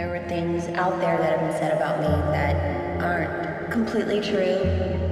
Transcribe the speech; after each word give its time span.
There 0.00 0.08
were 0.08 0.28
things 0.30 0.66
out 0.78 0.98
there 0.98 1.18
that 1.18 1.38
have 1.38 1.40
been 1.40 1.58
said 1.60 1.76
about 1.76 2.00
me 2.00 2.06
that 2.32 3.02
aren't 3.02 3.70
completely 3.70 4.22
true. 4.22 5.09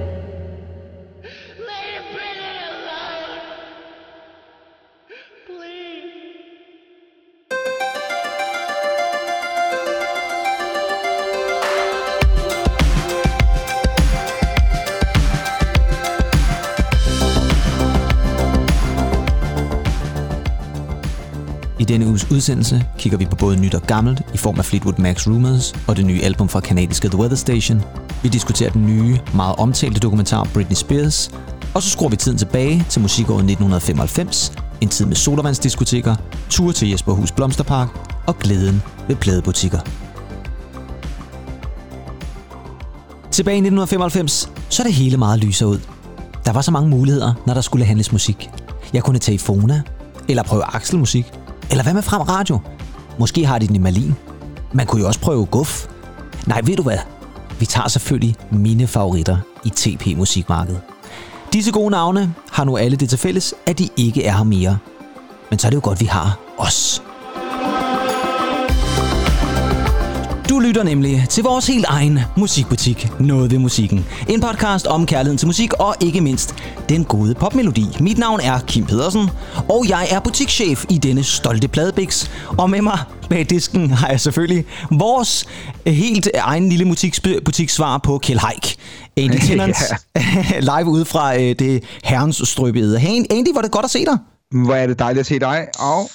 Denne 21.89 22.07
uges 22.07 22.31
udsendelse 22.31 22.85
kigger 22.97 23.17
vi 23.17 23.25
på 23.25 23.35
både 23.35 23.61
nyt 23.61 23.75
og 23.75 23.81
gammelt 23.81 24.21
i 24.33 24.37
form 24.37 24.59
af 24.59 24.65
Fleetwood 24.65 24.93
Mac's 24.93 25.29
Rumors 25.29 25.73
og 25.87 25.97
det 25.97 26.05
nye 26.05 26.21
album 26.21 26.49
fra 26.49 26.59
kanadiske 26.59 27.09
The 27.09 27.19
Weather 27.19 27.37
Station. 27.37 27.81
Vi 28.23 28.29
diskuterer 28.29 28.69
den 28.69 28.85
nye, 28.85 29.19
meget 29.33 29.55
omtalte 29.55 29.99
dokumentar 29.99 30.47
Britney 30.53 30.75
Spears, 30.75 31.31
og 31.75 31.83
så 31.83 31.89
skruer 31.89 32.09
vi 32.09 32.15
tiden 32.15 32.37
tilbage 32.37 32.85
til 32.89 33.01
musikåret 33.01 33.37
1995, 33.37 34.51
en 34.81 34.87
tid 34.87 35.05
med 35.05 35.15
sodavandsdiskoteker, 35.15 36.15
ture 36.49 36.73
til 36.73 36.89
Jesperhus 36.89 37.31
Blomsterpark 37.31 37.87
og 38.27 38.39
glæden 38.39 38.81
ved 39.07 39.15
pladebutikker. 39.15 39.79
Tilbage 43.31 43.55
i 43.55 43.65
1995 43.65 44.51
så 44.69 44.83
er 44.83 44.85
det 44.85 44.93
hele 44.93 45.17
meget 45.17 45.39
lysere 45.43 45.69
ud. 45.69 45.79
Der 46.45 46.53
var 46.53 46.61
så 46.61 46.71
mange 46.71 46.89
muligheder, 46.89 47.33
når 47.47 47.53
der 47.53 47.61
skulle 47.61 47.85
handles 47.85 48.11
musik. 48.11 48.49
Jeg 48.93 49.03
kunne 49.03 49.19
tage 49.19 49.35
i 49.35 49.37
Fona, 49.37 49.81
eller 50.27 50.43
prøve 50.43 50.63
Axel-musik, 50.63 51.25
eller 51.69 51.83
hvad 51.83 51.93
med 51.93 52.01
Frem 52.01 52.21
Radio? 52.21 52.59
Måske 53.19 53.45
har 53.45 53.59
de 53.59 53.67
den 53.67 53.75
i 53.75 53.79
Malin. 53.79 54.15
Man 54.73 54.85
kunne 54.85 55.01
jo 55.01 55.07
også 55.07 55.19
prøve 55.19 55.45
Guf. 55.45 55.87
Nej, 56.47 56.61
ved 56.63 56.75
du 56.75 56.83
hvad? 56.83 56.97
Vi 57.59 57.65
tager 57.65 57.87
selvfølgelig 57.87 58.35
mine 58.51 58.87
favoritter 58.87 59.37
i 59.65 59.69
TP 59.69 60.17
Musikmarkedet. 60.17 60.81
Disse 61.53 61.71
gode 61.71 61.89
navne 61.89 62.33
har 62.51 62.63
nu 62.63 62.77
alle 62.77 62.97
det 62.97 63.09
til 63.09 63.17
fælles, 63.17 63.53
at 63.65 63.79
de 63.79 63.89
ikke 63.97 64.25
er 64.25 64.37
her 64.37 64.43
mere. 64.43 64.77
Men 65.49 65.59
så 65.59 65.67
er 65.67 65.69
det 65.69 65.75
jo 65.75 65.81
godt, 65.83 65.99
vi 66.01 66.05
har 66.05 66.39
os. 66.57 67.03
Du 70.49 70.59
lytter 70.59 70.83
nemlig 70.83 71.25
til 71.29 71.43
vores 71.43 71.67
helt 71.67 71.85
egen 71.87 72.19
musikbutik, 72.37 73.07
Noget 73.19 73.51
ved 73.51 73.59
musikken. 73.59 74.05
En 74.29 74.41
podcast 74.41 74.87
om 74.87 75.05
kærligheden 75.05 75.37
til 75.37 75.47
musik 75.47 75.73
og 75.73 75.95
ikke 76.01 76.21
mindst 76.21 76.55
den 76.89 77.05
gode 77.05 77.35
popmelodi. 77.35 77.85
Mit 77.99 78.17
navn 78.17 78.39
er 78.39 78.59
Kim 78.59 78.85
Pedersen, 78.85 79.29
og 79.69 79.85
jeg 79.89 80.07
er 80.11 80.19
butikschef 80.19 80.85
i 80.89 80.97
denne 80.97 81.23
stolte 81.23 81.67
pladebiks. 81.67 82.31
Og 82.57 82.69
med 82.69 82.81
mig 82.81 82.99
bag 83.29 83.49
disken 83.49 83.91
har 83.91 84.09
jeg 84.09 84.19
selvfølgelig 84.19 84.65
vores 84.91 85.45
helt 85.87 86.29
egen 86.33 86.69
lille 86.69 86.95
butiksvar 87.45 87.97
på 87.97 88.17
Kjell 88.17 88.39
Haik. 88.39 88.75
Andy 89.17 89.39
Timmons, 89.39 89.77
live 90.71 90.85
ude 90.85 91.05
fra 91.05 91.35
øh, 91.35 91.55
det 91.59 91.83
herrens 92.03 92.41
strøbede. 92.45 92.99
Hey, 92.99 93.25
Andy, 93.29 93.53
var 93.53 93.61
det 93.61 93.71
godt 93.71 93.85
at 93.85 93.91
se 93.91 94.05
dig. 94.05 94.17
Hvor 94.51 94.75
er 94.75 94.87
det 94.87 94.99
dejligt 94.99 95.19
at 95.19 95.25
se 95.25 95.39
dig, 95.39 95.67
og... 95.79 96.09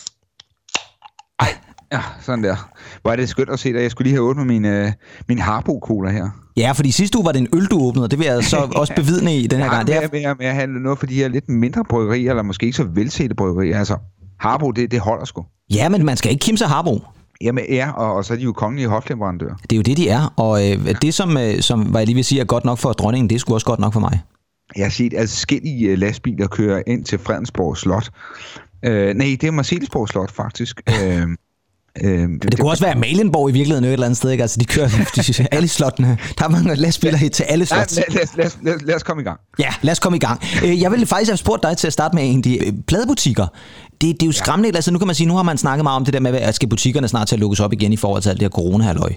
Ja, 1.94 2.00
sådan 2.20 2.44
der. 2.44 2.70
Hvor 3.02 3.12
er 3.12 3.16
det 3.16 3.28
skønt 3.28 3.50
at 3.50 3.58
se 3.58 3.72
dig. 3.72 3.82
Jeg 3.82 3.90
skulle 3.90 4.06
lige 4.06 4.14
have 4.14 4.28
åbnet 4.28 4.46
min, 4.46 4.64
øh, 4.64 4.92
min 5.28 5.38
Harbo-cola 5.38 6.10
her. 6.10 6.28
Ja, 6.56 6.72
fordi 6.72 6.90
sidste 6.90 7.18
uge 7.18 7.24
var 7.24 7.32
det 7.32 7.40
en 7.40 7.48
øl, 7.54 7.66
du 7.66 7.80
åbnede, 7.80 8.04
og 8.04 8.10
det 8.10 8.18
vil 8.18 8.26
jeg 8.26 8.44
så 8.54 8.56
også 8.76 8.92
bevidne 8.96 9.36
i 9.36 9.46
den 9.46 9.60
her 9.60 9.70
gang. 9.70 9.86
Det 9.86 9.96
er 9.96 10.08
mere, 10.12 10.34
mere 10.38 10.54
handle 10.54 10.82
noget 10.82 10.98
for 10.98 11.06
de 11.06 11.14
her 11.14 11.28
lidt 11.28 11.48
mindre 11.48 11.84
bryggerier, 11.84 12.30
eller 12.30 12.42
måske 12.42 12.66
ikke 12.66 12.76
så 12.76 12.84
velsete 12.84 13.34
bryggerier. 13.34 13.78
Altså, 13.78 13.96
Harbo, 14.40 14.70
det, 14.70 14.90
det 14.90 15.00
holder 15.00 15.24
sgu. 15.24 15.44
Ja, 15.74 15.88
men 15.88 16.04
man 16.04 16.16
skal 16.16 16.30
ikke 16.30 16.42
kimse 16.42 16.66
Harbo. 16.66 17.00
Jamen 17.40 17.64
ja, 17.68 17.90
og, 17.90 18.14
og 18.14 18.24
så 18.24 18.32
er 18.32 18.38
de 18.38 18.44
jo 18.44 18.52
kongelige 18.52 18.88
hofleverandører. 18.88 19.54
Det 19.62 19.72
er 19.72 19.76
jo 19.76 19.82
det, 19.82 19.96
de 19.96 20.08
er, 20.08 20.34
og 20.36 20.70
øh, 20.70 20.94
det, 21.02 21.14
som, 21.14 21.36
øh, 21.36 21.60
som 21.60 21.82
hvad 21.82 22.00
jeg 22.00 22.06
lige 22.06 22.14
vil 22.14 22.24
sige, 22.24 22.40
er 22.40 22.44
godt 22.44 22.64
nok 22.64 22.78
for 22.78 22.92
dronningen, 22.92 23.30
det 23.30 23.34
er 23.34 23.38
sgu 23.38 23.54
også 23.54 23.66
godt 23.66 23.80
nok 23.80 23.92
for 23.92 24.00
mig. 24.00 24.20
Jeg 24.76 24.84
har 24.84 24.90
set 24.90 25.14
adskillige 25.16 25.88
øh, 25.88 25.98
lastbiler 25.98 26.46
køre 26.46 26.88
ind 26.88 27.04
til 27.04 27.18
Fredensborg 27.18 27.76
Slot. 27.76 28.10
Øh, 28.84 29.14
nej, 29.14 29.36
det 29.40 29.44
er 29.44 29.50
Marcellesborg 29.50 30.08
Slot 30.08 30.30
faktisk. 30.30 30.80
øh, 31.02 31.26
Øh, 32.02 32.28
det, 32.28 32.42
det 32.42 32.58
kunne 32.58 32.70
også 32.70 32.84
være 32.84 32.94
Malenborg 32.94 33.50
i 33.50 33.52
virkeligheden 33.52 33.84
et 33.84 33.92
eller 33.92 34.06
andet 34.06 34.16
sted, 34.16 34.30
ikke? 34.30 34.42
Altså, 34.42 34.60
de 34.60 34.64
kører 34.64 34.88
de, 35.16 35.46
alle 35.52 35.68
slottene. 35.68 36.18
Der 36.38 36.44
er 36.44 36.48
mange 36.48 36.74
lastbiler 36.74 37.18
ja, 37.22 37.28
til 37.28 37.42
alle 37.42 37.66
slot. 37.66 37.96
Lad, 37.96 38.04
lad, 38.10 38.26
lad, 38.36 38.50
lad, 38.62 38.78
lad 38.86 38.94
os 38.94 39.02
komme 39.02 39.22
i 39.22 39.24
gang. 39.24 39.40
Ja, 39.58 39.68
lad 39.82 39.92
os 39.92 39.98
komme 39.98 40.16
i 40.16 40.20
gang. 40.20 40.42
Øh, 40.64 40.80
jeg 40.80 40.90
ville 40.90 41.06
faktisk 41.06 41.30
have 41.30 41.36
spurgt 41.36 41.62
dig 41.62 41.76
til 41.76 41.86
at 41.86 41.92
starte 41.92 42.14
med 42.14 42.30
en 42.30 42.36
af 42.36 42.42
de 42.42 42.66
øh, 42.66 42.72
pladebutikker. 42.86 43.46
Det, 44.00 44.00
det 44.00 44.22
er 44.22 44.26
jo 44.26 44.32
skræmmende. 44.32 44.68
Ja. 44.68 44.76
Altså, 44.76 44.90
nu 44.90 44.98
kan 44.98 45.06
man 45.06 45.14
sige, 45.14 45.26
nu 45.26 45.34
har 45.34 45.42
man 45.42 45.58
snakket 45.58 45.82
meget 45.82 45.96
om 45.96 46.04
det 46.04 46.14
der 46.14 46.20
med, 46.20 46.34
at 46.34 46.54
skal 46.54 46.68
butikkerne 46.68 47.08
snart 47.08 47.28
til 47.28 47.36
at 47.36 47.40
lukkes 47.40 47.60
op 47.60 47.72
igen 47.72 47.92
i 47.92 47.96
forhold 47.96 48.22
til 48.22 48.30
alt 48.30 48.40
det 48.40 48.44
her 48.44 48.50
corona 48.50 48.92
-halløj. 48.92 49.14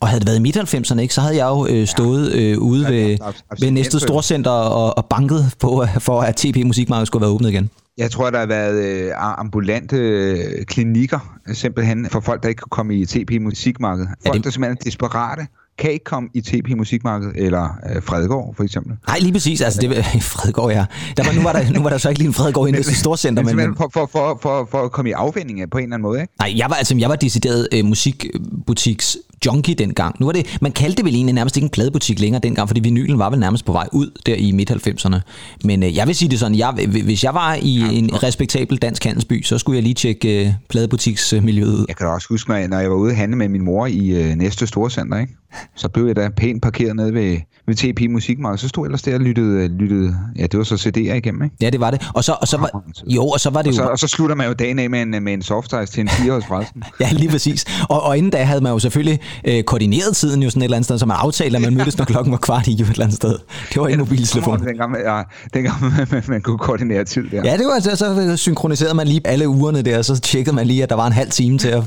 Og 0.00 0.08
havde 0.08 0.20
det 0.20 0.26
været 0.26 0.38
i 0.38 0.42
midt-90'erne, 0.42 0.98
ikke, 1.00 1.14
så 1.14 1.20
havde 1.20 1.36
jeg 1.36 1.46
jo 1.46 1.66
øh, 1.66 1.86
stået 1.86 2.32
øh, 2.32 2.58
ude 2.58 2.82
ja, 2.82 2.94
ved, 2.94 3.18
ved 3.60 3.70
næste 3.70 4.00
storcenter 4.00 4.50
og, 4.50 4.98
og 4.98 5.06
banket 5.06 5.50
på, 5.60 5.86
for 5.98 6.20
at 6.20 6.36
TP 6.36 6.56
Musikmarked 6.64 7.06
skulle 7.06 7.20
være 7.20 7.30
åbnet 7.30 7.50
igen. 7.50 7.70
Jeg 7.98 8.10
tror, 8.10 8.30
der 8.30 8.38
har 8.38 8.46
været 8.46 9.06
øh, 9.06 9.12
ambulante 9.16 9.96
øh, 9.96 10.64
klinikker, 10.64 11.38
simpelthen, 11.52 12.06
for 12.10 12.20
folk, 12.20 12.42
der 12.42 12.48
ikke 12.48 12.58
kan 12.58 12.70
komme 12.70 12.94
i 12.94 13.06
TP 13.06 13.30
Musikmarkedet. 13.40 14.08
Folk, 14.26 14.36
det... 14.36 14.44
der 14.44 14.50
simpelthen 14.50 14.76
er 14.80 14.84
desperate 14.84 15.46
kan 15.78 15.90
ikke 15.90 16.04
komme 16.04 16.28
i 16.34 16.40
TP 16.40 16.76
Musikmarked 16.76 17.32
eller 17.34 17.78
øh, 17.94 18.02
Fredegård, 18.02 18.54
for 18.56 18.64
eksempel. 18.64 18.96
Nej, 19.06 19.18
lige 19.18 19.32
præcis. 19.32 19.60
Altså, 19.60 19.80
det, 19.80 20.04
Fredegård, 20.22 20.72
ja. 20.72 20.84
Der 21.16 21.24
var, 21.24 21.32
nu, 21.32 21.42
var 21.42 21.52
der, 21.52 21.72
nu 21.72 21.82
var 21.82 21.90
der 21.90 21.98
så 21.98 22.08
ikke 22.08 22.18
lige 22.18 22.28
en 22.28 22.34
Fredegård 22.34 22.68
i 22.68 22.72
det 22.72 22.86
storcenter. 22.86 23.42
Men, 23.42 23.56
men, 23.56 23.76
for, 23.76 23.90
for, 23.92 24.08
for, 24.12 24.38
for, 24.42 24.68
for 24.70 24.78
at 24.78 24.92
komme 24.92 25.08
i 25.08 25.12
afvinding 25.12 25.70
på 25.70 25.78
en 25.78 25.84
eller 25.84 25.94
anden 25.94 26.02
måde, 26.02 26.20
ikke? 26.20 26.32
Nej, 26.40 26.54
jeg 26.56 26.70
var, 26.70 26.76
altså, 26.76 26.96
jeg 26.98 27.08
var 27.08 27.16
decideret 27.16 27.68
øh, 27.72 27.84
musikbutiks 27.84 29.16
junkie 29.46 29.74
dengang. 29.74 30.16
Nu 30.20 30.26
var 30.26 30.32
det, 30.32 30.58
man 30.60 30.72
kaldte 30.72 30.96
det 30.96 31.04
vel 31.04 31.14
egentlig 31.14 31.34
nærmest 31.34 31.56
ikke 31.56 31.64
en 31.64 31.70
pladebutik 31.70 32.20
længere 32.20 32.40
dengang, 32.42 32.68
fordi 32.68 32.80
vinylen 32.80 33.18
var 33.18 33.30
vel 33.30 33.38
nærmest 33.38 33.64
på 33.64 33.72
vej 33.72 33.88
ud 33.92 34.10
der 34.26 34.34
i 34.34 34.52
midt-90'erne. 34.52 35.20
Men 35.64 35.82
øh, 35.82 35.96
jeg 35.96 36.06
vil 36.06 36.14
sige 36.14 36.28
det 36.28 36.38
sådan, 36.38 36.58
jeg, 36.58 36.72
hvis 37.04 37.24
jeg 37.24 37.34
var 37.34 37.54
i 37.54 37.78
ja, 37.78 37.90
en 37.90 38.22
respektabel 38.22 38.78
dansk 38.78 39.04
handelsby, 39.04 39.42
så 39.42 39.58
skulle 39.58 39.76
jeg 39.76 39.82
lige 39.82 39.94
tjekke 39.94 40.46
øh, 40.46 40.52
pladebutiksmiljøet 40.68 41.74
ud. 41.74 41.84
Jeg 41.88 41.96
kan 41.96 42.06
også 42.06 42.26
huske, 42.30 42.48
når 42.48 42.78
jeg 42.78 42.90
var 42.90 42.96
ude 42.96 43.10
og 43.10 43.16
handle 43.16 43.36
med 43.36 43.48
min 43.48 43.64
mor 43.64 43.86
i 43.86 44.08
øh, 44.08 44.34
næste 44.34 44.66
storcenter, 44.66 45.18
ikke? 45.18 45.32
Så 45.76 45.88
blev 45.88 46.06
jeg 46.06 46.16
da 46.16 46.28
pænt 46.36 46.62
parkeret 46.62 46.96
nede 46.96 47.14
ved, 47.14 47.36
ved 47.66 47.74
TP 47.74 48.10
Musikmarked. 48.10 48.58
Så 48.58 48.68
stod 48.68 48.84
jeg 48.84 48.86
ellers 48.86 49.02
der 49.02 49.14
og 49.14 49.20
lyttede, 49.20 49.68
lyttede, 49.68 50.16
ja, 50.36 50.42
det 50.42 50.58
var 50.58 50.64
så 50.64 50.74
CD'er 50.74 50.98
igennem, 50.98 51.42
ikke? 51.42 51.56
Ja, 51.60 51.70
det 51.70 51.80
var 51.80 51.90
det. 51.90 52.10
Og 52.14 52.24
så, 52.24 52.36
og 52.40 52.48
så 52.48 52.56
var, 52.56 52.82
jo, 53.06 53.26
og 53.26 53.40
så 53.40 53.50
var 53.50 53.62
det 53.62 53.68
og 53.68 53.74
så, 53.74 53.82
jo... 53.82 53.90
Og 53.90 53.98
så 53.98 54.06
slutter 54.06 54.36
man 54.36 54.46
jo 54.46 54.52
dagen 54.52 54.78
af 54.78 54.90
med 54.90 55.02
en, 55.02 55.10
med 55.10 55.32
en 55.32 55.42
softice 55.42 55.92
til 55.92 56.00
en 56.00 56.08
fireårs 56.08 56.46
frelsen. 56.46 56.82
ja, 57.00 57.08
lige 57.12 57.30
præcis. 57.30 57.64
Og, 57.88 58.02
og 58.02 58.18
inden 58.18 58.30
da 58.30 58.42
havde 58.42 58.60
man 58.60 58.72
jo 58.72 58.78
selvfølgelig 58.78 59.20
øh, 59.44 59.62
koordineret 59.62 60.16
tiden 60.16 60.42
jo 60.42 60.50
sådan 60.50 60.62
et 60.62 60.64
eller 60.64 60.76
andet 60.76 60.84
sted, 60.84 60.98
så 60.98 61.06
man 61.06 61.16
aftalte, 61.20 61.56
at 61.56 61.62
man 61.62 61.74
mødtes, 61.74 61.98
når 61.98 62.04
klokken 62.04 62.32
var 62.32 62.38
kvart 62.38 62.66
i 62.66 62.72
et 62.72 62.80
eller 62.80 63.04
andet 63.04 63.16
sted. 63.16 63.38
Det 63.74 63.82
var 63.82 63.88
en 63.88 63.98
mobiltelefon. 63.98 64.66
Dengang, 64.66 64.96
ja, 65.04 65.22
dengang 65.54 65.80
man, 65.80 66.06
man, 66.10 66.22
man 66.28 66.40
kunne 66.40 66.58
koordinere 66.58 67.04
tid 67.04 67.30
der. 67.30 67.42
Ja, 67.44 67.56
det 67.56 67.66
var 67.66 67.74
altså, 67.74 67.96
så 67.96 68.36
synkroniserede 68.36 68.94
man 68.94 69.08
lige 69.08 69.20
alle 69.24 69.48
ugerne 69.48 69.82
der, 69.82 69.98
og 69.98 70.04
så 70.04 70.20
tjekkede 70.20 70.56
man 70.56 70.66
lige, 70.66 70.82
at 70.82 70.90
der 70.90 70.96
var 70.96 71.06
en 71.06 71.12
halv 71.12 71.30
time 71.30 71.58
til 71.58 71.68
at, 71.68 71.82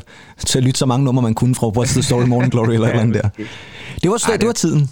til 0.45 0.57
at 0.57 0.63
lytte 0.63 0.77
så 0.77 0.85
mange 0.85 1.05
numre, 1.05 1.21
man 1.21 1.33
kunne 1.33 1.55
fra 1.55 1.67
What's 1.67 1.93
the 1.93 2.03
Story 2.03 2.25
Morning 2.25 2.51
Glory 2.51 2.73
eller 2.73 2.87
eller 2.87 3.01
andet 3.01 3.23
der. 3.23 3.29
Det 4.03 4.11
var, 4.11 4.29
Ej, 4.29 4.37
det, 4.37 4.47
var 4.47 4.53
tiden. 4.53 4.89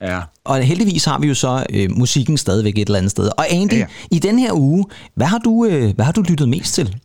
Ja. 0.00 0.20
Og 0.44 0.62
heldigvis 0.62 1.04
har 1.04 1.18
vi 1.18 1.28
jo 1.28 1.34
så 1.34 1.66
øh, 1.70 1.90
musikken 1.90 2.36
stadigvæk 2.36 2.78
et 2.78 2.86
eller 2.86 2.98
andet 2.98 3.10
sted. 3.10 3.30
Og 3.38 3.46
Andy, 3.50 3.72
ja. 3.72 3.86
i 4.10 4.18
den 4.18 4.38
her 4.38 4.52
uge, 4.52 4.84
hvad 5.14 5.26
har 5.26 5.38
du, 5.38 5.66
øh, 5.66 5.94
hvad 5.94 6.04
har 6.04 6.12
du 6.12 6.22
lyttet 6.22 6.48
mest 6.48 6.74
til? 6.74 6.96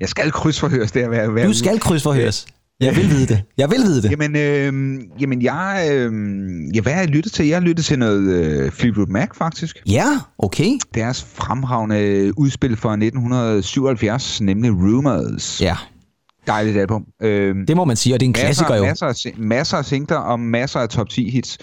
Jeg 0.00 0.08
skal 0.08 0.32
krydsforhøres 0.32 0.92
der 0.92 1.08
hver, 1.08 1.30
hver 1.30 1.46
Du 1.46 1.52
skal 1.52 1.80
krydsforhøres. 1.80 2.46
Jeg 2.80 2.96
vil 2.96 3.10
vide 3.10 3.26
det. 3.26 3.42
Jeg 3.58 3.70
vil 3.70 3.78
vide 3.78 4.02
det. 4.02 4.10
Jamen, 4.10 4.36
øh, 4.36 5.00
jamen 5.20 5.42
jeg, 5.42 5.88
øh, 5.92 6.12
ja, 6.74 6.80
hvad 6.80 6.92
har 6.92 7.00
jeg 7.00 7.08
lyttet 7.08 7.32
til? 7.32 7.46
Jeg 7.46 7.56
har 7.56 7.60
lyttet 7.60 7.84
til 7.84 7.98
noget 7.98 8.22
øh, 8.22 8.70
Fleetwood 8.72 9.06
Mac, 9.06 9.28
faktisk. 9.34 9.82
Ja, 9.86 10.18
okay. 10.38 10.78
Deres 10.94 11.26
fremragende 11.34 12.32
udspil 12.38 12.76
fra 12.76 12.92
1977, 12.92 14.40
nemlig 14.40 14.70
Rumors. 14.70 15.60
Ja. 15.60 15.76
Dejligt 16.50 16.76
album. 16.76 17.04
Øh, 17.22 17.54
det 17.68 17.76
må 17.76 17.84
man 17.84 17.96
sige, 17.96 18.14
og 18.14 18.20
det 18.20 18.26
er 18.26 18.28
en 18.28 18.32
masser, 18.32 18.46
klassiker 18.46 18.76
jo. 18.76 18.84
Masser, 18.84 19.06
af, 19.06 19.38
masser 19.38 19.76
af 19.76 19.84
singler 19.84 20.16
og 20.16 20.40
masser 20.40 20.80
af 20.80 20.88
top 20.88 21.08
10 21.08 21.30
hits. 21.30 21.58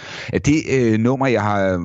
Det 0.46 0.56
øh, 0.72 1.00
nummer, 1.00 1.28
jeg 1.28 1.42
har 1.42 1.82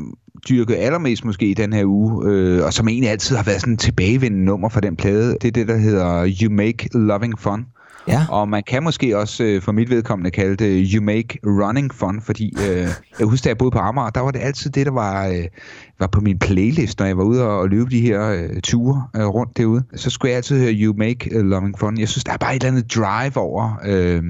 dyrket 0.48 0.74
allermest 0.74 1.24
måske 1.24 1.46
i 1.46 1.54
den 1.54 1.72
her 1.72 1.84
uge, 1.84 2.30
øh, 2.30 2.64
og 2.64 2.72
som 2.72 2.88
egentlig 2.88 3.10
altid 3.10 3.36
har 3.36 3.44
været 3.44 3.60
sådan 3.60 3.74
en 3.74 3.78
tilbagevendende 3.78 4.44
nummer 4.44 4.68
for 4.68 4.80
den 4.80 4.96
plade, 4.96 5.36
det 5.42 5.48
er 5.48 5.52
det, 5.52 5.68
der 5.68 5.76
hedder 5.76 6.34
You 6.42 6.52
Make 6.52 6.88
Loving 6.94 7.38
Fun. 7.38 7.64
Ja. 8.08 8.26
Og 8.28 8.48
man 8.48 8.62
kan 8.62 8.82
måske 8.82 9.18
også 9.18 9.44
øh, 9.44 9.62
for 9.62 9.72
mit 9.72 9.90
vedkommende 9.90 10.30
kalde 10.30 10.56
det 10.56 10.90
You 10.94 11.02
Make 11.04 11.38
Running 11.46 11.94
Fun, 11.94 12.20
fordi 12.20 12.54
øh, 12.68 12.88
jeg 13.18 13.26
husker, 13.26 13.44
da 13.44 13.48
jeg 13.48 13.58
boede 13.58 13.70
på 13.70 13.78
Amager, 13.78 14.10
der 14.10 14.20
var 14.20 14.30
det 14.30 14.40
altid 14.40 14.70
det, 14.70 14.86
der 14.86 14.92
var, 14.92 15.26
øh, 15.26 15.44
var 15.98 16.06
på 16.06 16.20
min 16.20 16.38
playlist, 16.38 16.98
når 16.98 17.06
jeg 17.06 17.16
var 17.16 17.24
ude 17.24 17.46
og, 17.46 17.58
og 17.58 17.68
løbe 17.68 17.90
de 17.90 18.00
her 18.00 18.28
øh, 18.28 18.60
ture 18.60 19.08
øh, 19.16 19.26
rundt 19.26 19.56
derude. 19.56 19.84
Så 19.94 20.10
skulle 20.10 20.30
jeg 20.30 20.36
altid 20.36 20.60
høre 20.60 20.72
You 20.72 20.94
Make 20.96 21.30
Running 21.34 21.48
Loving 21.48 21.78
Fun. 21.78 21.98
Jeg 21.98 22.08
synes, 22.08 22.24
der 22.24 22.32
er 22.32 22.36
bare 22.36 22.56
et 22.56 22.62
eller 22.62 22.72
andet 22.72 22.94
drive 22.94 23.36
over 23.36 23.80
øh, 23.84 24.22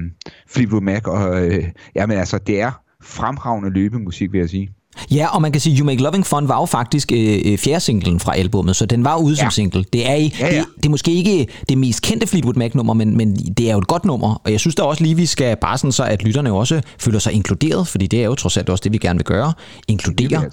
Fleetwood 0.47 0.81
Mac, 0.81 1.07
og 1.07 1.45
øh, 1.45 1.63
jamen 1.95 2.17
altså, 2.17 2.37
det 2.37 2.61
er 2.61 2.71
fremragende 3.01 3.69
løbemusik, 3.69 4.31
vil 4.31 4.39
jeg 4.39 4.49
sige. 4.49 4.69
Ja, 5.11 5.27
og 5.35 5.41
man 5.41 5.51
kan 5.51 5.61
sige, 5.61 5.77
You 5.77 5.85
Make 5.85 6.01
Loving 6.01 6.25
Fun 6.25 6.47
var 6.47 6.59
jo 6.59 6.65
faktisk 6.65 7.11
øh, 7.11 7.41
øh 7.45 7.57
fjerde 7.57 7.79
singlen 7.79 8.19
fra 8.19 8.35
albummet, 8.35 8.75
så 8.75 8.85
den 8.85 9.03
var 9.03 9.17
ude 9.17 9.35
ja. 9.35 9.41
som 9.41 9.51
single. 9.51 9.85
Det 9.93 10.09
er, 10.09 10.15
i, 10.15 10.35
ja, 10.39 10.47
ja. 10.47 10.59
Det, 10.59 10.65
det 10.77 10.85
er 10.85 10.89
måske 10.89 11.11
ikke 11.11 11.47
det 11.69 11.77
mest 11.77 12.01
kendte 12.01 12.27
Fleetwood 12.27 12.55
Mac-nummer, 12.55 12.93
men, 12.93 13.17
men 13.17 13.35
det 13.35 13.69
er 13.69 13.73
jo 13.73 13.79
et 13.79 13.87
godt 13.87 14.05
nummer, 14.05 14.41
og 14.45 14.51
jeg 14.51 14.59
synes 14.59 14.75
da 14.75 14.83
også 14.83 15.03
lige, 15.03 15.15
vi 15.15 15.25
skal 15.25 15.57
bare 15.61 15.77
sådan 15.77 15.91
så, 15.91 16.03
at 16.03 16.23
lytterne 16.23 16.51
også 16.51 16.81
føler 16.99 17.19
sig 17.19 17.33
inkluderet, 17.33 17.87
fordi 17.87 18.07
det 18.07 18.21
er 18.21 18.25
jo 18.25 18.35
trods 18.35 18.57
alt 18.57 18.69
også 18.69 18.81
det, 18.83 18.93
vi 18.93 18.97
gerne 18.97 19.19
vil 19.19 19.25
gøre. 19.25 19.53
Inkludere. 19.87 20.43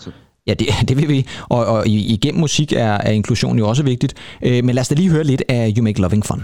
Ja, 0.46 0.54
det, 0.54 0.68
det 0.88 0.96
vil 0.96 1.08
vi. 1.08 1.26
Og, 1.48 1.66
og 1.66 1.86
igennem 1.86 2.40
musik 2.40 2.72
er, 2.72 2.92
er 2.92 3.10
inklusion 3.10 3.58
jo 3.58 3.68
også 3.68 3.82
vigtigt. 3.82 4.14
Øh, 4.42 4.64
men 4.64 4.74
lad 4.74 4.80
os 4.80 4.88
da 4.88 4.94
lige 4.94 5.10
høre 5.10 5.24
lidt 5.24 5.42
af 5.48 5.72
You 5.76 5.84
Make 5.84 6.00
Loving 6.00 6.26
Fun. 6.26 6.42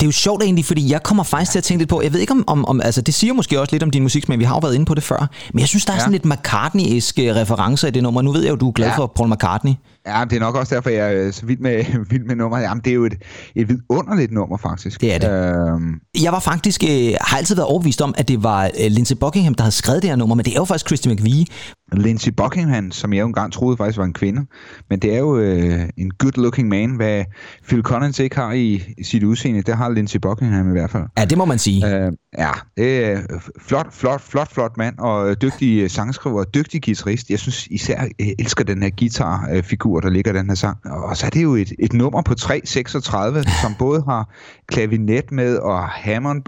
Det 0.00 0.06
er 0.06 0.08
jo 0.08 0.12
sjovt 0.12 0.42
egentlig, 0.42 0.64
fordi 0.64 0.92
jeg 0.92 1.02
kommer 1.02 1.22
faktisk 1.22 1.52
til 1.52 1.58
at 1.58 1.64
tænke 1.64 1.80
lidt 1.80 1.90
på, 1.90 2.02
jeg 2.02 2.12
ved 2.12 2.20
ikke 2.20 2.32
om, 2.32 2.44
om, 2.46 2.64
om 2.64 2.80
altså 2.80 3.02
det 3.02 3.14
siger 3.14 3.32
måske 3.32 3.60
også 3.60 3.74
lidt 3.74 3.82
om 3.82 3.90
din 3.90 4.02
musik, 4.02 4.28
men 4.28 4.38
vi 4.38 4.44
har 4.44 4.54
jo 4.54 4.58
været 4.58 4.74
inde 4.74 4.86
på 4.86 4.94
det 4.94 5.02
før, 5.02 5.30
men 5.52 5.60
jeg 5.60 5.68
synes, 5.68 5.84
der 5.84 5.92
er 5.92 5.96
ja. 5.96 6.00
sådan 6.00 6.12
lidt 6.12 6.24
McCartney-eske 6.24 7.34
referencer 7.34 7.88
i 7.88 7.90
det 7.90 8.02
nummer. 8.02 8.22
Nu 8.22 8.32
ved 8.32 8.42
jeg 8.42 8.50
jo, 8.50 8.56
du 8.56 8.68
er 8.68 8.72
glad 8.72 8.88
ja. 8.88 8.96
for 8.96 9.12
Paul 9.16 9.30
McCartney. 9.30 9.72
Ja, 10.06 10.24
det 10.30 10.36
er 10.36 10.40
nok 10.40 10.56
også 10.56 10.74
derfor, 10.74 10.90
jeg 10.90 11.14
er 11.14 11.30
så 11.30 11.46
vild 11.46 11.58
med, 11.58 11.84
vild 12.10 12.24
med 12.24 12.36
nummeret. 12.36 12.62
Jamen, 12.62 12.82
det 12.84 12.90
er 12.90 12.94
jo 12.94 13.04
et, 13.04 13.14
et 13.54 13.68
vidunderligt 13.68 14.32
nummer, 14.32 14.56
faktisk. 14.56 15.00
Det 15.00 15.14
er 15.14 15.18
det. 15.18 15.30
Øhm. 15.30 15.94
Jeg 16.22 16.32
var 16.32 16.40
faktisk, 16.40 16.84
øh, 16.84 17.14
har 17.20 17.36
altid 17.36 17.54
været 17.54 17.68
overbevist 17.68 18.02
om, 18.02 18.14
at 18.18 18.28
det 18.28 18.42
var 18.42 18.64
øh, 18.64 18.90
Lindsey 18.90 19.16
Buckingham, 19.16 19.54
der 19.54 19.62
havde 19.62 19.74
skrevet 19.74 20.02
det 20.02 20.10
her 20.10 20.16
nummer, 20.16 20.34
men 20.34 20.44
det 20.44 20.50
er 20.50 20.56
jo 20.56 20.64
faktisk 20.64 20.86
Christy 20.86 21.08
McVie. 21.08 21.46
Lindsey 21.92 22.30
Buckingham, 22.30 22.90
som 22.90 23.12
jeg 23.12 23.20
jo 23.20 23.26
engang 23.26 23.52
troede 23.52 23.76
faktisk 23.76 23.98
var 23.98 24.04
en 24.04 24.12
kvinde, 24.12 24.46
men 24.90 24.98
det 24.98 25.14
er 25.14 25.18
jo 25.18 25.38
øh, 25.38 25.88
en 25.96 26.12
good-looking 26.22 26.62
man, 26.62 26.90
hvad 26.90 27.24
Phil 27.68 27.82
Collins 27.82 28.18
ikke 28.18 28.36
har 28.36 28.52
i, 28.52 28.82
sit 29.02 29.22
udseende, 29.22 29.62
det 29.62 29.76
har 29.76 29.88
Lindsey 29.88 30.18
Buckingham 30.18 30.68
i 30.68 30.72
hvert 30.72 30.90
fald. 30.90 31.04
Ja, 31.18 31.24
det 31.24 31.38
må 31.38 31.44
man 31.44 31.58
sige. 31.58 31.96
Øh, 31.96 32.12
ja, 32.38 32.50
det 32.76 33.04
er 33.04 33.20
flot, 33.60 33.86
flot, 33.92 34.20
flot, 34.20 34.52
flot 34.52 34.76
mand, 34.76 34.98
og 34.98 35.42
dygtig 35.42 35.82
øh, 35.82 35.90
sangskriver, 35.90 36.44
dygtig 36.44 36.82
guitarist. 36.82 37.30
Jeg 37.30 37.38
synes 37.38 37.66
især, 37.66 38.00
jeg 38.18 38.34
elsker 38.38 38.64
den 38.64 38.82
her 38.82 38.90
guitarfigur, 38.98 40.00
der 40.00 40.10
ligger 40.10 40.32
den 40.32 40.46
her 40.46 40.54
sang. 40.54 40.78
Og 40.84 41.16
så 41.16 41.26
er 41.26 41.30
det 41.30 41.42
jo 41.42 41.54
et, 41.54 41.72
et 41.78 41.92
nummer 41.92 42.22
på 42.22 42.34
3.36, 42.40 43.62
som 43.62 43.74
både 43.84 44.02
har 44.08 44.34
klavinet 44.66 45.32
med, 45.32 45.56
og 45.56 45.88
hammond 45.88 46.42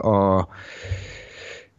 og 0.00 0.50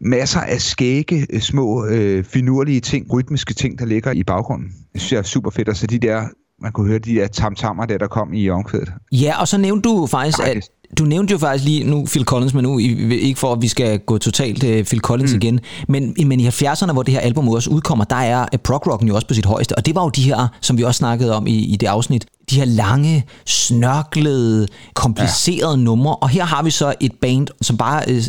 masser 0.02 0.40
af 0.40 0.62
skægge, 0.62 1.28
øh, 1.30 1.42
små, 1.42 1.86
øh, 1.86 2.24
finurlige 2.24 2.80
ting, 2.80 3.14
rytmiske 3.14 3.54
ting, 3.54 3.80
der 3.80 3.86
ligger 3.86 4.12
i 4.12 4.24
baggrunden. 4.24 4.68
Det 4.94 5.02
synes 5.02 5.12
jeg 5.12 5.20
er 5.20 5.24
super 5.24 5.50
fedt. 5.50 5.70
Og 5.70 5.76
så 5.76 5.88
de 5.88 6.00
der 6.00 6.28
man 6.62 6.72
kunne 6.72 6.88
høre 6.88 7.00
de 7.00 7.16
der 7.16 7.28
tamtammer, 7.28 7.86
der, 7.86 7.98
der 7.98 8.08
kom 8.08 8.34
i 8.34 8.50
omkvædet. 8.50 8.94
Ja, 9.12 9.40
og 9.40 9.48
så 9.48 9.58
nævnte 9.58 9.90
du 9.90 10.08
faktisk, 10.08 10.40
at 10.44 10.70
du 11.00 11.04
nævnte 11.04 11.32
jo 11.32 11.38
faktisk 11.38 11.66
lige 11.66 11.84
nu 11.84 12.06
Phil 12.06 12.24
Collins, 12.24 12.54
men 12.54 12.64
nu 12.64 12.78
ikke 12.78 13.40
for, 13.40 13.54
at 13.54 13.62
vi 13.62 13.68
skal 13.68 14.00
gå 14.00 14.18
totalt 14.18 14.64
uh, 14.64 14.86
Phil 14.86 15.00
Collins 15.00 15.32
mm. 15.32 15.40
igen, 15.42 15.60
men, 15.88 16.16
men 16.26 16.40
i 16.40 16.48
70'erne, 16.48 16.92
hvor 16.94 17.04
det 17.04 17.14
her 17.14 17.22
album 17.22 17.50
også 17.50 17.70
udkommer, 17.70 18.06
der 18.06 18.16
er 18.16 18.46
uh, 18.54 18.60
prog 18.60 18.88
rocken 18.88 19.08
jo 19.08 19.16
også 19.16 19.28
på 19.28 19.34
sit 19.34 19.46
højeste, 19.46 19.76
og 19.76 19.86
det 19.86 19.96
var 19.96 20.04
jo 20.04 20.10
de 20.10 20.22
her, 20.22 20.48
som 20.62 20.78
vi 20.78 20.84
også 20.84 20.98
snakkede 20.98 21.36
om 21.36 21.48
i, 21.48 21.56
i 21.58 21.76
det 21.76 21.88
afsnit, 21.88 22.26
de 22.50 22.56
her 22.56 22.66
lange, 22.66 23.26
snørklede, 23.46 24.68
komplicerede 24.94 25.78
ja. 25.78 25.84
numre. 25.84 26.16
Og 26.16 26.30
her 26.30 26.46
har 26.46 26.64
vi 26.64 26.72
så 26.72 26.94
et 27.00 27.12
band, 27.22 27.48
som 27.62 27.78
bare 27.78 28.04
øh, 28.08 28.24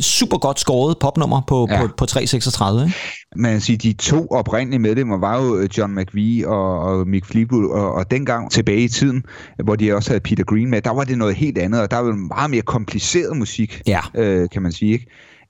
super 0.00 0.38
godt 0.38 0.60
skåret 0.60 0.98
popnummer 0.98 1.40
på, 1.40 1.66
ja. 1.70 1.80
på, 1.80 1.88
på 1.96 2.06
336. 2.06 2.82
Ikke? 2.82 2.94
Man 3.36 3.60
siger, 3.60 3.78
de 3.78 3.92
to 3.92 4.26
oprindelige 4.26 4.78
medlemmer 4.80 5.18
var 5.18 5.44
jo 5.44 5.58
øh, 5.58 5.68
John 5.78 5.94
McVie 5.94 6.48
og, 6.48 6.80
og 6.80 7.08
Mick 7.08 7.26
Fleetwood, 7.26 7.70
og, 7.70 7.92
og 7.92 8.10
dengang 8.10 8.50
tilbage 8.50 8.80
i 8.84 8.88
tiden, 8.88 9.24
hvor 9.64 9.76
de 9.76 9.92
også 9.92 10.10
havde 10.10 10.20
Peter 10.20 10.44
Green 10.44 10.70
med, 10.70 10.82
der 10.82 10.90
var 10.90 11.04
det 11.04 11.18
noget 11.18 11.34
helt 11.34 11.58
andet, 11.58 11.80
og 11.80 11.90
der 11.90 11.98
var 11.98 12.12
meget 12.12 12.50
mere 12.50 12.62
kompliceret 12.62 13.36
musik, 13.36 13.82
ja. 13.86 14.00
øh, 14.14 14.48
kan 14.52 14.62
man 14.62 14.72
sige. 14.72 14.92
Ikke? 14.92 15.06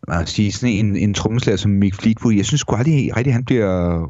Man 0.09 0.27
sige, 0.27 0.53
sådan 0.53 0.75
en, 0.75 0.97
en 0.97 1.15
trommeslager 1.15 1.57
som 1.57 1.71
Mick 1.71 1.95
Fleetwood, 1.95 2.35
jeg 2.35 2.47
synes 2.47 2.61
sgu 2.61 2.77
aldrig 2.77 3.17
rigtig, 3.17 3.33
han 3.33 3.45
bliver, 3.45 4.01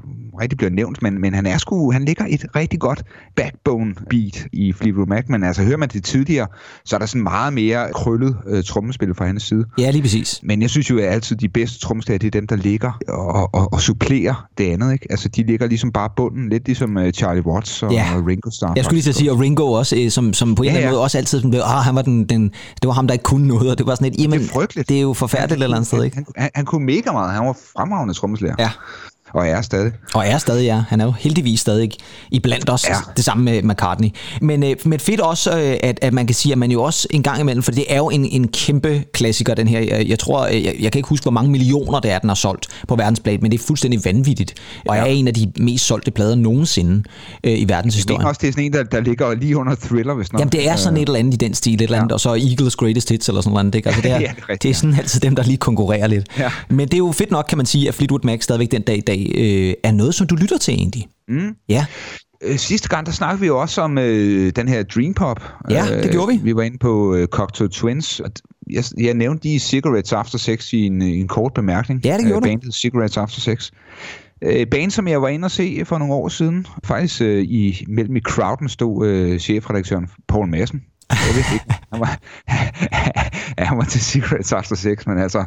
rigtig 0.40 0.58
bliver 0.58 0.70
nævnt, 0.70 1.02
men, 1.02 1.20
men 1.20 1.34
han 1.34 1.46
er 1.46 1.58
sgu, 1.58 1.92
han 1.92 2.04
ligger 2.04 2.24
et 2.28 2.44
rigtig 2.56 2.80
godt 2.80 3.02
backbone 3.36 3.94
beat 4.10 4.46
i 4.52 4.72
Fleetwood 4.72 5.06
Mac, 5.06 5.24
men 5.28 5.44
altså 5.44 5.62
hører 5.62 5.76
man 5.76 5.88
det 5.88 6.04
tidligere, 6.04 6.46
så 6.84 6.96
er 6.96 6.98
der 6.98 7.06
sådan 7.06 7.22
meget 7.22 7.52
mere 7.52 7.92
krøllet 7.94 8.36
øh, 8.46 8.64
trommespil 8.64 9.14
fra 9.14 9.26
hans 9.26 9.42
side. 9.42 9.64
Ja, 9.78 9.90
lige 9.90 10.02
præcis. 10.02 10.40
Men 10.42 10.62
jeg 10.62 10.70
synes 10.70 10.90
jo, 10.90 10.98
at 10.98 11.04
altid 11.04 11.36
de 11.36 11.48
bedste 11.48 11.80
trommeslager, 11.80 12.18
det 12.18 12.26
er 12.26 12.40
dem, 12.40 12.46
der 12.46 12.56
ligger 12.56 12.92
og, 13.08 13.54
og, 13.54 13.72
og 13.72 13.80
supplerer 13.80 14.46
det 14.58 14.64
andet, 14.64 14.92
ikke? 14.92 15.06
Altså, 15.10 15.28
de 15.28 15.42
ligger 15.42 15.66
ligesom 15.66 15.92
bare 15.92 16.08
bunden, 16.16 16.48
lidt 16.48 16.66
ligesom 16.66 16.96
uh, 16.96 17.10
Charlie 17.10 17.46
Watts 17.46 17.82
og, 17.82 17.92
ja. 17.92 18.06
og 18.16 18.26
Ringo 18.26 18.50
Starr. 18.50 18.72
Jeg 18.76 18.84
skulle 18.84 19.00
lige 19.00 19.12
sige, 19.12 19.32
og 19.32 19.40
Ringo 19.40 19.72
også, 19.72 19.96
øh, 19.96 20.10
som, 20.10 20.32
som 20.32 20.54
på 20.54 20.62
en 20.62 20.64
ja, 20.64 20.70
eller 20.70 20.80
anden 20.80 20.94
måde 20.94 21.02
også 21.02 21.18
altid 21.18 21.42
blev, 21.50 21.60
ah, 21.60 21.84
han 21.84 21.94
var 21.94 22.02
den, 22.02 22.24
den, 22.24 22.42
det 22.82 22.88
var 22.88 22.92
ham, 22.92 23.06
der 23.06 23.12
ikke 23.12 23.22
kunne 23.22 23.48
noget, 23.48 23.70
og 23.70 23.78
det 23.78 23.86
var 23.86 23.94
sådan 23.94 24.12
et, 24.12 24.20
jamen, 24.20 24.38
det 24.38 24.46
er, 24.46 24.52
frygteligt. 24.52 24.88
det 24.88 24.96
er 24.96 25.00
jo 25.00 25.12
forfærdeligt 25.12 25.62
eller 25.62 25.76
andet 25.84 25.86
sted, 25.86 26.04
ikke? 26.04 26.16
Han, 26.16 26.26
han, 26.36 26.50
han 26.54 26.64
kunne 26.64 26.84
mega 26.86 27.12
meget. 27.12 27.32
Han 27.32 27.46
var 27.46 27.56
fremragende 27.76 28.14
trommeslager. 28.14 28.54
Ja. 28.58 28.70
Og 29.34 29.48
er 29.48 29.62
stadig. 29.62 29.92
Og 30.14 30.26
er 30.26 30.38
stadig, 30.38 30.64
ja. 30.64 30.82
Han 30.88 31.00
er 31.00 31.04
jo 31.04 31.10
heldigvis 31.10 31.60
stadig 31.60 31.90
i 32.30 32.40
blandt 32.40 32.70
os. 32.70 32.88
Ja. 32.88 32.94
Det 33.16 33.24
samme 33.24 33.44
med 33.44 33.62
McCartney. 33.62 34.08
Men, 34.40 34.62
øh, 34.62 34.76
men 34.84 35.00
fedt 35.00 35.20
også, 35.20 35.58
øh, 35.58 35.76
at, 35.82 35.98
at 36.02 36.12
man 36.12 36.26
kan 36.26 36.34
sige, 36.34 36.52
at 36.52 36.58
man 36.58 36.70
jo 36.70 36.82
også 36.82 37.08
en 37.10 37.22
gang 37.22 37.40
imellem, 37.40 37.62
for 37.62 37.70
det 37.70 37.84
er 37.88 37.96
jo 37.96 38.10
en, 38.10 38.24
en 38.24 38.48
kæmpe 38.48 39.04
klassiker, 39.12 39.54
den 39.54 39.68
her. 39.68 39.80
Jeg, 39.80 40.08
jeg 40.08 40.18
tror, 40.18 40.46
jeg, 40.46 40.76
jeg 40.80 40.92
kan 40.92 40.98
ikke 40.98 41.08
huske, 41.08 41.24
hvor 41.24 41.30
mange 41.30 41.50
millioner 41.50 42.00
det 42.00 42.10
er, 42.10 42.18
den 42.18 42.28
har 42.28 42.34
solgt 42.34 42.66
på 42.88 42.96
verdensplan, 42.96 43.38
men 43.42 43.50
det 43.50 43.60
er 43.60 43.64
fuldstændig 43.66 44.04
vanvittigt. 44.04 44.54
Og 44.88 44.96
ja. 44.96 45.00
er 45.02 45.06
en 45.06 45.28
af 45.28 45.34
de 45.34 45.52
mest 45.58 45.86
solgte 45.86 46.10
plader 46.10 46.34
nogensinde 46.34 47.02
øh, 47.44 47.58
i 47.58 47.64
verdenshistorien. 47.68 48.20
Jeg 48.20 48.28
også, 48.28 48.38
det 48.42 48.48
er 48.48 48.52
sådan 48.52 48.64
en, 48.64 48.72
der, 48.72 48.82
der 48.82 49.00
ligger 49.00 49.34
lige 49.34 49.56
under 49.56 49.74
Thriller, 49.74 50.14
hvis 50.14 50.32
nok. 50.32 50.40
Jamen, 50.40 50.52
det 50.52 50.68
er 50.68 50.76
sådan 50.76 50.96
et 50.96 51.08
eller 51.08 51.18
andet 51.18 51.34
i 51.34 51.36
den 51.36 51.54
stil, 51.54 51.74
et 51.74 51.82
eller 51.82 51.98
andet, 51.98 52.10
ja. 52.10 52.14
og 52.14 52.20
så 52.20 52.28
Eagles 52.28 52.76
Greatest 52.76 53.08
Hits 53.08 53.28
eller 53.28 53.40
sådan 53.40 53.52
noget. 53.52 53.74
Ikke? 53.74 53.88
Altså, 53.88 54.02
det, 54.04 54.10
er, 54.10 54.20
ja, 54.20 54.32
det, 54.36 54.44
er 54.48 54.54
det 54.56 54.70
er 54.70 54.74
sådan 54.74 54.94
altid 54.98 55.20
dem, 55.20 55.36
der 55.36 55.42
lige 55.42 55.56
konkurrerer 55.56 56.06
lidt. 56.06 56.26
Ja. 56.38 56.50
Men 56.68 56.88
det 56.88 56.94
er 56.94 56.98
jo 56.98 57.12
fedt 57.12 57.30
nok, 57.30 57.44
kan 57.48 57.58
man 57.58 57.66
sige, 57.66 57.88
at 57.88 57.94
Fleetwood 57.94 58.20
Mac 58.24 58.42
stadigvæk 58.42 58.70
den 58.70 58.82
dag 58.82 58.96
i 58.96 59.00
dag 59.00 59.23
øh, 59.36 59.74
er 59.82 59.92
noget 59.92 60.14
som 60.14 60.26
du 60.26 60.34
lytter 60.34 60.58
til 60.58 60.74
egentlig. 60.74 61.08
Mm. 61.28 61.56
Ja. 61.68 61.86
Øh, 62.42 62.56
sidste 62.56 62.88
gang, 62.88 63.06
der 63.06 63.12
snakkede 63.12 63.40
vi 63.40 63.46
jo 63.46 63.60
også 63.60 63.80
om 63.80 63.98
øh, 63.98 64.52
den 64.56 64.68
her 64.68 64.82
Dream 64.82 65.14
Pop. 65.14 65.42
Ja, 65.70 66.02
det 66.02 66.10
gjorde 66.10 66.28
vi. 66.32 66.38
Øh, 66.38 66.44
vi 66.44 66.56
var 66.56 66.62
inde 66.62 66.78
på 66.78 67.14
øh, 67.14 67.26
Cocktail 67.26 67.70
Twins. 67.70 68.20
Jeg, 68.70 68.84
jeg 68.98 69.14
nævnte 69.14 69.48
de 69.48 69.58
Cigarettes 69.58 70.12
After 70.12 70.38
Sex 70.38 70.72
i 70.72 70.86
en, 70.86 71.02
en 71.02 71.28
kort 71.28 71.54
bemærkning. 71.54 72.04
Ja, 72.04 72.16
det 72.16 72.26
gjorde 72.26 72.48
øh, 72.48 72.52
bandet 72.52 72.66
du. 72.66 72.72
Cigarettes 72.72 73.16
After 73.16 73.40
Sex. 73.40 73.70
Øh, 74.42 74.66
band, 74.66 74.90
som 74.90 75.08
jeg 75.08 75.22
var 75.22 75.28
inde 75.28 75.46
og 75.46 75.50
se 75.50 75.82
for 75.84 75.98
nogle 75.98 76.14
år 76.14 76.28
siden. 76.28 76.66
Faktisk 76.84 77.22
øh, 77.22 77.42
i, 77.42 77.84
mellem 77.88 78.16
i 78.16 78.20
crowden 78.20 78.68
stod 78.68 79.06
øh, 79.06 79.38
chefredaktøren 79.38 80.08
Paul 80.28 80.48
Madsen. 80.48 80.82
Jeg 81.10 81.34
ved 81.34 81.44
ikke. 81.54 81.74
Han 81.92 82.00
var, 82.00 82.18
han 83.68 83.78
var 83.78 83.84
til 83.84 84.00
Secrets 84.00 84.52
After 84.52 84.76
Sex, 84.76 85.06
men 85.06 85.18
altså, 85.18 85.44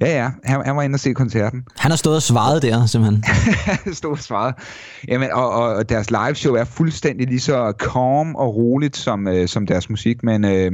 ja, 0.00 0.22
ja, 0.22 0.30
han, 0.44 0.62
han 0.64 0.76
var 0.76 0.82
inde 0.82 0.96
og 0.96 1.00
se 1.00 1.12
koncerten. 1.12 1.64
Han 1.78 1.90
har 1.90 1.96
stået 1.96 2.16
og 2.16 2.22
svaret 2.22 2.62
der, 2.62 2.86
simpelthen. 2.86 3.24
stået 3.94 4.12
og 4.12 4.18
svaret. 4.18 4.54
Jamen, 5.08 5.32
og, 5.32 5.50
og, 5.50 5.88
deres 5.88 6.10
live 6.10 6.34
show 6.34 6.54
er 6.54 6.64
fuldstændig 6.64 7.26
lige 7.26 7.40
så 7.40 7.72
calm 7.78 8.34
og 8.34 8.56
roligt 8.56 8.96
som, 8.96 9.28
øh, 9.28 9.48
som 9.48 9.66
deres 9.66 9.90
musik, 9.90 10.22
men 10.22 10.44
øh, 10.44 10.72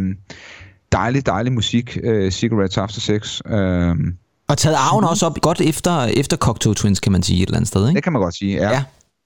dejlig, 0.92 1.26
dejlig 1.26 1.52
musik, 1.52 1.98
øh, 2.02 2.32
Cigarettes 2.32 2.78
After 2.78 3.00
Sex. 3.00 3.40
Øh, 3.46 3.96
og 4.48 4.58
taget 4.58 4.76
arven 4.76 5.04
også 5.04 5.26
op 5.26 5.40
godt 5.40 5.60
efter, 5.60 6.04
efter 6.04 6.36
Cocktail 6.36 6.74
Twins, 6.74 7.00
kan 7.00 7.12
man 7.12 7.22
sige, 7.22 7.42
et 7.42 7.46
eller 7.46 7.56
andet 7.56 7.68
sted, 7.68 7.88
ikke? 7.88 7.96
Det 7.96 8.04
kan 8.04 8.12
man 8.12 8.22
godt 8.22 8.34
sige, 8.34 8.56
ja. 8.56 8.70
ja 8.70 8.82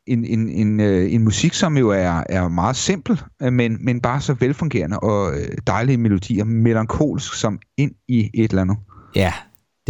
en, 0.07 0.25
en, 0.25 0.49
en, 0.49 0.81
øh, 0.81 1.13
en 1.13 1.25
musik, 1.25 1.55
som 1.55 1.77
jo 1.77 1.91
er, 1.91 2.23
er 2.29 2.49
meget 2.49 2.77
simpel, 2.77 3.23
øh, 3.43 3.53
men, 3.53 3.85
men 3.85 4.01
bare 4.01 4.21
så 4.21 4.35
velfungerende 4.35 4.99
og 4.99 5.33
øh, 5.35 5.49
dejlige 5.67 5.97
melodier, 5.97 6.45
melankolsk 6.45 7.35
som 7.35 7.59
ind 7.77 7.93
i 8.09 8.31
et 8.35 8.51
eller 8.51 8.63
andet. 8.63 8.77
Ja, 9.17 9.33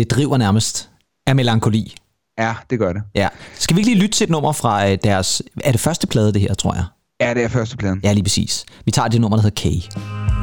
det 0.01 0.11
driver 0.11 0.37
nærmest 0.37 0.91
af 1.27 1.37
melankoli. 1.37 1.95
Ja, 2.39 2.55
det 2.71 2.79
gør 2.79 2.93
det. 2.93 3.03
Ja. 3.15 3.29
Skal 3.55 3.77
vi 3.77 3.81
ikke 3.81 3.91
lige 3.91 4.03
lytte 4.03 4.17
til 4.19 4.25
et 4.25 4.31
nummer 4.31 4.53
fra 4.53 4.95
deres... 4.95 5.43
Er 5.65 5.73
det 5.73 5.81
første 5.81 6.07
plade, 6.07 6.33
det 6.33 6.41
her, 6.41 6.55
tror 6.55 6.75
jeg? 6.75 6.85
Ja, 7.21 7.35
det 7.35 7.45
er 7.45 7.49
første 7.49 7.77
pladen. 7.77 8.01
Ja, 8.05 8.13
lige 8.13 8.25
præcis. 8.25 8.65
Vi 8.85 8.91
tager 8.91 9.09
det 9.09 9.21
nummer, 9.21 9.37
der 9.37 9.43
hedder 9.43 9.81
K. 9.81 10.40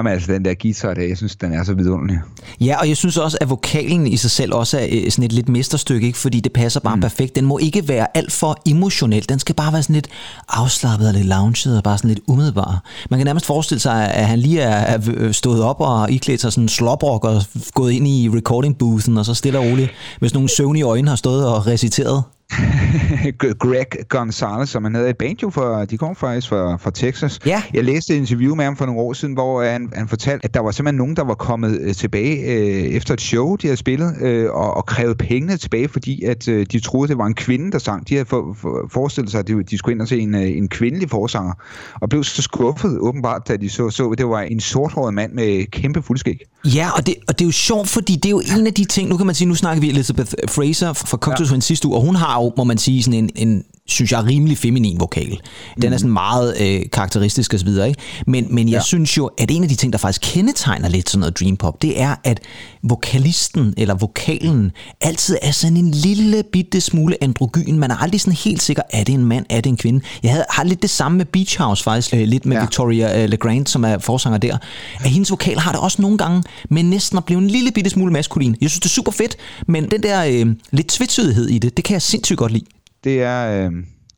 Jamen 0.00 0.12
altså, 0.12 0.32
den 0.32 0.44
der 0.44 0.54
guitar 0.62 0.94
der, 0.94 1.02
jeg 1.02 1.16
synes, 1.16 1.36
den 1.36 1.52
er 1.52 1.64
så 1.64 1.74
vidunderlig. 1.74 2.20
Ja, 2.60 2.80
og 2.80 2.88
jeg 2.88 2.96
synes 2.96 3.16
også, 3.16 3.38
at 3.40 3.50
vokalen 3.50 4.06
i 4.06 4.16
sig 4.16 4.30
selv 4.30 4.54
også 4.54 4.78
er 4.78 4.86
øh, 4.90 5.10
sådan 5.10 5.24
et 5.24 5.32
lidt 5.32 5.48
mesterstykke, 5.48 6.06
ikke? 6.06 6.18
fordi 6.18 6.40
det 6.40 6.52
passer 6.52 6.80
bare 6.80 6.96
mm. 6.96 7.00
perfekt. 7.02 7.36
Den 7.36 7.44
må 7.44 7.58
ikke 7.58 7.88
være 7.88 8.16
alt 8.16 8.32
for 8.32 8.62
emotionel. 8.66 9.28
Den 9.28 9.38
skal 9.38 9.54
bare 9.54 9.72
være 9.72 9.82
sådan 9.82 9.94
lidt 9.94 10.08
afslappet 10.48 11.08
og 11.08 11.14
lidt 11.14 11.26
lounget 11.26 11.76
og 11.76 11.82
bare 11.82 11.98
sådan 11.98 12.08
lidt 12.08 12.20
umiddelbar. 12.26 12.84
Man 13.10 13.18
kan 13.18 13.24
nærmest 13.24 13.46
forestille 13.46 13.80
sig, 13.80 14.14
at 14.14 14.26
han 14.26 14.38
lige 14.38 14.60
er 14.60 15.32
stået 15.32 15.62
op 15.62 15.80
og 15.80 16.10
iklædt 16.10 16.40
sig 16.40 16.52
sådan 16.52 16.64
en 16.64 16.68
sloprock 16.68 17.24
og 17.24 17.42
gået 17.74 17.92
ind 17.92 18.08
i 18.08 18.28
recording 18.28 18.78
boothen 18.78 19.18
og 19.18 19.24
så 19.24 19.34
stille 19.34 19.58
og 19.58 19.64
roligt, 19.64 19.90
hvis 20.20 20.34
nogle 20.34 20.48
søvnige 20.48 20.84
øjne 20.84 21.08
har 21.08 21.16
stået 21.16 21.46
og 21.46 21.66
reciteret. 21.66 22.22
Greg 23.58 23.86
Gonzalez, 24.08 24.68
som 24.68 24.84
han 24.84 24.94
havde 24.94 25.10
et 25.10 25.16
band 25.16 25.36
jo 25.42 25.50
for, 25.50 25.84
de 25.84 25.98
kom 25.98 26.16
faktisk 26.16 26.48
fra, 26.48 26.76
fra 26.76 26.90
Texas. 26.90 27.40
Ja. 27.46 27.62
Jeg 27.74 27.84
læste 27.84 28.14
et 28.14 28.18
interview 28.18 28.54
med 28.54 28.64
ham 28.64 28.76
for 28.76 28.86
nogle 28.86 29.00
år 29.00 29.12
siden, 29.12 29.34
hvor 29.34 29.64
han, 29.64 29.92
han 29.94 30.08
fortalte, 30.08 30.44
at 30.44 30.54
der 30.54 30.60
var 30.60 30.70
simpelthen 30.70 30.96
nogen, 30.96 31.16
der 31.16 31.24
var 31.24 31.34
kommet 31.34 31.80
øh, 31.80 31.94
tilbage 31.94 32.36
øh, 32.36 32.84
efter 32.84 33.14
et 33.14 33.20
show, 33.20 33.56
de 33.56 33.66
havde 33.66 33.76
spillet, 33.76 34.22
øh, 34.22 34.50
og, 34.50 34.76
og 34.76 34.86
krævet 34.86 35.18
pengene 35.18 35.56
tilbage, 35.56 35.88
fordi 35.88 36.24
at 36.24 36.48
øh, 36.48 36.66
de 36.72 36.80
troede, 36.80 37.08
det 37.08 37.18
var 37.18 37.26
en 37.26 37.34
kvinde, 37.34 37.72
der 37.72 37.78
sang. 37.78 38.08
De 38.08 38.14
havde 38.14 38.26
for, 38.26 38.56
for, 38.60 38.88
forestillet 38.92 39.30
sig, 39.30 39.38
at 39.38 39.48
de, 39.48 39.62
de 39.62 39.78
skulle 39.78 39.94
ind 39.94 40.02
og 40.02 40.08
se 40.08 40.18
en, 40.18 40.34
øh, 40.34 40.56
en 40.56 40.68
kvindelig 40.68 41.10
forsanger, 41.10 41.52
og 42.00 42.08
blev 42.08 42.24
så 42.24 42.42
skuffet 42.42 42.98
åbenbart, 42.98 43.48
da 43.48 43.56
de 43.56 43.70
så, 43.70 43.90
så 43.90 44.08
at 44.08 44.18
det 44.18 44.28
var 44.28 44.40
en 44.40 44.60
sorthåret 44.60 45.14
mand 45.14 45.32
med 45.32 45.70
kæmpe 45.70 46.02
fuldskæg. 46.02 46.40
Ja, 46.64 46.90
og 46.90 47.06
det, 47.06 47.14
og 47.28 47.38
det 47.38 47.44
er 47.44 47.46
jo 47.48 47.52
sjovt, 47.52 47.88
fordi 47.88 48.16
det 48.16 48.24
er 48.24 48.30
jo 48.30 48.42
en 48.58 48.66
af 48.66 48.74
de 48.74 48.84
ting, 48.84 49.08
nu 49.08 49.16
kan 49.16 49.26
man 49.26 49.34
sige, 49.34 49.48
nu 49.48 49.54
snakker 49.54 49.80
vi 49.80 49.88
Elizabeth 49.88 50.32
Fraser 50.48 50.92
fra 50.92 51.16
Cocktails 51.16 51.52
ja. 51.52 51.60
sidste 51.60 51.88
uge, 51.88 51.96
og 51.96 52.02
hun 52.02 52.14
har 52.14 52.42
jo, 52.42 52.52
må 52.56 52.64
man 52.64 52.78
sige, 52.78 53.02
sådan 53.02 53.18
en, 53.18 53.30
en 53.48 53.64
synes 53.90 54.12
jeg, 54.12 54.24
rimelig 54.24 54.58
feminin 54.58 55.00
vokal. 55.00 55.40
Den 55.76 55.84
er 55.84 55.88
mhm. 55.88 55.98
sådan 55.98 56.12
meget 56.12 56.60
øh, 56.60 56.82
karakteristisk 56.92 57.54
osv., 57.54 57.68
ikke? 57.68 57.94
Men, 58.26 58.46
men 58.50 58.68
jeg 58.68 58.76
ja. 58.76 58.82
synes 58.82 59.16
jo, 59.16 59.26
at 59.38 59.50
en 59.50 59.62
af 59.62 59.68
de 59.68 59.74
ting, 59.74 59.92
der 59.92 59.98
faktisk 59.98 60.32
kendetegner 60.34 60.88
lidt 60.88 61.10
sådan 61.10 61.20
noget 61.20 61.40
dream 61.40 61.56
pop, 61.56 61.82
det 61.82 62.00
er, 62.00 62.14
at 62.24 62.40
vokalisten 62.82 63.74
eller 63.76 63.94
vokalen 63.94 64.72
altid 65.00 65.36
er 65.42 65.50
sådan 65.50 65.76
en 65.76 65.90
lille 65.90 66.42
bitte 66.52 66.80
smule 66.80 67.16
androgyn. 67.24 67.78
Man 67.78 67.90
er 67.90 67.96
aldrig 67.96 68.20
sådan 68.20 68.36
helt 68.36 68.62
sikker, 68.62 68.82
er 68.90 69.04
det 69.04 69.12
en 69.12 69.24
mand, 69.24 69.46
er 69.50 69.60
det 69.60 69.70
en 69.70 69.76
kvinde? 69.76 70.00
Jeg 70.22 70.30
havde, 70.30 70.44
har 70.50 70.64
lidt 70.64 70.82
det 70.82 70.90
samme 70.90 71.18
med 71.18 71.24
Beach 71.24 71.58
House 71.58 71.84
faktisk, 71.84 72.14
øh, 72.14 72.20
lidt 72.20 72.46
med 72.46 72.56
ja. 72.56 72.62
Victoria 72.62 73.22
øh, 73.22 73.28
LeGrand, 73.28 73.66
som 73.66 73.84
er 73.84 73.98
forsanger 73.98 74.38
der. 74.38 74.58
At 75.00 75.10
hendes 75.10 75.30
vokal 75.30 75.58
har 75.58 75.72
det 75.72 75.80
også 75.80 76.02
nogle 76.02 76.18
gange, 76.18 76.42
men 76.70 76.90
næsten 76.90 77.18
at 77.18 77.24
blive 77.24 77.38
en 77.38 77.48
lille 77.48 77.70
bitte 77.70 77.90
smule 77.90 78.12
maskulin. 78.12 78.56
Jeg 78.60 78.70
synes, 78.70 78.80
det 78.80 78.88
er 78.88 78.94
super 78.94 79.12
fedt, 79.12 79.36
men 79.68 79.90
den 79.90 80.02
der 80.02 80.24
øh, 80.24 80.46
lidt 80.70 80.86
tvetydighed 80.88 81.48
i 81.48 81.58
det, 81.58 81.76
det 81.76 81.84
kan 81.84 81.92
jeg 81.94 82.02
sindssygt 82.02 82.38
godt 82.38 82.52
lide 82.52 82.64
det 83.04 83.22
er 83.22 83.66
øh, 83.66 83.72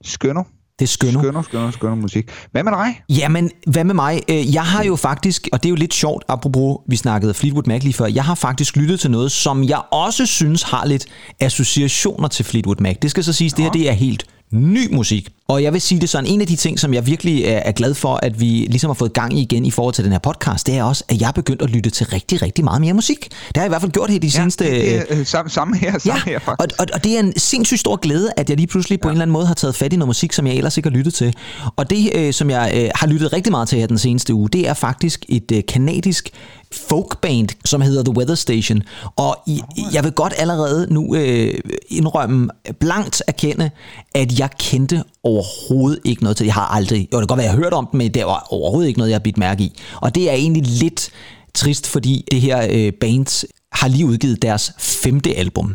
Skønner. 0.04 0.42
Det 0.78 0.84
er 0.84 0.88
skønner. 0.88 1.20
Skønner, 1.20 1.42
skønner, 1.42 1.70
skønner 1.70 1.96
musik. 1.96 2.30
Hvad 2.52 2.64
med 2.64 2.72
dig? 2.72 3.02
Jamen, 3.08 3.50
hvad 3.66 3.84
med 3.84 3.94
mig? 3.94 4.20
Øh, 4.30 4.54
jeg 4.54 4.62
har 4.62 4.84
jo 4.84 4.96
faktisk, 4.96 5.48
og 5.52 5.62
det 5.62 5.68
er 5.68 5.70
jo 5.70 5.76
lidt 5.76 5.94
sjovt, 5.94 6.24
apropos, 6.28 6.76
vi 6.88 6.96
snakkede 6.96 7.34
Fleetwood 7.34 7.64
Mac 7.66 7.82
lige 7.82 7.92
før, 7.92 8.06
jeg 8.06 8.24
har 8.24 8.34
faktisk 8.34 8.76
lyttet 8.76 9.00
til 9.00 9.10
noget, 9.10 9.32
som 9.32 9.64
jeg 9.64 9.82
også 9.90 10.26
synes 10.26 10.62
har 10.62 10.86
lidt 10.86 11.06
associationer 11.40 12.28
til 12.28 12.44
Fleetwood 12.44 12.76
Mac. 12.80 12.96
Det 13.02 13.10
skal 13.10 13.24
så 13.24 13.32
siges, 13.32 13.52
det 13.52 13.64
her 13.64 13.72
det 13.72 13.88
er 13.88 13.92
helt 13.92 14.26
ny 14.52 14.94
musik. 14.94 15.28
Og 15.48 15.62
jeg 15.62 15.72
vil 15.72 15.80
sige 15.80 16.00
det 16.00 16.08
sådan, 16.08 16.26
en 16.26 16.40
af 16.40 16.46
de 16.46 16.56
ting, 16.56 16.80
som 16.80 16.94
jeg 16.94 17.06
virkelig 17.06 17.44
er 17.44 17.72
glad 17.72 17.94
for, 17.94 18.18
at 18.22 18.40
vi 18.40 18.46
ligesom 18.46 18.88
har 18.88 18.94
fået 18.94 19.12
gang 19.12 19.38
i 19.38 19.42
igen 19.42 19.66
i 19.66 19.70
forhold 19.70 19.94
til 19.94 20.04
den 20.04 20.12
her 20.12 20.18
podcast, 20.18 20.66
det 20.66 20.76
er 20.76 20.82
også, 20.82 21.04
at 21.08 21.20
jeg 21.20 21.28
er 21.28 21.32
begyndt 21.32 21.62
at 21.62 21.70
lytte 21.70 21.90
til 21.90 22.06
rigtig, 22.06 22.42
rigtig 22.42 22.64
meget 22.64 22.80
mere 22.80 22.94
musik. 22.94 23.28
Det 23.48 23.56
har 23.56 23.62
jeg 23.62 23.68
i 23.68 23.68
hvert 23.68 23.80
fald 23.80 23.92
gjort 23.92 24.10
her 24.10 24.18
de 24.18 24.26
ja, 24.26 24.30
seneste... 24.30 24.64
Det 24.64 24.96
er, 24.96 25.04
øh, 25.10 25.26
samme, 25.26 25.50
samme 25.50 25.76
her, 25.76 25.98
samme 25.98 26.20
ja, 26.26 26.30
her 26.30 26.38
faktisk. 26.38 26.80
Og, 26.80 26.86
og, 26.86 26.86
og 26.94 27.04
det 27.04 27.16
er 27.16 27.20
en 27.20 27.32
sindssygt 27.36 27.80
stor 27.80 27.96
glæde, 27.96 28.32
at 28.36 28.48
jeg 28.48 28.56
lige 28.56 28.66
pludselig 28.66 29.00
på 29.00 29.08
ja. 29.08 29.10
en 29.10 29.14
eller 29.14 29.22
anden 29.22 29.32
måde 29.32 29.46
har 29.46 29.54
taget 29.54 29.74
fat 29.74 29.92
i 29.92 29.96
noget 29.96 30.08
musik, 30.08 30.32
som 30.32 30.46
jeg 30.46 30.54
ellers 30.54 30.76
ikke 30.76 30.88
har 30.88 30.96
lyttet 30.96 31.14
til. 31.14 31.34
Og 31.76 31.90
det, 31.90 32.10
øh, 32.14 32.32
som 32.32 32.50
jeg 32.50 32.72
øh, 32.74 32.90
har 32.94 33.06
lyttet 33.06 33.32
rigtig 33.32 33.50
meget 33.50 33.68
til 33.68 33.78
her 33.78 33.86
den 33.86 33.98
seneste 33.98 34.34
uge, 34.34 34.48
det 34.48 34.68
er 34.68 34.74
faktisk 34.74 35.24
et 35.28 35.52
øh, 35.52 35.62
kanadisk 35.68 36.30
folkband, 36.72 37.48
som 37.64 37.80
hedder 37.80 38.02
The 38.02 38.16
Weather 38.16 38.34
Station. 38.34 38.82
Og 39.16 39.36
i, 39.46 39.62
jeg 39.92 40.04
vil 40.04 40.12
godt 40.12 40.34
allerede 40.36 40.94
nu 40.94 41.14
øh, 41.14 41.54
indrømme, 41.88 42.48
blankt 42.80 43.22
erkende, 43.26 43.70
at 44.14 44.38
jeg 44.38 44.50
kendte 44.58 45.04
overhovedet 45.22 45.98
ikke 46.04 46.22
noget 46.22 46.36
til. 46.36 46.44
Jeg 46.44 46.54
har 46.54 46.66
aldrig, 46.66 46.98
jo 46.98 47.02
det 47.02 47.10
kan 47.20 47.26
godt 47.26 47.38
være, 47.38 47.46
jeg 47.46 47.54
har 47.54 47.62
hørt 47.62 47.72
om 47.72 47.88
dem, 47.92 47.98
men 47.98 48.14
det 48.14 48.24
var 48.24 48.46
overhovedet 48.50 48.88
ikke 48.88 48.98
noget, 48.98 49.10
jeg 49.10 49.16
har 49.16 49.22
bidt 49.22 49.38
mærke 49.38 49.62
i. 49.62 49.80
Og 50.00 50.14
det 50.14 50.30
er 50.30 50.34
egentlig 50.34 50.62
lidt 50.66 51.10
trist, 51.54 51.86
fordi 51.86 52.24
det 52.30 52.40
her 52.40 52.66
øh, 52.70 52.92
band 52.92 53.46
har 53.72 53.88
lige 53.88 54.06
udgivet 54.06 54.42
deres 54.42 54.72
femte 54.78 55.34
album. 55.34 55.74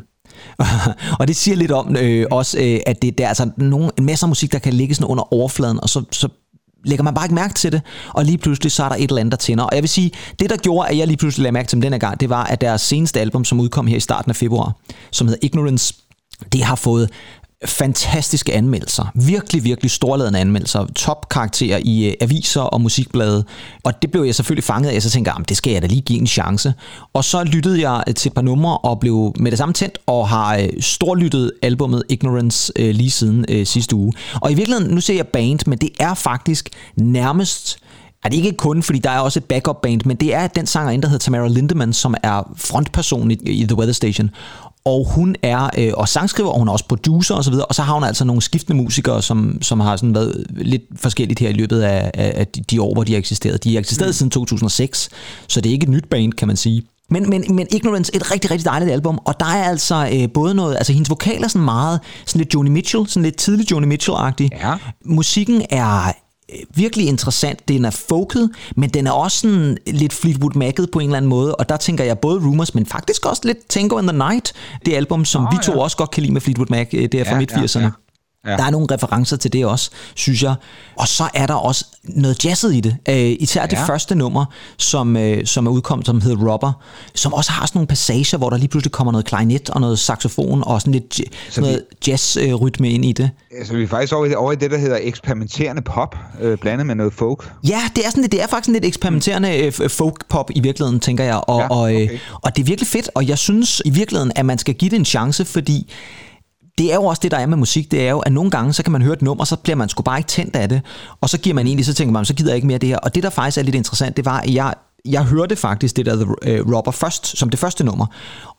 og 1.19 1.27
det 1.27 1.35
siger 1.35 1.55
lidt 1.55 1.71
om 1.71 1.95
øh, 1.95 2.25
også, 2.31 2.59
øh, 2.59 2.79
at 2.85 3.01
det, 3.01 3.17
der 3.17 3.23
er 3.23 3.27
altså 3.27 3.49
nogle, 3.57 3.91
en 3.97 4.05
masse 4.05 4.27
musik, 4.27 4.51
der 4.51 4.59
kan 4.59 4.73
ligge 4.73 4.95
sådan 4.95 5.07
under 5.07 5.33
overfladen, 5.33 5.79
og 5.79 5.89
så, 5.89 6.03
så 6.11 6.27
lægger 6.83 7.03
man 7.03 7.13
bare 7.13 7.25
ikke 7.25 7.35
mærke 7.35 7.53
til 7.53 7.71
det, 7.71 7.81
og 8.09 8.25
lige 8.25 8.37
pludselig 8.37 8.71
så 8.71 8.83
er 8.83 8.89
der 8.89 8.95
et 8.95 9.09
eller 9.09 9.17
andet, 9.17 9.31
der 9.31 9.37
tænder. 9.37 9.63
Og 9.63 9.75
jeg 9.75 9.83
vil 9.83 9.89
sige, 9.89 10.11
det 10.39 10.49
der 10.49 10.57
gjorde, 10.57 10.89
at 10.89 10.97
jeg 10.97 11.07
lige 11.07 11.17
pludselig 11.17 11.43
lagde 11.43 11.53
mærke 11.53 11.67
til 11.67 11.75
dem 11.75 11.81
denne 11.81 11.99
gang, 11.99 12.19
det 12.19 12.29
var, 12.29 12.43
at 12.43 12.61
deres 12.61 12.81
seneste 12.81 13.19
album, 13.19 13.45
som 13.45 13.59
udkom 13.59 13.87
her 13.87 13.97
i 13.97 13.99
starten 13.99 14.29
af 14.29 14.35
februar, 14.35 14.73
som 15.11 15.27
hedder 15.27 15.39
Ignorance, 15.45 15.93
det 16.51 16.63
har 16.63 16.75
fået 16.75 17.09
fantastiske 17.65 18.53
anmeldelser. 18.53 19.11
Virkelig, 19.15 19.63
virkelig 19.63 19.91
storladende 19.91 20.39
anmeldelser. 20.39 20.85
Topkarakterer 20.95 21.79
i 21.83 22.07
øh, 22.07 22.13
aviser 22.21 22.61
og 22.61 22.81
musikblade. 22.81 23.45
Og 23.83 24.01
det 24.01 24.11
blev 24.11 24.23
jeg 24.23 24.35
selvfølgelig 24.35 24.63
fanget 24.63 24.89
af, 24.89 25.01
så 25.01 25.09
tænkte 25.09 25.31
ah, 25.31 25.35
jeg, 25.39 25.49
det 25.49 25.57
skal 25.57 25.73
jeg 25.73 25.81
da 25.81 25.87
lige 25.87 26.01
give 26.01 26.19
en 26.19 26.27
chance. 26.27 26.73
Og 27.13 27.23
så 27.23 27.43
lyttede 27.43 27.89
jeg 27.89 28.03
øh, 28.07 28.13
til 28.13 28.29
et 28.29 28.33
par 28.33 28.41
numre 28.41 28.77
og 28.77 28.99
blev 28.99 29.33
med 29.39 29.51
det 29.51 29.57
samme 29.57 29.73
tændt, 29.73 29.97
og 30.05 30.29
har 30.29 30.57
øh, 30.57 30.69
storlyttet 30.79 31.51
albumet 31.61 32.03
Ignorance 32.09 32.73
øh, 32.75 32.95
lige 32.95 33.11
siden 33.11 33.45
øh, 33.49 33.65
sidste 33.65 33.95
uge. 33.95 34.13
Og 34.41 34.51
i 34.51 34.55
virkeligheden, 34.55 34.95
nu 34.95 35.01
ser 35.01 35.15
jeg 35.15 35.27
band, 35.27 35.59
men 35.67 35.77
det 35.77 35.89
er 35.99 36.13
faktisk 36.13 36.69
nærmest 36.95 37.79
er 38.23 38.29
det 38.29 38.37
ikke 38.37 38.53
kun, 38.53 38.83
fordi 38.83 38.99
der 38.99 39.09
er 39.09 39.19
også 39.19 39.39
et 39.39 39.45
backup 39.45 39.81
band, 39.81 40.01
men 40.05 40.17
det 40.17 40.33
er 40.33 40.47
den 40.47 40.65
sanger, 40.65 41.01
der 41.01 41.07
hedder 41.07 41.23
Tamara 41.23 41.47
Lindemann, 41.47 41.93
som 41.93 42.15
er 42.23 42.53
frontperson 42.57 43.31
i, 43.31 43.33
i 43.33 43.65
The 43.65 43.77
Weather 43.77 43.93
Station 43.93 44.29
og 44.87 45.07
hun 45.15 45.35
er 45.41 45.69
øh, 45.77 45.91
og 45.93 46.09
sangskriver, 46.09 46.49
og 46.49 46.59
hun 46.59 46.67
er 46.67 46.71
også 46.71 46.85
producer 46.87 47.35
og 47.35 47.43
så 47.43 47.51
videre, 47.51 47.65
og 47.65 47.75
så 47.75 47.81
har 47.81 47.93
hun 47.93 48.03
altså 48.03 48.25
nogle 48.25 48.41
skiftende 48.41 48.83
musikere, 48.83 49.21
som, 49.21 49.61
som 49.61 49.79
har 49.79 49.95
sådan 49.95 50.15
været 50.15 50.45
lidt 50.49 50.81
forskelligt 50.95 51.39
her 51.39 51.49
i 51.49 51.53
løbet 51.53 51.81
af, 51.81 52.11
af 52.13 52.47
de 52.47 52.81
år, 52.81 52.93
hvor 52.93 53.03
de 53.03 53.11
har 53.11 53.19
eksisteret. 53.19 53.63
De 53.63 53.73
har 53.73 53.79
eksisteret 53.79 54.09
mm. 54.09 54.13
siden 54.13 54.29
2006, 54.29 55.09
så 55.47 55.61
det 55.61 55.69
er 55.69 55.73
ikke 55.73 55.83
et 55.83 55.89
nyt 55.89 56.09
band, 56.09 56.33
kan 56.33 56.47
man 56.47 56.57
sige. 56.57 56.83
Men, 57.09 57.29
men, 57.29 57.55
men 57.55 57.67
Ignorance, 57.71 58.15
et 58.15 58.31
rigtig, 58.31 58.51
rigtig 58.51 58.65
dejligt 58.65 58.91
album, 58.91 59.19
og 59.25 59.39
der 59.39 59.45
er 59.45 59.63
altså 59.63 60.09
øh, 60.13 60.29
både 60.33 60.55
noget, 60.55 60.75
altså 60.75 60.93
hendes 60.93 61.09
vokal 61.09 61.43
er 61.43 61.47
sådan 61.47 61.65
meget, 61.65 61.99
sådan 62.25 62.39
lidt 62.39 62.53
Joni 62.53 62.69
Mitchell, 62.69 63.07
sådan 63.07 63.23
lidt 63.23 63.37
tidlig 63.37 63.71
Joni 63.71 63.95
Mitchell-agtig. 63.95 64.49
Ja. 64.51 64.73
Musikken 65.05 65.61
er 65.69 66.11
virkelig 66.75 67.07
interessant. 67.07 67.67
Den 67.67 67.85
er 67.85 67.89
folket, 67.89 68.49
men 68.75 68.89
den 68.89 69.07
er 69.07 69.11
også 69.11 69.37
sådan 69.39 69.77
lidt 69.87 70.13
Fleetwood 70.13 70.55
Mac'et 70.55 70.85
på 70.91 70.99
en 70.99 71.05
eller 71.05 71.17
anden 71.17 71.29
måde, 71.29 71.55
og 71.55 71.69
der 71.69 71.77
tænker 71.77 72.03
jeg 72.03 72.19
både 72.19 72.39
Rumors, 72.39 72.75
men 72.75 72.85
faktisk 72.85 73.25
også 73.25 73.41
lidt 73.45 73.57
Tango 73.69 73.97
in 73.99 74.07
the 74.07 74.17
Night, 74.17 74.53
det 74.85 74.93
album, 74.93 75.25
som 75.25 75.45
oh, 75.45 75.51
vi 75.51 75.57
to 75.63 75.71
ja. 75.71 75.79
også 75.79 75.97
godt 75.97 76.11
kan 76.11 76.23
lide 76.23 76.33
med 76.33 76.41
Fleetwood 76.41 76.67
Mac, 76.69 76.87
øh, 76.93 77.01
det 77.01 77.13
er 77.13 77.23
fra 77.23 77.31
ja, 77.31 77.37
midt-80'erne. 77.37 77.79
Ja, 77.79 77.85
ja. 77.85 77.91
Ja. 78.47 78.57
Der 78.57 78.63
er 78.63 78.69
nogle 78.69 78.87
referencer 78.91 79.37
til 79.37 79.53
det 79.53 79.65
også, 79.65 79.89
synes 80.15 80.43
jeg. 80.43 80.55
Og 80.95 81.07
så 81.07 81.29
er 81.33 81.47
der 81.47 81.53
også 81.53 81.85
noget 82.03 82.45
jazzet 82.45 82.75
i 82.75 82.79
det. 82.79 82.95
Uh, 83.09 83.15
især 83.15 83.61
ja. 83.61 83.67
det 83.67 83.77
første 83.87 84.15
nummer, 84.15 84.45
som, 84.77 85.15
uh, 85.15 85.23
som 85.45 85.67
er 85.67 85.71
udkommet, 85.71 86.05
som 86.05 86.21
hedder 86.21 86.51
Robber, 86.51 86.71
som 87.15 87.33
også 87.33 87.51
har 87.51 87.65
sådan 87.65 87.77
nogle 87.77 87.87
passager, 87.87 88.37
hvor 88.37 88.49
der 88.49 88.57
lige 88.57 88.67
pludselig 88.67 88.91
kommer 88.91 89.11
noget 89.11 89.25
klarinet 89.25 89.69
og 89.69 89.81
noget 89.81 89.99
saxofon 89.99 90.63
og 90.65 90.81
sådan 90.81 90.93
lidt 90.93 91.21
så 91.49 91.61
noget 91.61 91.83
vi, 92.05 92.11
jazzrytme 92.11 92.89
ind 92.89 93.05
i 93.05 93.11
det. 93.11 93.29
Så 93.65 93.73
vi 93.73 93.83
er 93.83 93.87
faktisk 93.87 94.13
over 94.13 94.25
i, 94.25 94.33
over 94.33 94.51
i 94.51 94.55
det, 94.55 94.71
der 94.71 94.77
hedder 94.77 94.97
eksperimenterende 95.01 95.81
pop, 95.81 96.15
uh, 96.43 96.55
blandet 96.55 96.87
med 96.87 96.95
noget 96.95 97.13
folk. 97.13 97.51
Ja, 97.67 97.81
det 97.95 98.05
er, 98.05 98.09
sådan, 98.09 98.23
det 98.23 98.43
er 98.43 98.47
faktisk 98.47 98.73
lidt 98.73 98.85
eksperimenterende 98.85 99.71
uh, 99.83 99.89
folk-pop 99.89 100.51
i 100.55 100.59
virkeligheden, 100.59 100.99
tænker 100.99 101.23
jeg. 101.23 101.41
Og, 101.47 101.59
ja, 101.59 101.67
okay. 101.69 102.09
og, 102.09 102.39
og 102.41 102.55
det 102.55 102.61
er 102.61 102.65
virkelig 102.65 102.87
fedt, 102.87 103.09
og 103.15 103.27
jeg 103.27 103.37
synes 103.37 103.81
i 103.85 103.89
virkeligheden, 103.89 104.31
at 104.35 104.45
man 104.45 104.57
skal 104.57 104.73
give 104.73 104.89
det 104.91 104.95
en 104.95 105.05
chance, 105.05 105.45
fordi 105.45 105.93
det 106.77 106.91
er 106.91 106.95
jo 106.95 107.03
også 107.03 107.19
det, 107.23 107.31
der 107.31 107.37
er 107.37 107.45
med 107.45 107.57
musik, 107.57 107.91
det 107.91 108.07
er 108.07 108.09
jo, 108.09 108.19
at 108.19 108.31
nogle 108.31 108.51
gange, 108.51 108.73
så 108.73 108.83
kan 108.83 108.91
man 108.91 109.01
høre 109.01 109.13
et 109.13 109.21
nummer, 109.21 109.43
så 109.43 109.55
bliver 109.55 109.75
man 109.75 109.89
sgu 109.89 110.03
bare 110.03 110.19
ikke 110.19 110.27
tændt 110.27 110.55
af 110.55 110.69
det, 110.69 110.81
og 111.21 111.29
så 111.29 111.37
giver 111.37 111.53
man 111.53 111.67
egentlig, 111.67 111.85
så 111.85 111.93
tænker 111.93 112.11
man, 112.11 112.25
så 112.25 112.33
gider 112.33 112.49
jeg 112.51 112.55
ikke 112.55 112.67
mere 112.67 112.77
det 112.77 112.89
her. 112.89 112.97
Og 112.97 113.15
det, 113.15 113.23
der 113.23 113.29
faktisk 113.29 113.57
er 113.57 113.61
lidt 113.61 113.75
interessant, 113.75 114.17
det 114.17 114.25
var, 114.25 114.39
at 114.39 114.53
jeg, 114.53 114.73
jeg 115.05 115.23
hørte 115.23 115.55
faktisk 115.55 115.95
det 115.95 116.05
der 116.05 116.15
The 116.15 116.35
øh, 116.43 116.75
Robber 116.75 116.91
først, 116.91 117.37
som 117.37 117.49
det 117.49 117.59
første 117.59 117.83
nummer. 117.83 118.05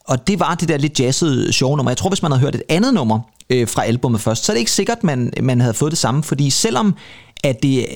Og 0.05 0.27
det 0.27 0.41
var 0.41 0.55
det 0.55 0.69
der 0.69 0.77
lidt 0.77 1.01
jazzede 1.01 1.53
show 1.53 1.77
nummer. 1.77 1.91
Jeg 1.91 1.97
tror, 1.97 2.11
hvis 2.11 2.23
man 2.23 2.31
havde 2.31 2.41
hørt 2.41 2.55
et 2.55 2.63
andet 2.69 2.95
nummer 2.95 3.21
øh, 3.51 3.69
fra 3.69 3.85
albumet 3.85 4.21
først, 4.21 4.45
så 4.45 4.53
er 4.53 4.55
det 4.55 4.59
ikke 4.59 4.71
sikkert, 4.71 5.05
man, 5.05 5.33
man 5.43 5.61
havde 5.61 5.75
fået 5.75 5.91
det 5.91 5.99
samme, 5.99 6.23
fordi 6.23 6.51
selvom 6.51 6.95
at 7.45 7.63
det 7.63 7.87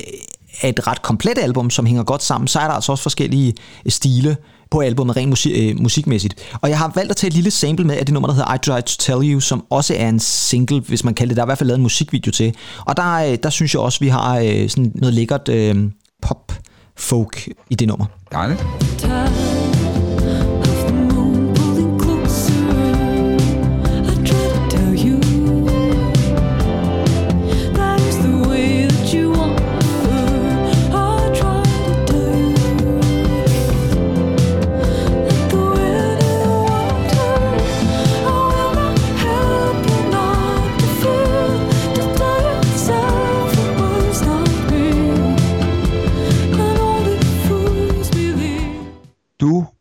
er 0.63 0.69
et 0.69 0.87
ret 0.87 1.03
komplet 1.03 1.39
album, 1.39 1.71
som 1.71 1.87
hænger 1.87 2.03
godt 2.03 2.23
sammen, 2.23 2.49
så 2.49 2.59
er 2.59 2.65
der 2.65 2.75
altså 2.75 2.93
også 2.93 3.03
forskellige 3.03 3.55
øh, 3.87 3.93
stile 3.93 4.37
på 4.73 4.81
albumet 4.81 5.17
rent 5.17 5.29
musik, 5.29 5.53
øh, 5.57 5.81
musikmæssigt. 5.81 6.35
Og 6.61 6.69
jeg 6.69 6.79
har 6.79 6.93
valgt 6.95 7.11
at 7.11 7.17
tage 7.17 7.29
et 7.29 7.35
lille 7.35 7.51
sample 7.51 7.87
med 7.87 7.97
af 7.97 8.07
det 8.07 8.13
nummer, 8.13 8.27
der 8.27 8.35
hedder 8.35 8.55
I 8.55 8.59
Try 8.59 8.81
To 8.81 8.97
Tell 8.99 9.33
You, 9.33 9.41
som 9.41 9.65
også 9.71 9.95
er 9.99 10.09
en 10.09 10.21
single, 10.21 10.81
hvis 10.81 11.05
man 11.05 11.15
kalder 11.15 11.29
det. 11.29 11.37
Der 11.37 11.43
er 11.43 11.47
i 11.47 11.49
hvert 11.49 11.59
fald 11.59 11.67
lavet 11.67 11.79
en 11.79 11.83
musikvideo 11.83 12.33
til. 12.33 12.55
Og 12.87 12.97
der, 12.97 13.15
øh, 13.15 13.39
der 13.43 13.51
synes 13.51 13.75
jeg 13.75 13.81
også, 13.81 14.01
vi 14.01 14.09
har 14.09 14.39
øh, 14.39 14.69
sådan 14.69 14.93
noget 14.95 15.15
lækkert 15.15 15.49
øh, 15.49 15.91
pop-folk 16.23 17.49
i 17.71 17.75
det 17.75 17.89
nummer. 17.89 18.07
Dejligt. 18.33 18.67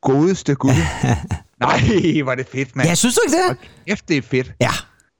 Godeste 0.01 0.55
gud. 0.55 0.71
Nej, 1.59 2.21
var 2.25 2.35
det 2.35 2.47
fedt, 2.51 2.75
mand. 2.75 2.89
Ja, 2.89 2.95
synes 2.95 3.15
du 3.15 3.21
ikke 3.27 3.37
det? 3.37 3.57
Kæft, 3.87 4.07
det 4.07 4.17
er 4.17 4.21
fedt. 4.21 4.51
Ja. 4.61 4.69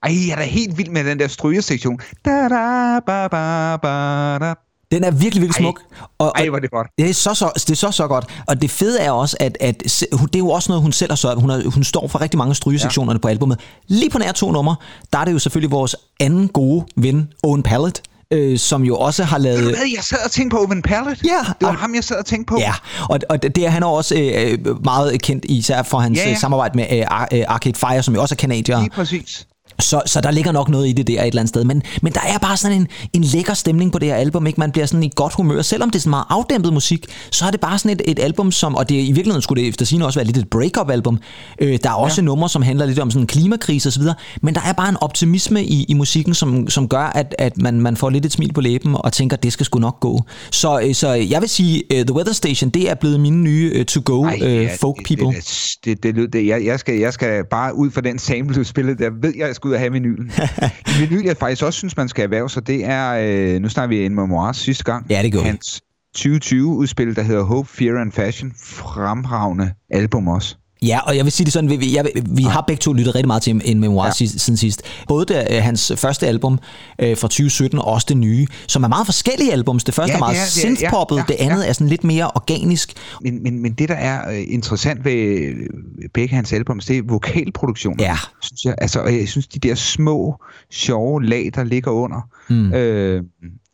Ej, 0.04 0.28
jeg 0.28 0.32
er 0.32 0.36
da 0.36 0.44
helt 0.44 0.78
vild 0.78 0.90
med 0.90 1.04
den 1.04 1.20
der 1.20 1.28
strygersektion. 1.28 2.00
Da, 2.26 2.32
da, 2.32 3.00
ba, 3.00 3.28
ba, 3.28 3.78
ba, 3.78 4.46
da. 4.46 4.54
Den 4.92 5.04
er 5.04 5.12
virkelig, 5.12 5.42
virkelig 5.42 5.54
smuk. 5.54 5.82
Og, 6.18 6.28
og 6.28 6.34
Ej, 6.36 6.46
er 6.46 6.60
det 6.60 6.72
godt. 6.72 6.88
Det 6.98 7.10
er 7.10 7.14
så, 7.14 7.34
så, 7.34 7.52
det 7.56 7.70
er 7.70 7.76
så, 7.76 7.92
så 7.92 8.08
godt. 8.08 8.26
Og 8.48 8.62
det 8.62 8.72
fede 8.72 9.00
er 9.00 9.12
også, 9.12 9.38
at, 9.40 9.58
at 9.60 9.80
det 10.12 10.36
er 10.36 10.40
jo 10.40 10.50
også 10.50 10.72
noget, 10.72 10.82
hun 10.82 10.92
selv 10.92 11.12
har 11.12 11.16
sørget. 11.16 11.42
Hun, 11.42 11.50
har, 11.50 11.70
hun 11.70 11.84
står 11.84 12.08
for 12.08 12.22
rigtig 12.22 12.38
mange 12.38 12.56
strygesektionerne 12.56 13.18
ja. 13.18 13.22
på 13.22 13.28
albumet. 13.28 13.60
Lige 13.88 14.10
på 14.10 14.20
nær 14.20 14.32
to 14.32 14.52
numre, 14.52 14.76
der 15.14 15.20
er 15.20 15.26
det 15.26 15.34
jo 15.34 15.40
selvfølgelig 15.40 15.72
vores 15.72 15.96
anden 16.20 16.48
gode 16.48 16.86
ven, 16.96 17.30
Owen 17.44 17.64
Pallet, 17.64 18.02
øh, 18.32 18.60
som 18.60 18.84
jo 18.84 18.98
også 18.98 19.24
har 19.24 19.38
lavet... 19.38 19.66
Ved 19.66 19.76
jeg 19.96 20.04
sad 20.04 20.18
og 20.26 20.32
tænkte 20.32 20.56
på 20.56 20.62
Owen 20.62 20.82
Pallet. 20.82 21.22
Ja, 21.24 21.30
Det 21.40 21.56
var 21.62 21.68
og- 21.68 21.76
ham, 21.76 21.96
jeg 21.96 22.04
sad 22.04 22.16
og 22.18 22.26
tænkte 22.26 22.52
på. 22.52 22.60
Ja, 22.60 22.74
og, 23.10 23.20
og 23.30 23.44
det 23.44 23.58
er 23.58 23.70
han 23.70 23.84
er 23.84 23.88
også 23.88 24.16
øh, 24.16 24.84
meget 24.84 25.22
kendt 25.22 25.46
især 25.50 25.84
for 25.84 26.00
hans 26.00 26.18
Ja, 26.20 26.24
ja, 26.24 26.30
ja. 26.30 26.36
samarbejde 26.36 26.76
med 26.78 26.86
øh, 26.92 26.98
øh, 27.40 27.44
Arcade 27.48 27.76
Fire, 27.80 28.04
som 28.04 28.16
jo 28.16 28.22
også 28.22 28.36
er 28.36 28.38
kanadier. 28.38 28.80
Lige 28.80 28.90
præcis. 28.90 29.48
Så, 29.82 30.02
så 30.06 30.22
der 30.22 30.32
ligger 30.32 30.52
nok 30.52 30.70
noget 30.70 30.88
i 30.88 30.92
det 30.92 31.08
der 31.08 31.22
et 31.22 31.28
eller 31.28 31.42
andet 31.42 31.50
sted. 31.50 31.64
Men, 31.64 31.84
men 32.02 32.14
der 32.14 32.22
er 32.22 32.38
bare 32.38 32.58
sådan 32.58 32.78
en, 32.78 32.88
en 33.14 33.24
lækker 33.24 33.54
stemning 33.54 33.92
på 33.92 34.00
det 34.00 34.08
her 34.08 34.16
album. 34.16 34.48
Ikke? 34.48 34.60
Man 34.60 34.72
bliver 34.72 34.86
sådan 34.86 35.04
i 35.04 35.12
godt 35.16 35.34
humør. 35.34 35.62
Selvom 35.62 35.90
det 35.90 35.96
er 35.96 36.02
sådan 36.02 36.10
meget 36.10 36.26
afdæmpet 36.30 36.74
musik, 36.74 37.06
så 37.32 37.46
er 37.46 37.52
det 37.52 37.60
bare 37.60 37.78
sådan 37.78 37.92
et, 37.92 38.02
et 38.12 38.20
album, 38.20 38.52
som... 38.52 38.76
Og 38.76 38.90
det, 38.90 38.96
i 38.96 39.12
virkeligheden 39.12 39.42
skulle 39.42 39.62
det 39.62 39.70
efter 39.70 39.86
sigende 39.86 40.06
også 40.06 40.20
være 40.20 40.26
lidt 40.26 40.38
et 40.38 40.50
break-up-album. 40.50 41.20
Øh, 41.62 41.80
der 41.84 41.90
er 41.90 41.94
også 41.94 42.22
ja. 42.22 42.26
numre, 42.26 42.50
som 42.50 42.62
handler 42.62 42.86
lidt 42.86 43.00
om 43.00 43.12
sådan 43.12 43.28
klimakrise 43.28 43.88
osv. 43.88 44.04
Men 44.42 44.56
der 44.56 44.62
er 44.62 44.74
bare 44.74 44.90
en 44.90 44.98
optimisme 45.02 45.64
i, 45.64 45.84
i 45.84 45.94
musikken, 45.94 46.34
som, 46.34 46.70
som 46.70 46.88
gør, 46.88 47.04
at, 47.04 47.36
at 47.40 47.58
man, 47.58 47.82
man 47.82 47.98
får 47.98 48.10
lidt 48.10 48.26
et 48.26 48.32
smil 48.32 48.54
på 48.54 48.62
læben 48.62 48.96
og 49.00 49.14
tænker, 49.14 49.38
det 49.38 49.54
skal 49.54 49.66
sgu 49.66 49.80
nok 49.80 50.00
gå. 50.00 50.24
Så, 50.52 50.80
øh, 50.80 50.96
så 50.96 51.10
jeg 51.10 51.42
vil 51.42 51.50
sige, 51.50 51.84
uh, 51.94 52.06
The 52.06 52.16
Weather 52.16 52.34
Station, 52.34 52.70
det 52.70 52.90
er 52.90 52.96
blevet 52.96 53.20
mine 53.20 53.38
nye 53.38 53.80
uh, 53.80 53.86
to-go 53.86 54.24
Ej, 54.24 54.64
uh, 54.64 54.70
folk 54.80 55.06
people. 55.06 55.38
Det, 55.38 55.80
det, 55.86 56.04
det, 56.04 56.16
det, 56.16 56.34
det, 56.34 56.48
jeg, 56.48 56.66
jeg, 56.66 56.80
skal, 56.80 56.96
jeg 56.96 57.14
skal 57.14 57.44
bare 57.52 57.76
ud 57.76 57.92
fra 57.92 58.02
den 58.02 58.20
sample, 58.20 58.56
du 58.56 58.64
spillede, 58.64 59.04
der 59.04 59.10
ved 59.22 59.34
jeg, 59.38 59.48
jeg 59.48 59.56
skal 59.56 59.71
ud 59.72 59.76
og 59.76 59.80
have 59.80 59.92
vinylen. 59.92 60.32
en 60.90 61.10
vinyl, 61.10 61.26
jeg 61.26 61.38
faktisk 61.38 61.64
også 61.64 61.78
synes, 61.78 61.98
man 61.98 62.10
skal 62.10 62.24
erhverve 62.24 62.50
sig, 62.50 62.68
det 62.68 62.86
er, 62.86 63.12
øh, 63.56 63.62
nu 63.62 63.70
snakker 63.70 63.98
vi 63.98 64.06
en 64.06 64.16
memoir 64.16 64.52
sidste 64.52 64.84
gang. 64.84 65.06
Ja, 65.10 65.24
det 65.24 65.32
gjorde. 65.32 65.46
Hans 65.48 65.82
2020-udspil, 66.18 67.16
der 67.16 67.22
hedder 67.22 67.44
Hope, 67.44 67.70
Fear 67.70 68.02
and 68.02 68.12
Fashion. 68.12 68.52
Fremragende 68.58 69.74
album 69.90 70.28
også. 70.28 70.58
Ja, 70.86 71.00
og 71.00 71.18
jeg 71.18 71.26
vil 71.26 71.32
sige 71.32 71.46
det 71.46 71.54
sådan, 71.54 71.70
vi, 71.70 71.76
vi, 71.76 71.96
jeg, 71.96 72.06
vi 72.30 72.44
har 72.44 72.64
begge 72.68 72.80
to 72.80 72.94
lyttet 72.94 73.16
rigtig 73.16 73.28
meget 73.28 73.44
til 73.44 73.62
en 73.66 73.80
memoir 73.80 74.06
ja. 74.06 74.12
sidst, 74.12 74.40
siden 74.40 74.58
sidst. 74.58 74.82
Både 75.08 75.26
det, 75.26 75.48
øh, 75.52 75.64
hans 75.64 75.92
første 75.96 76.28
album 76.28 76.60
øh, 77.00 77.18
fra 77.18 77.28
2017, 77.28 77.80
og 77.80 77.86
også 77.86 78.06
det 78.10 78.18
nye, 78.18 78.48
som 78.68 78.84
er 78.84 78.88
meget 78.88 79.06
forskellige 79.08 79.52
albums. 79.52 79.84
Det 79.84 79.94
første 79.94 80.12
Ja, 80.12 80.16
er 80.16 80.20
meget 80.20 80.36
er- 80.36 80.40
ja, 80.42 80.46
synthpoppet, 80.48 81.18
ja, 81.18 81.24
det 81.28 81.36
andet 81.40 81.64
ja. 81.64 81.70
er 81.70 81.74
sådan 81.74 81.88
lidt 81.88 82.04
mere 82.04 82.32
organisk. 82.36 82.94
Men, 83.22 83.44
men, 83.44 83.62
men 83.62 83.74
det, 83.74 83.90
der 83.90 83.96
er 83.96 84.32
øh, 84.32 84.44
interessant 84.48 85.06
ved 85.06 85.14
øh, 85.14 85.56
begge 86.14 86.36
hans 86.36 86.54
albums, 86.54 86.86
det 86.86 86.98
er 86.98 87.02
vokalproduktionen. 87.08 88.00
Ja. 88.00 88.18
Synes 88.42 88.66
jeg. 88.66 88.76
Altså, 88.78 89.04
jeg 89.04 89.28
synes, 89.28 89.48
de 89.48 89.60
der 89.60 89.76
små, 89.76 90.36
sjove 90.72 91.24
lag, 91.24 91.50
der 91.56 91.64
ligger 91.64 91.92
under, 91.92 92.22
mm. 92.50 92.74
øh, 92.74 93.24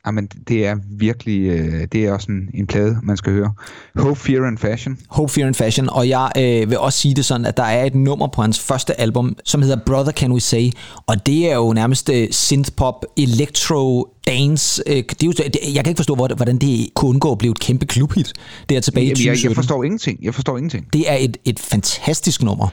jamen, 0.08 0.28
det 0.48 0.66
er 0.68 0.76
virkelig, 0.98 1.40
øh, 1.42 1.88
det 1.92 2.06
er 2.06 2.12
også 2.14 2.28
en, 2.32 2.50
en 2.54 2.68
plade, 2.68 2.98
man 3.04 3.18
skal 3.18 3.34
høre. 3.34 3.54
Hope, 3.96 4.20
Fear 4.20 4.48
and 4.48 4.58
Fashion. 4.58 4.98
Hope, 5.10 5.34
Fear 5.34 5.48
and 5.48 5.56
Fashion, 5.56 5.90
og 5.90 6.10
jeg 6.10 6.32
øh, 6.38 6.70
vil 6.70 6.78
også 6.80 7.00
sige 7.00 7.16
det 7.16 7.26
sådan, 7.26 7.46
at 7.46 7.58
der 7.58 7.64
er 7.64 7.86
et 7.86 7.96
nummer 7.96 8.28
på 8.28 8.42
hans 8.42 8.60
første 8.60 9.00
album, 9.02 9.36
som 9.46 9.62
hedder 9.62 9.78
Brother 9.86 10.12
Can 10.12 10.32
We 10.32 10.40
Say, 10.40 10.70
og 11.08 11.26
det 11.26 11.52
er 11.52 11.56
jo 11.56 11.74
nærmest 11.74 12.10
øh, 12.10 12.28
synthpop, 12.32 13.06
electro, 13.18 14.08
dance. 14.28 14.84
Øh, 14.88 14.96
det 14.96 15.24
er 15.24 15.28
jo, 15.28 15.32
det, 15.32 15.50
jeg 15.74 15.84
kan 15.84 15.92
ikke 15.92 15.98
forstå, 16.00 16.16
hvor- 16.16 16.36
hvordan 16.36 16.58
det 16.58 16.88
kunne 16.96 17.10
undgå 17.10 17.32
at 17.32 17.38
blive 17.38 17.52
et 17.52 17.60
kæmpe 17.60 17.86
klubhit. 17.86 18.34
Det 18.70 18.78
er 18.78 18.82
tilbage 18.82 19.06
i 19.06 19.08
Jamen, 19.10 19.18
jeg, 19.26 19.36
2017. 19.36 19.50
jeg 19.50 19.56
forstår 19.56 19.84
ingenting. 19.84 20.20
Jeg 20.24 20.34
forstår 20.36 20.58
ingenting. 20.58 20.88
Det 20.94 21.12
er 21.12 21.16
et, 21.20 21.38
et 21.46 21.60
fantastisk 21.60 22.44
nummer, 22.44 22.68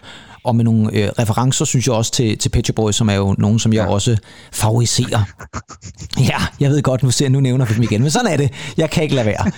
og 0.45 0.57
med 0.57 0.65
nogle 0.65 0.91
øh, 0.93 1.09
referencer, 1.19 1.65
synes 1.65 1.87
jeg 1.87 1.95
også, 1.95 2.13
til, 2.13 2.39
til 2.39 2.49
Pet 2.49 2.71
Boys, 2.77 2.97
som 2.97 3.09
er 3.09 3.15
jo 3.15 3.35
nogen, 3.39 3.59
som 3.59 3.73
jeg 3.73 3.85
ja. 3.87 3.93
også 3.93 4.17
favoriserer. 4.53 5.25
Ja, 6.19 6.37
jeg 6.61 6.71
ved 6.71 6.83
godt, 6.83 7.03
nu, 7.03 7.11
ser, 7.11 7.29
nu 7.29 7.41
nævner 7.41 7.65
vi 7.65 7.75
dem 7.75 7.83
igen, 7.83 8.03
men 8.03 8.11
sådan 8.11 8.33
er 8.33 8.37
det. 8.37 8.51
Jeg 8.77 8.91
kan 8.91 9.03
ikke 9.03 9.15
lade 9.15 9.27
være. 9.27 9.51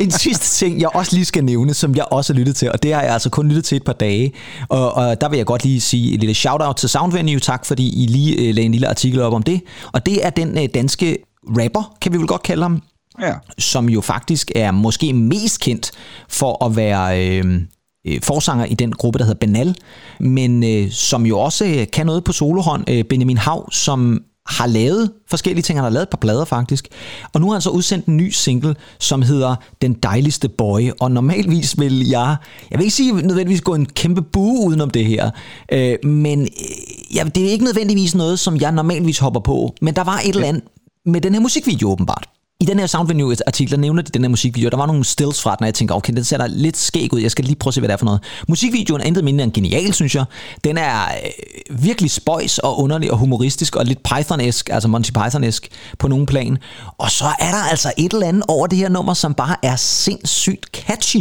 En 0.00 0.10
sidste 0.10 0.48
ting, 0.48 0.80
jeg 0.80 0.88
også 0.94 1.14
lige 1.14 1.24
skal 1.24 1.44
nævne, 1.44 1.74
som 1.74 1.94
jeg 1.94 2.04
også 2.10 2.32
har 2.32 2.38
lyttet 2.38 2.56
til, 2.56 2.72
og 2.72 2.82
det 2.82 2.94
har 2.94 3.02
jeg 3.02 3.12
altså 3.12 3.30
kun 3.30 3.48
lyttet 3.48 3.64
til 3.64 3.76
et 3.76 3.84
par 3.84 3.92
dage, 3.92 4.32
og, 4.68 4.94
og 4.94 5.20
der 5.20 5.28
vil 5.28 5.36
jeg 5.36 5.46
godt 5.46 5.64
lige 5.64 5.80
sige 5.80 6.14
et 6.14 6.20
lille 6.20 6.34
shout-out 6.34 6.76
til 6.76 6.88
Sound 6.88 7.12
Venue, 7.12 7.38
tak 7.40 7.66
fordi 7.66 8.02
I 8.04 8.06
lige 8.06 8.34
øh, 8.34 8.54
lagde 8.54 8.62
en 8.62 8.72
lille 8.72 8.88
artikel 8.88 9.20
op 9.20 9.32
om 9.32 9.42
det, 9.42 9.60
og 9.92 10.06
det 10.06 10.26
er 10.26 10.30
den 10.30 10.58
øh, 10.58 10.68
danske 10.74 11.16
rapper, 11.48 11.94
kan 12.00 12.12
vi 12.12 12.18
vel 12.18 12.26
godt 12.26 12.42
kalde 12.42 12.62
ham, 12.62 12.82
Ja. 13.22 13.32
som 13.58 13.88
jo 13.88 14.00
faktisk 14.00 14.50
er 14.54 14.70
måske 14.70 15.12
mest 15.12 15.60
kendt 15.60 15.90
for 16.28 16.64
at 16.64 16.76
være 16.76 17.28
øh, 17.28 17.60
øh, 18.06 18.20
forsanger 18.22 18.64
i 18.64 18.74
den 18.74 18.92
gruppe, 18.92 19.18
der 19.18 19.24
hedder 19.24 19.38
Benal, 19.38 19.76
men 20.20 20.64
øh, 20.64 20.90
som 20.90 21.26
jo 21.26 21.38
også 21.38 21.64
øh, 21.64 21.86
kan 21.92 22.06
noget 22.06 22.24
på 22.24 22.32
solohånd, 22.32 22.90
øh, 22.90 23.04
Benjamin 23.04 23.38
Hav, 23.38 23.72
som 23.72 24.22
har 24.46 24.66
lavet 24.66 25.10
forskellige 25.30 25.62
ting. 25.62 25.78
Han 25.78 25.84
har 25.84 25.90
lavet 25.90 26.02
et 26.02 26.08
par 26.08 26.18
plader 26.18 26.44
faktisk. 26.44 26.88
Og 27.32 27.40
nu 27.40 27.46
har 27.46 27.52
han 27.52 27.62
så 27.62 27.70
udsendt 27.70 28.06
en 28.06 28.16
ny 28.16 28.30
single, 28.30 28.76
som 28.98 29.22
hedder 29.22 29.56
Den 29.82 29.92
dejligste 29.92 30.48
boy. 30.48 30.90
Og 31.00 31.10
normalvis 31.10 31.80
vil 31.80 32.08
jeg, 32.08 32.36
jeg 32.70 32.78
vil 32.78 32.84
ikke 32.84 32.96
sige 32.96 33.12
nødvendigvis 33.12 33.60
gå 33.60 33.74
en 33.74 33.86
kæmpe 33.86 34.22
bue 34.22 34.66
udenom 34.66 34.90
det 34.90 35.06
her, 35.06 35.30
øh, 35.72 35.96
men 36.04 36.42
øh, 36.42 37.16
ja, 37.16 37.24
det 37.34 37.46
er 37.46 37.50
ikke 37.50 37.64
nødvendigvis 37.64 38.14
noget, 38.14 38.38
som 38.38 38.60
jeg 38.60 38.72
normalvis 38.72 39.18
hopper 39.18 39.40
på. 39.40 39.74
Men 39.80 39.94
der 39.94 40.04
var 40.04 40.18
et 40.18 40.34
eller 40.34 40.48
andet 40.48 40.62
med 41.06 41.20
den 41.20 41.32
her 41.32 41.40
musikvideo 41.40 41.90
åbenbart. 41.90 42.28
I 42.60 42.64
den 42.64 42.78
her 42.78 42.86
Soundvenue-artikel, 42.86 43.70
der 43.70 43.76
nævner 43.76 44.02
de 44.02 44.10
den 44.10 44.22
her 44.22 44.28
musikvideo. 44.28 44.68
Der 44.70 44.76
var 44.76 44.86
nogle 44.86 45.04
stills 45.04 45.42
fra 45.42 45.54
den, 45.54 45.62
og 45.62 45.66
jeg 45.66 45.74
tænker, 45.74 45.94
okay, 45.94 46.12
den 46.12 46.24
ser 46.24 46.38
da 46.38 46.46
lidt 46.46 46.76
skæg 46.76 47.12
ud. 47.12 47.20
Jeg 47.20 47.30
skal 47.30 47.44
lige 47.44 47.56
prøve 47.56 47.70
at 47.70 47.74
se, 47.74 47.80
hvad 47.80 47.88
det 47.88 47.92
er 47.92 47.96
for 47.96 48.04
noget. 48.04 48.20
Musikvideoen 48.48 49.00
er 49.00 49.04
intet 49.04 49.24
mindre 49.24 49.44
end 49.44 49.52
genial, 49.52 49.94
synes 49.94 50.14
jeg. 50.14 50.24
Den 50.64 50.78
er 50.78 51.04
øh, 51.04 51.82
virkelig 51.82 52.10
spøjs 52.10 52.58
og 52.58 52.80
underlig 52.80 53.12
og 53.12 53.18
humoristisk 53.18 53.76
og 53.76 53.84
lidt 53.84 53.98
Python-esk, 54.08 54.62
altså 54.70 54.88
Monty 54.88 55.10
Python-esk 55.10 55.68
på 55.98 56.08
nogen 56.08 56.26
plan. 56.26 56.58
Og 56.98 57.10
så 57.10 57.24
er 57.24 57.50
der 57.50 57.62
altså 57.70 57.92
et 57.98 58.12
eller 58.12 58.26
andet 58.26 58.42
over 58.48 58.66
det 58.66 58.78
her 58.78 58.88
nummer, 58.88 59.14
som 59.14 59.34
bare 59.34 59.56
er 59.62 59.76
sindssygt 59.76 60.66
catchy. 60.72 61.20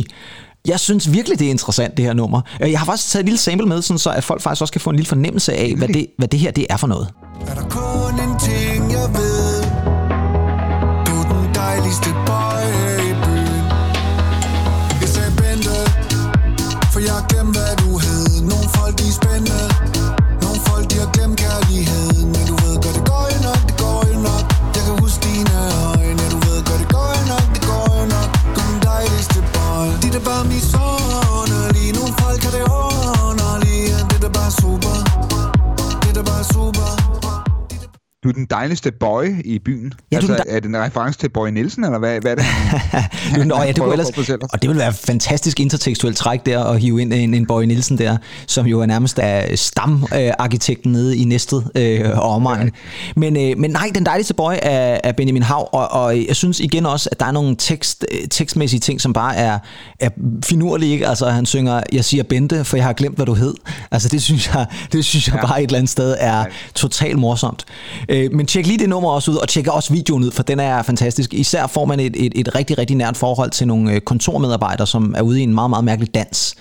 Jeg 0.67 0.79
synes 0.79 1.11
virkelig, 1.11 1.39
det 1.39 1.47
er 1.47 1.51
interessant, 1.51 1.97
det 1.97 2.05
her 2.05 2.13
nummer. 2.13 2.41
Øh, 2.61 2.71
jeg 2.71 2.79
har 2.79 2.85
faktisk 2.85 3.11
taget 3.11 3.23
et 3.23 3.25
lille 3.25 3.39
sample 3.39 3.67
med, 3.67 3.81
sådan 3.81 3.99
så 3.99 4.09
at 4.09 4.23
folk 4.23 4.41
faktisk 4.41 4.61
også 4.61 4.71
kan 4.71 4.81
få 4.81 4.89
en 4.89 4.95
lille 4.95 5.09
fornemmelse 5.09 5.53
af, 5.53 5.73
hvad 5.77 5.87
det, 5.87 6.07
hvad 6.17 6.27
det 6.27 6.39
her 6.39 6.51
det 6.51 6.65
er 6.69 6.77
for 6.77 6.87
noget. 6.87 7.07
Er 7.47 7.53
der 7.53 7.69
kun 7.69 8.13
en 8.13 8.39
ting, 8.39 8.91
jeg 8.91 9.09
ved 9.13 9.52
er 11.83 11.89
den 11.89 12.27
dejligste 12.27 12.52
den 38.43 38.57
dejligste 38.57 38.91
boy 38.91 39.41
i 39.45 39.59
byen. 39.59 39.93
Ja, 40.11 40.17
er 40.17 40.21
altså, 40.21 40.33
den 40.33 40.55
er 40.55 40.59
det 40.59 40.69
en 40.69 40.77
reference 40.77 41.19
til 41.19 41.29
Boy 41.29 41.49
Nielsen, 41.49 41.83
eller 41.83 41.99
hvad, 41.99 42.19
hvad 42.21 42.31
er 42.31 42.35
det? 42.35 42.45
Nå, 43.47 43.61
ja, 43.61 43.67
det 43.67 43.79
kunne 43.79 43.91
ellers, 43.91 44.29
og 44.53 44.61
det 44.61 44.69
vil 44.69 44.77
være 44.77 44.93
fantastisk 44.93 45.59
intertekstuelt 45.59 46.17
træk 46.17 46.45
der 46.45 46.63
at 46.63 46.79
hive 46.79 47.01
ind 47.01 47.13
en, 47.13 47.33
en 47.33 47.45
Boy 47.45 47.63
Nielsen 47.63 47.97
der, 47.97 48.17
som 48.47 48.65
jo 48.65 48.81
er 48.81 48.85
nærmest 48.85 49.19
er 49.21 49.55
stamarkitekten 49.55 50.91
nede 50.91 51.17
i 51.17 51.23
Næstved 51.23 51.61
øh, 51.75 52.17
og 52.17 52.29
omegn. 52.29 52.71
Men, 53.15 53.37
øh, 53.37 53.57
men 53.57 53.71
nej, 53.71 53.91
den 53.95 54.05
dejligste 54.05 54.33
boy 54.33 54.53
er, 54.61 54.99
er 55.03 55.11
Benjamin 55.11 55.43
Hav, 55.43 55.69
og, 55.71 55.91
og 55.91 56.27
jeg 56.27 56.35
synes 56.35 56.59
igen 56.59 56.85
også, 56.85 57.09
at 57.11 57.19
der 57.19 57.25
er 57.25 57.31
nogle 57.31 57.55
tekst, 57.59 58.05
øh, 58.11 58.27
tekstmæssige 58.31 58.79
ting, 58.79 59.01
som 59.01 59.13
bare 59.13 59.35
er, 59.35 59.59
er 59.99 60.09
finurlige. 60.45 60.93
Ikke? 60.93 61.07
Altså 61.07 61.29
han 61.29 61.45
synger, 61.45 61.81
jeg 61.91 62.05
siger 62.05 62.23
Bente, 62.23 62.65
for 62.65 62.77
jeg 62.77 62.85
har 62.85 62.93
glemt, 62.93 63.15
hvad 63.15 63.25
du 63.25 63.33
hed. 63.33 63.53
Altså 63.91 64.09
det 64.09 64.21
synes 64.21 64.53
jeg, 64.53 64.65
det 64.91 65.05
synes 65.05 65.27
jeg 65.27 65.35
ja. 65.35 65.47
bare 65.47 65.63
et 65.63 65.67
eller 65.67 65.77
andet 65.77 65.89
sted 65.89 66.15
er 66.19 66.45
totalt 66.75 67.19
morsomt. 67.19 67.65
Øh, 68.09 68.32
men 68.33 68.45
tjek 68.45 68.67
lige 68.67 68.79
det 68.79 68.89
nummer 68.89 69.09
også 69.09 69.31
ud, 69.31 69.35
og 69.35 69.47
tjek 69.49 69.67
også 69.67 69.93
videoen 69.93 70.23
ud, 70.23 70.31
for 70.31 70.43
den 70.43 70.59
er 70.59 70.81
fantastisk. 70.81 71.33
Især 71.33 71.67
får 71.67 71.85
man 71.85 71.99
et, 71.99 72.25
et, 72.25 72.31
et 72.35 72.55
rigtig, 72.55 72.77
rigtig 72.77 72.95
nært 72.95 73.17
forhold 73.17 73.51
til 73.51 73.67
nogle 73.67 73.93
øh, 73.93 74.01
kontormedarbejdere, 74.01 74.87
som 74.87 75.15
er 75.17 75.21
ude 75.21 75.39
i 75.39 75.43
en 75.43 75.53
meget, 75.53 75.69
meget 75.69 75.85
mærkelig 75.85 76.15
dans. 76.15 76.55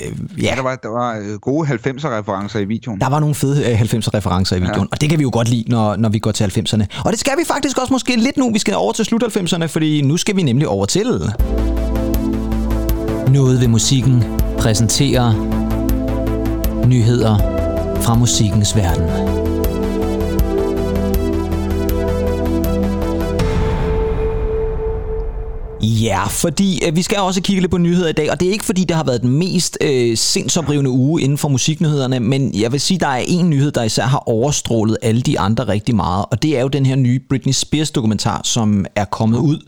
Øh, 0.00 0.12
Ja, 0.38 0.42
ja, 0.42 0.54
der 0.56 0.62
var, 0.62 0.76
der 0.76 0.88
var 0.88 1.18
øh, 1.18 1.38
gode 1.38 1.68
90'er-referencer 1.68 2.58
i 2.58 2.64
videoen. 2.64 3.00
der 3.00 3.08
var 3.08 3.20
nogle 3.20 3.34
fede 3.34 3.70
øh, 3.72 3.80
90'er-referencer 3.80 4.56
i 4.56 4.60
videoen, 4.60 4.80
ja. 4.80 4.92
og 4.92 5.00
det 5.00 5.10
kan 5.10 5.18
vi 5.18 5.22
jo 5.22 5.30
godt 5.32 5.48
lide, 5.48 5.64
når, 5.68 5.96
når 5.96 6.08
vi 6.08 6.18
går 6.18 6.32
til 6.32 6.44
90'erne. 6.44 6.84
Og 7.04 7.10
det 7.12 7.20
skal 7.20 7.32
vi 7.38 7.44
faktisk 7.46 7.78
også 7.78 7.92
måske 7.92 8.16
lidt 8.16 8.36
nu. 8.36 8.52
Vi 8.52 8.58
skal 8.58 8.74
over 8.74 8.92
til 8.92 9.04
slut 9.04 9.22
90'erne, 9.22 9.64
fordi 9.64 10.02
nu 10.02 10.16
skal 10.16 10.36
vi 10.36 10.42
nemlig 10.42 10.68
over 10.68 10.86
til... 10.86 11.32
Noget 13.28 13.60
ved 13.60 13.68
musikken 13.68 14.24
præsenterer 14.58 15.32
nyheder 16.86 17.38
fra 18.00 18.14
musikkens 18.14 18.76
verden. 18.76 19.21
Ja, 25.82 26.24
fordi 26.26 26.80
øh, 26.86 26.96
vi 26.96 27.02
skal 27.02 27.18
også 27.18 27.42
kigge 27.42 27.60
lidt 27.60 27.70
på 27.70 27.78
nyheder 27.78 28.08
i 28.08 28.12
dag, 28.12 28.30
og 28.30 28.40
det 28.40 28.48
er 28.48 28.52
ikke 28.52 28.64
fordi, 28.64 28.84
det 28.84 28.96
har 28.96 29.04
været 29.04 29.22
den 29.22 29.30
mest 29.30 29.78
øh, 29.80 30.16
sindsoprivende 30.16 30.90
uge 30.90 31.22
inden 31.22 31.38
for 31.38 31.48
musiknyhederne, 31.48 32.20
men 32.20 32.54
jeg 32.60 32.72
vil 32.72 32.80
sige, 32.80 32.98
der 32.98 33.06
er 33.06 33.24
en 33.28 33.50
nyhed, 33.50 33.72
der 33.72 33.82
især 33.82 34.06
har 34.06 34.28
overstrålet 34.28 34.96
alle 35.02 35.22
de 35.22 35.40
andre 35.40 35.68
rigtig 35.68 35.96
meget, 35.96 36.24
og 36.30 36.42
det 36.42 36.58
er 36.58 36.62
jo 36.62 36.68
den 36.68 36.86
her 36.86 36.96
nye 36.96 37.20
Britney 37.28 37.52
Spears 37.52 37.90
dokumentar, 37.90 38.40
som 38.44 38.86
er 38.96 39.04
kommet 39.04 39.38
ud 39.38 39.58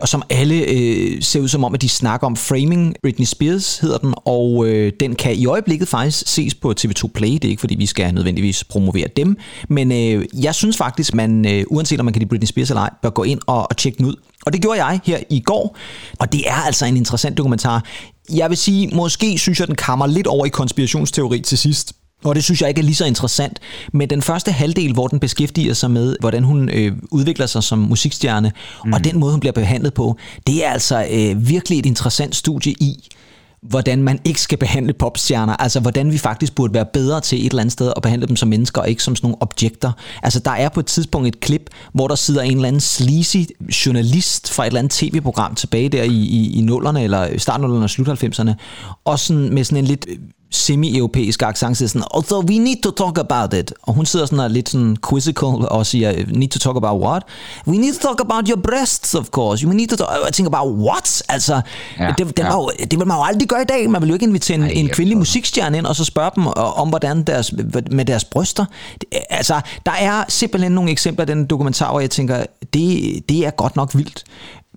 og 0.00 0.08
som 0.08 0.22
alle 0.30 0.54
øh, 0.54 1.22
ser 1.22 1.40
ud 1.40 1.48
som 1.48 1.64
om, 1.64 1.74
at 1.74 1.82
de 1.82 1.88
snakker 1.88 2.26
om 2.26 2.36
Framing 2.36 2.94
Britney 3.02 3.26
Spears, 3.26 3.78
hedder 3.78 3.98
den, 3.98 4.14
og 4.24 4.66
øh, 4.66 4.92
den 5.00 5.14
kan 5.14 5.34
i 5.34 5.46
øjeblikket 5.46 5.88
faktisk 5.88 6.22
ses 6.26 6.54
på 6.54 6.74
TV2 6.80 7.08
Play. 7.14 7.32
Det 7.32 7.44
er 7.44 7.48
ikke, 7.48 7.60
fordi 7.60 7.74
vi 7.74 7.86
skal 7.86 8.14
nødvendigvis 8.14 8.64
promovere 8.64 9.06
dem, 9.16 9.36
men 9.68 9.92
øh, 9.92 10.24
jeg 10.42 10.54
synes 10.54 10.76
faktisk, 10.76 11.14
man, 11.14 11.46
øh, 11.46 11.64
uanset 11.70 12.00
om 12.00 12.04
man 12.04 12.14
kan 12.14 12.20
lide 12.20 12.28
Britney 12.28 12.46
Spears 12.46 12.70
eller 12.70 12.80
ej, 12.80 12.90
bør 13.02 13.10
gå 13.10 13.22
ind 13.22 13.40
og, 13.46 13.66
og 13.70 13.76
tjekke 13.76 13.98
den 13.98 14.06
ud. 14.06 14.14
Og 14.46 14.52
det 14.52 14.62
gjorde 14.62 14.84
jeg 14.84 15.00
her 15.04 15.18
i 15.30 15.40
går, 15.40 15.76
og 16.18 16.32
det 16.32 16.42
er 16.46 16.66
altså 16.66 16.86
en 16.86 16.96
interessant 16.96 17.36
dokumentar. 17.36 17.84
Jeg 18.32 18.50
vil 18.50 18.58
sige, 18.58 18.96
måske 18.96 19.38
synes 19.38 19.60
jeg, 19.60 19.66
den 19.66 19.76
kammer 19.76 20.06
lidt 20.06 20.26
over 20.26 20.46
i 20.46 20.48
konspirationsteori 20.48 21.40
til 21.40 21.58
sidst. 21.58 21.92
Og 22.24 22.34
det 22.34 22.44
synes 22.44 22.60
jeg 22.60 22.68
ikke 22.68 22.78
er 22.78 22.84
lige 22.84 22.94
så 22.94 23.04
interessant. 23.04 23.58
Men 23.92 24.10
den 24.10 24.22
første 24.22 24.52
halvdel, 24.52 24.92
hvor 24.92 25.06
den 25.06 25.20
beskæftiger 25.20 25.74
sig 25.74 25.90
med, 25.90 26.16
hvordan 26.20 26.44
hun 26.44 26.68
øh, 26.68 26.92
udvikler 27.10 27.46
sig 27.46 27.62
som 27.62 27.78
musikstjerne, 27.78 28.52
mm. 28.84 28.92
og 28.92 29.04
den 29.04 29.18
måde, 29.18 29.32
hun 29.32 29.40
bliver 29.40 29.52
behandlet 29.52 29.94
på, 29.94 30.16
det 30.46 30.64
er 30.64 30.70
altså 30.70 31.06
øh, 31.10 31.48
virkelig 31.48 31.78
et 31.78 31.86
interessant 31.86 32.36
studie 32.36 32.72
i, 32.72 33.08
hvordan 33.62 34.02
man 34.02 34.20
ikke 34.24 34.40
skal 34.40 34.58
behandle 34.58 34.92
popstjerner, 34.92 35.56
altså 35.56 35.80
hvordan 35.80 36.12
vi 36.12 36.18
faktisk 36.18 36.54
burde 36.54 36.74
være 36.74 36.86
bedre 36.92 37.20
til 37.20 37.46
et 37.46 37.50
eller 37.50 37.60
andet 37.60 37.72
sted 37.72 37.92
at 37.96 38.02
behandle 38.02 38.26
dem 38.26 38.36
som 38.36 38.48
mennesker, 38.48 38.80
og 38.80 38.88
ikke 38.88 39.02
som 39.02 39.16
sådan 39.16 39.26
nogle 39.26 39.42
objekter. 39.42 39.92
Altså 40.22 40.40
der 40.40 40.50
er 40.50 40.68
på 40.68 40.80
et 40.80 40.86
tidspunkt 40.86 41.28
et 41.28 41.40
klip, 41.40 41.70
hvor 41.92 42.08
der 42.08 42.14
sidder 42.14 42.42
en 42.42 42.54
eller 42.54 42.68
anden 42.68 42.80
sleazy 42.80 43.36
journalist 43.86 44.50
fra 44.52 44.62
et 44.62 44.66
eller 44.66 44.78
andet 44.78 44.92
tv-program 44.92 45.54
tilbage 45.54 45.88
der 45.88 46.02
i, 46.02 46.08
i, 46.08 46.58
i 46.58 46.60
nullerne, 46.60 47.02
eller 47.02 47.38
startnullerne 47.38 47.84
og 47.84 47.90
slut 47.90 48.08
90'erne, 48.08 48.52
og 49.04 49.18
sådan 49.18 49.54
med 49.54 49.64
sådan 49.64 49.78
en 49.78 49.84
lidt 49.84 50.06
semi-europæisk 50.50 51.42
accent, 51.42 51.76
siger 51.76 51.88
sådan, 51.88 52.06
although 52.14 52.50
we 52.50 52.58
need 52.58 52.82
to 52.82 52.90
talk 52.90 53.18
about 53.18 53.54
it. 53.54 53.74
Og 53.82 53.94
hun 53.94 54.06
sidder 54.06 54.26
sådan 54.26 54.50
lidt 54.50 54.68
sådan 54.68 54.96
quizzical 55.10 55.48
og 55.48 55.86
siger, 55.86 56.12
need 56.28 56.48
to 56.48 56.58
talk 56.58 56.76
about 56.76 57.02
what? 57.02 57.22
We 57.66 57.76
need 57.76 57.94
to 57.94 58.08
talk 58.08 58.20
about 58.20 58.48
your 58.48 58.60
breasts, 58.62 59.14
of 59.14 59.26
course. 59.26 59.66
We 59.66 59.74
need 59.74 59.88
to 59.88 59.96
talk, 59.96 60.10
I 60.28 60.32
think 60.32 60.46
about 60.46 60.78
what? 60.78 61.22
Altså, 61.28 61.60
ja, 61.98 62.14
det, 62.18 62.36
det, 62.36 62.38
ja. 62.38 62.52
jo, 62.52 62.70
det 62.80 62.98
vil 62.98 63.06
man 63.06 63.16
jo 63.16 63.22
aldrig 63.22 63.48
gøre 63.48 63.62
i 63.62 63.64
dag. 63.68 63.90
Man 63.90 64.02
vil 64.02 64.08
jo 64.08 64.14
ikke 64.14 64.26
invitere 64.26 64.56
en, 64.56 64.62
Ej, 64.62 64.70
en 64.74 64.88
kvindelig 64.88 65.18
musikstjerne 65.18 65.78
ind, 65.78 65.86
og 65.86 65.96
så 65.96 66.04
spørge 66.04 66.30
dem 66.36 66.46
om, 66.56 66.88
hvordan 66.88 67.22
deres, 67.22 67.52
med 67.90 68.04
deres 68.04 68.24
bryster. 68.24 68.64
Altså, 69.30 69.60
der 69.86 69.92
er 69.92 70.24
simpelthen 70.28 70.72
nogle 70.72 70.90
eksempler 70.90 71.24
i 71.24 71.28
den 71.28 71.46
dokumentar, 71.46 71.90
hvor 71.90 72.00
jeg 72.00 72.10
tænker, 72.10 72.44
det, 72.74 73.28
det 73.28 73.46
er 73.46 73.50
godt 73.50 73.76
nok 73.76 73.94
vildt. 73.94 74.24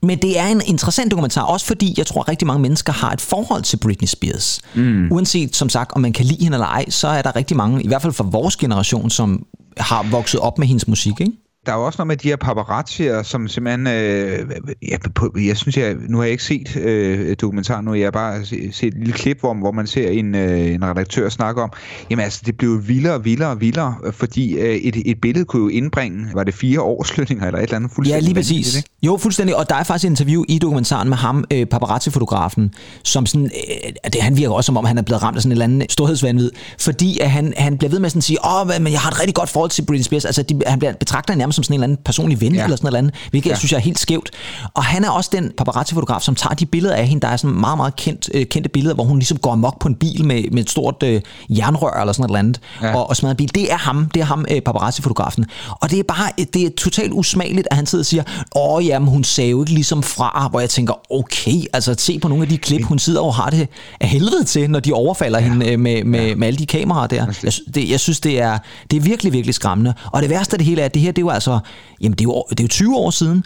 Men 0.03 0.17
det 0.17 0.39
er 0.39 0.47
en 0.47 0.61
interessant 0.65 1.11
dokumentar, 1.11 1.41
også 1.41 1.65
fordi 1.65 1.93
jeg 1.97 2.07
tror, 2.07 2.21
at 2.21 2.27
rigtig 2.27 2.47
mange 2.47 2.61
mennesker 2.61 2.93
har 2.93 3.11
et 3.11 3.21
forhold 3.21 3.63
til 3.63 3.77
Britney 3.77 4.07
Spears. 4.07 4.61
Mm. 4.75 5.07
Uanset, 5.11 5.55
som 5.55 5.69
sagt, 5.69 5.91
om 5.91 6.01
man 6.01 6.13
kan 6.13 6.25
lide 6.25 6.43
hende 6.43 6.55
eller 6.55 6.67
ej, 6.67 6.89
så 6.89 7.07
er 7.07 7.21
der 7.21 7.35
rigtig 7.35 7.57
mange, 7.57 7.83
i 7.83 7.87
hvert 7.87 8.01
fald 8.01 8.13
for 8.13 8.23
vores 8.23 8.55
generation, 8.55 9.09
som 9.09 9.45
har 9.77 10.05
vokset 10.11 10.39
op 10.39 10.57
med 10.57 10.67
hendes 10.67 10.87
musik, 10.87 11.21
ikke? 11.21 11.31
Der 11.65 11.71
er 11.71 11.77
jo 11.77 11.85
også 11.85 11.97
noget 11.97 12.07
med 12.07 12.17
de 12.17 12.27
her 12.27 12.35
paparazzier, 12.35 13.23
som 13.23 13.47
simpelthen... 13.47 13.87
Øh, 13.87 14.49
jeg, 14.89 14.99
på, 15.15 15.35
jeg 15.35 15.57
synes, 15.57 15.77
jeg, 15.77 15.95
nu 16.09 16.17
har 16.17 16.23
jeg 16.23 16.31
ikke 16.31 16.43
set 16.43 16.75
øh, 16.77 17.35
dokumentaren 17.41 17.85
nu, 17.85 17.93
jeg 17.93 18.05
har 18.05 18.11
bare 18.11 18.45
set 18.45 18.83
et 18.83 18.93
lille 18.93 19.13
klip, 19.13 19.39
hvor, 19.39 19.53
hvor 19.53 19.71
man 19.71 19.87
ser 19.87 20.09
en, 20.09 20.35
øh, 20.35 20.59
en 20.59 20.85
redaktør 20.85 21.29
snakke 21.29 21.61
om, 21.61 21.71
jamen 22.09 22.23
altså, 22.23 22.41
det 22.45 22.57
blev 22.57 22.87
vildere 22.87 23.13
og 23.13 23.25
vildere 23.25 23.49
og 23.49 23.61
vildere, 23.61 23.95
fordi 24.11 24.53
øh, 24.53 24.75
et, 24.75 25.01
et 25.05 25.21
billede 25.21 25.45
kunne 25.45 25.61
jo 25.61 25.67
indbringe, 25.67 26.25
var 26.33 26.43
det 26.43 26.53
fire 26.53 26.81
årslønninger 26.81 27.45
eller 27.45 27.59
et 27.59 27.63
eller 27.63 27.75
andet 27.75 27.91
fuldstændig? 27.91 28.21
Ja, 28.21 28.25
lige 28.25 28.35
præcis. 28.35 28.77
Ikke? 28.77 28.89
Jo, 29.03 29.17
fuldstændig, 29.17 29.55
og 29.55 29.69
der 29.69 29.75
er 29.75 29.83
faktisk 29.83 30.05
et 30.05 30.09
interview 30.09 30.43
i 30.47 30.59
dokumentaren 30.59 31.09
med 31.09 31.17
ham, 31.17 31.43
øh, 31.53 31.65
paparazzi-fotografen, 31.65 32.73
som 33.03 33.25
sådan, 33.25 33.45
øh, 33.45 34.11
det, 34.13 34.21
han 34.21 34.37
virker 34.37 34.53
også 34.53 34.65
som 34.65 34.77
om, 34.77 34.85
han 34.85 34.97
er 34.97 35.01
blevet 35.01 35.23
ramt 35.23 35.35
af 35.35 35.41
sådan 35.41 35.49
en 35.49 35.51
eller 35.51 35.63
anden 35.63 35.89
storhedsvandvid, 35.89 36.51
fordi 36.79 37.19
at 37.19 37.31
han, 37.31 37.53
han 37.57 37.77
bliver 37.77 37.91
ved 37.91 37.99
med 37.99 38.09
sådan 38.09 38.19
at 38.19 38.23
sige, 38.23 38.37
åh, 38.45 38.81
men 38.81 38.91
jeg 38.91 38.99
har 38.99 39.11
et 39.11 39.19
rigtig 39.19 39.35
godt 39.35 39.49
forhold 39.49 39.69
til 39.69 39.85
Britney 39.85 40.03
Spears, 40.03 40.25
altså 40.25 40.43
de, 40.43 40.61
han 40.67 40.79
bliver 40.79 40.93
betragter 40.93 41.33
nærmest 41.51 41.55
som 41.55 41.63
sådan 41.63 41.73
en 41.73 41.77
eller 41.77 41.83
anden 41.83 42.03
personlig 42.05 42.41
ven 42.41 42.55
ja. 42.55 42.63
eller 42.63 42.77
sådan 42.77 42.87
noget 42.87 42.97
andet, 42.97 43.13
hvilket 43.29 43.49
ja. 43.49 43.51
jeg 43.51 43.57
synes 43.57 43.73
er 43.73 43.79
helt 43.79 43.99
skævt. 43.99 44.29
Og 44.73 44.83
han 44.83 45.03
er 45.03 45.09
også 45.09 45.29
den 45.33 45.51
paparazzi-fotograf, 45.57 46.21
som 46.21 46.35
tager 46.35 46.53
de 46.53 46.65
billeder 46.65 46.95
af 46.95 47.07
hende, 47.07 47.21
der 47.21 47.27
er 47.27 47.37
sådan 47.37 47.55
meget, 47.55 47.77
meget 47.77 47.95
kendt, 47.95 48.29
øh, 48.33 48.45
kendte 48.45 48.69
billeder, 48.69 48.95
hvor 48.95 49.03
hun 49.03 49.19
ligesom 49.19 49.37
går 49.37 49.51
amok 49.51 49.79
på 49.79 49.87
en 49.87 49.95
bil 49.95 50.25
med, 50.25 50.43
med 50.51 50.63
et 50.63 50.69
stort 50.69 51.03
øh, 51.03 51.21
jernrør 51.49 51.99
eller 52.01 52.13
sådan 52.13 52.29
noget 52.29 52.39
andet, 52.39 52.59
ja. 52.81 52.95
og, 52.95 53.09
og 53.09 53.15
smadrer 53.15 53.33
en 53.33 53.37
bil. 53.37 53.55
Det 53.55 53.71
er 53.71 53.77
ham, 53.77 54.09
det 54.13 54.21
er 54.21 54.25
ham 54.25 54.45
øh, 54.51 54.61
paparazzi-fotografen. 54.61 55.45
Og 55.81 55.91
det 55.91 55.99
er 55.99 56.03
bare, 56.03 56.31
det 56.53 56.65
er 56.65 56.69
totalt 56.77 57.13
usmageligt, 57.13 57.67
at 57.71 57.77
han 57.77 57.85
sidder 57.85 58.01
og 58.01 58.05
siger, 58.05 58.23
åh 58.55 58.85
jamen, 58.85 59.09
hun 59.09 59.23
sagde 59.23 59.49
jo 59.49 59.61
ikke 59.61 59.73
ligesom 59.73 60.03
fra, 60.03 60.47
hvor 60.51 60.59
jeg 60.59 60.69
tænker, 60.69 60.93
okay, 61.13 61.63
altså 61.73 61.95
se 61.97 62.19
på 62.19 62.27
nogle 62.27 62.43
af 62.43 62.49
de 62.49 62.57
klip, 62.57 62.83
hun 62.83 62.99
sidder 62.99 63.21
og 63.21 63.35
har 63.35 63.49
det 63.49 63.67
af 63.99 64.09
helvede 64.09 64.43
til, 64.43 64.69
når 64.69 64.79
de 64.79 64.93
overfalder 64.93 65.39
ja. 65.39 65.49
hende 65.49 65.71
øh, 65.71 65.79
med, 65.79 66.03
med, 66.03 66.27
ja. 66.27 66.35
med 66.35 66.47
alle 66.47 66.57
de 66.57 66.65
kameraer 66.65 67.07
der. 67.07 67.25
Jeg, 67.43 67.53
det, 67.75 67.89
jeg 67.89 67.99
synes, 67.99 68.19
det 68.19 68.41
er, 68.41 68.57
det 68.91 68.97
er 68.97 69.01
virkelig, 69.01 69.33
virkelig 69.33 69.55
skræmmende. 69.55 69.93
Og 70.11 70.21
det 70.21 70.29
værste 70.29 70.53
af 70.53 70.59
det 70.59 70.65
hele 70.65 70.81
er, 70.81 70.85
at 70.85 70.93
det 70.93 71.01
her, 71.01 71.11
det 71.11 71.17
er 71.17 71.25
jo 71.25 71.29
altså 71.41 71.59
jamen 72.01 72.11
det 72.11 72.21
er 72.21 72.23
jo, 72.23 72.43
det 72.49 72.59
er 72.59 72.63
jo 72.63 72.67
20 72.67 72.97
år 72.97 73.09
siden, 73.09 73.43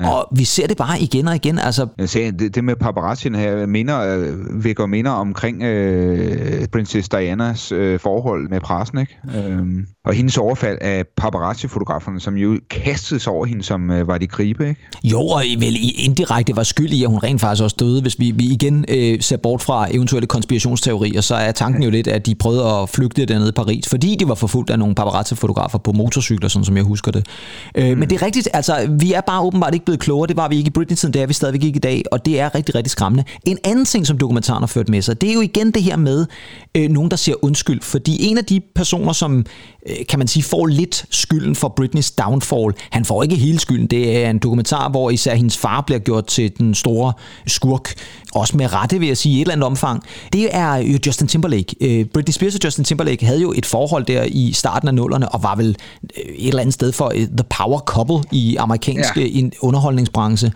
Ja. 0.00 0.10
Og 0.10 0.28
vi 0.36 0.44
ser 0.44 0.66
det 0.66 0.76
bare 0.76 1.00
igen 1.00 1.28
og 1.28 1.34
igen. 1.34 1.58
Altså... 1.58 1.86
Jeg 1.98 2.08
ser, 2.08 2.30
det, 2.30 2.54
det 2.54 2.64
med 2.64 2.76
paparazzien 2.76 3.34
her 3.34 3.66
minder, 3.66 4.00
øh, 4.00 4.64
vækker 4.64 4.86
minder 4.86 5.10
omkring 5.10 5.62
øh, 5.62 6.68
prinsesse 6.68 7.10
Dianas 7.10 7.72
øh, 7.72 8.00
forhold 8.00 8.48
med 8.48 8.60
pressen, 8.60 8.98
ikke? 8.98 9.18
Øhm, 9.36 9.86
og 10.10 10.16
hendes 10.16 10.38
overfald 10.38 10.78
af 10.80 11.04
paparazzi-fotograferne, 11.16 12.20
som 12.20 12.36
jo 12.36 12.60
kastede 12.70 13.20
sig 13.20 13.32
over 13.32 13.46
hende, 13.46 13.62
som 13.62 13.90
øh, 13.90 14.08
var 14.08 14.18
de 14.18 14.26
gribe, 14.26 14.68
ikke? 14.68 14.80
Jo, 15.04 15.20
og 15.20 15.42
vel 15.58 15.76
indirekte 15.98 16.56
var 16.56 16.62
skyld 16.62 16.92
i, 16.92 17.02
at 17.02 17.10
hun 17.10 17.18
rent 17.18 17.40
faktisk 17.40 17.62
også 17.62 17.76
døde. 17.80 18.02
Hvis 18.02 18.18
vi, 18.18 18.30
vi 18.30 18.44
igen 18.44 18.84
øh, 18.88 19.20
ser 19.20 19.36
bort 19.36 19.62
fra 19.62 19.88
eventuelle 19.90 20.26
konspirationsteorier, 20.26 21.20
så 21.20 21.34
er 21.34 21.52
tanken 21.52 21.82
jo 21.82 21.90
lidt, 21.90 22.06
at 22.06 22.26
de 22.26 22.34
prøvede 22.34 22.64
at 22.64 22.88
flygte 22.88 23.24
dernede 23.24 23.48
i 23.48 23.52
Paris, 23.52 23.88
fordi 23.88 24.16
de 24.16 24.28
var 24.28 24.34
forfulgt 24.34 24.70
af 24.70 24.78
nogle 24.78 24.94
paparazzi-fotografer 24.94 25.78
på 25.78 25.92
motorcykler, 25.92 26.48
sådan 26.48 26.64
som 26.64 26.76
jeg 26.76 26.84
husker 26.84 27.12
det. 27.12 27.26
Øh, 27.74 27.92
mm. 27.92 27.98
Men 27.98 28.10
det 28.10 28.20
er 28.20 28.26
rigtigt, 28.26 28.48
altså 28.52 28.96
vi 29.00 29.12
er 29.12 29.20
bare 29.20 29.40
åbenbart 29.40 29.74
ikke 29.74 29.84
blevet 29.84 30.00
klogere. 30.00 30.26
Det 30.26 30.36
var 30.36 30.48
vi 30.48 30.56
ikke 30.56 30.68
i 30.68 30.70
Britney-tiden, 30.70 31.14
det 31.14 31.22
er 31.22 31.26
vi 31.26 31.32
stadigvæk 31.32 31.64
ikke 31.64 31.76
i 31.76 31.80
dag, 31.80 32.02
og 32.12 32.26
det 32.26 32.40
er 32.40 32.54
rigtig, 32.54 32.74
rigtig 32.74 32.90
skræmmende. 32.90 33.24
En 33.46 33.58
anden 33.64 33.84
ting, 33.84 34.06
som 34.06 34.18
dokumentaren 34.18 34.62
har 34.62 34.66
ført 34.66 34.88
med 34.88 35.02
sig, 35.02 35.20
det 35.20 35.30
er 35.30 35.34
jo 35.34 35.40
igen 35.40 35.70
det 35.70 35.82
her 35.82 35.96
med 35.96 36.26
øh, 36.74 36.90
nogen, 36.90 37.10
der 37.10 37.16
siger 37.16 37.36
undskyld. 37.42 37.82
Fordi 37.82 38.24
en 38.30 38.38
af 38.38 38.44
de 38.44 38.60
personer, 38.74 39.12
som 39.12 39.44
øh, 39.86 39.99
kan 40.08 40.18
man 40.18 40.28
sige, 40.28 40.42
får 40.42 40.66
lidt 40.66 41.04
skylden 41.10 41.54
for 41.54 41.68
Britneys 41.68 42.10
downfall, 42.10 42.74
han 42.90 43.04
får 43.04 43.22
ikke 43.22 43.36
hele 43.36 43.58
skylden. 43.58 43.86
Det 43.86 44.24
er 44.24 44.30
en 44.30 44.38
dokumentar, 44.38 44.88
hvor 44.88 45.10
især 45.10 45.34
hendes 45.34 45.56
far 45.56 45.80
bliver 45.80 45.98
gjort 45.98 46.26
til 46.26 46.58
den 46.58 46.74
store 46.74 47.12
skurk, 47.46 47.94
også 48.34 48.56
med 48.56 48.72
rette, 48.72 48.98
vil 48.98 49.08
jeg 49.08 49.16
sige, 49.16 49.32
i 49.32 49.36
et 49.36 49.40
eller 49.40 49.52
andet 49.52 49.66
omfang. 49.66 50.02
Det 50.32 50.48
er 50.50 50.74
jo 50.74 50.98
Justin 51.06 51.26
Timberlake. 51.26 51.76
Øh, 51.80 52.04
Britney 52.04 52.32
Spears 52.32 52.54
og 52.54 52.60
Justin 52.64 52.84
Timberlake 52.84 53.26
havde 53.26 53.40
jo 53.40 53.52
et 53.56 53.66
forhold 53.66 54.04
der 54.04 54.24
i 54.28 54.52
starten 54.52 54.88
af 54.88 54.94
nullerne, 54.94 55.28
og 55.28 55.42
var 55.42 55.56
vel 55.56 55.76
øh, 56.02 56.34
et 56.34 56.48
eller 56.48 56.60
andet 56.60 56.74
sted 56.74 56.92
for 56.92 57.12
øh, 57.14 57.26
the 57.26 57.44
power 57.58 57.78
couple 57.78 58.28
i 58.32 58.56
amerikansk 58.56 59.16
ja. 59.16 59.48
underholdningsbranche. 59.62 60.52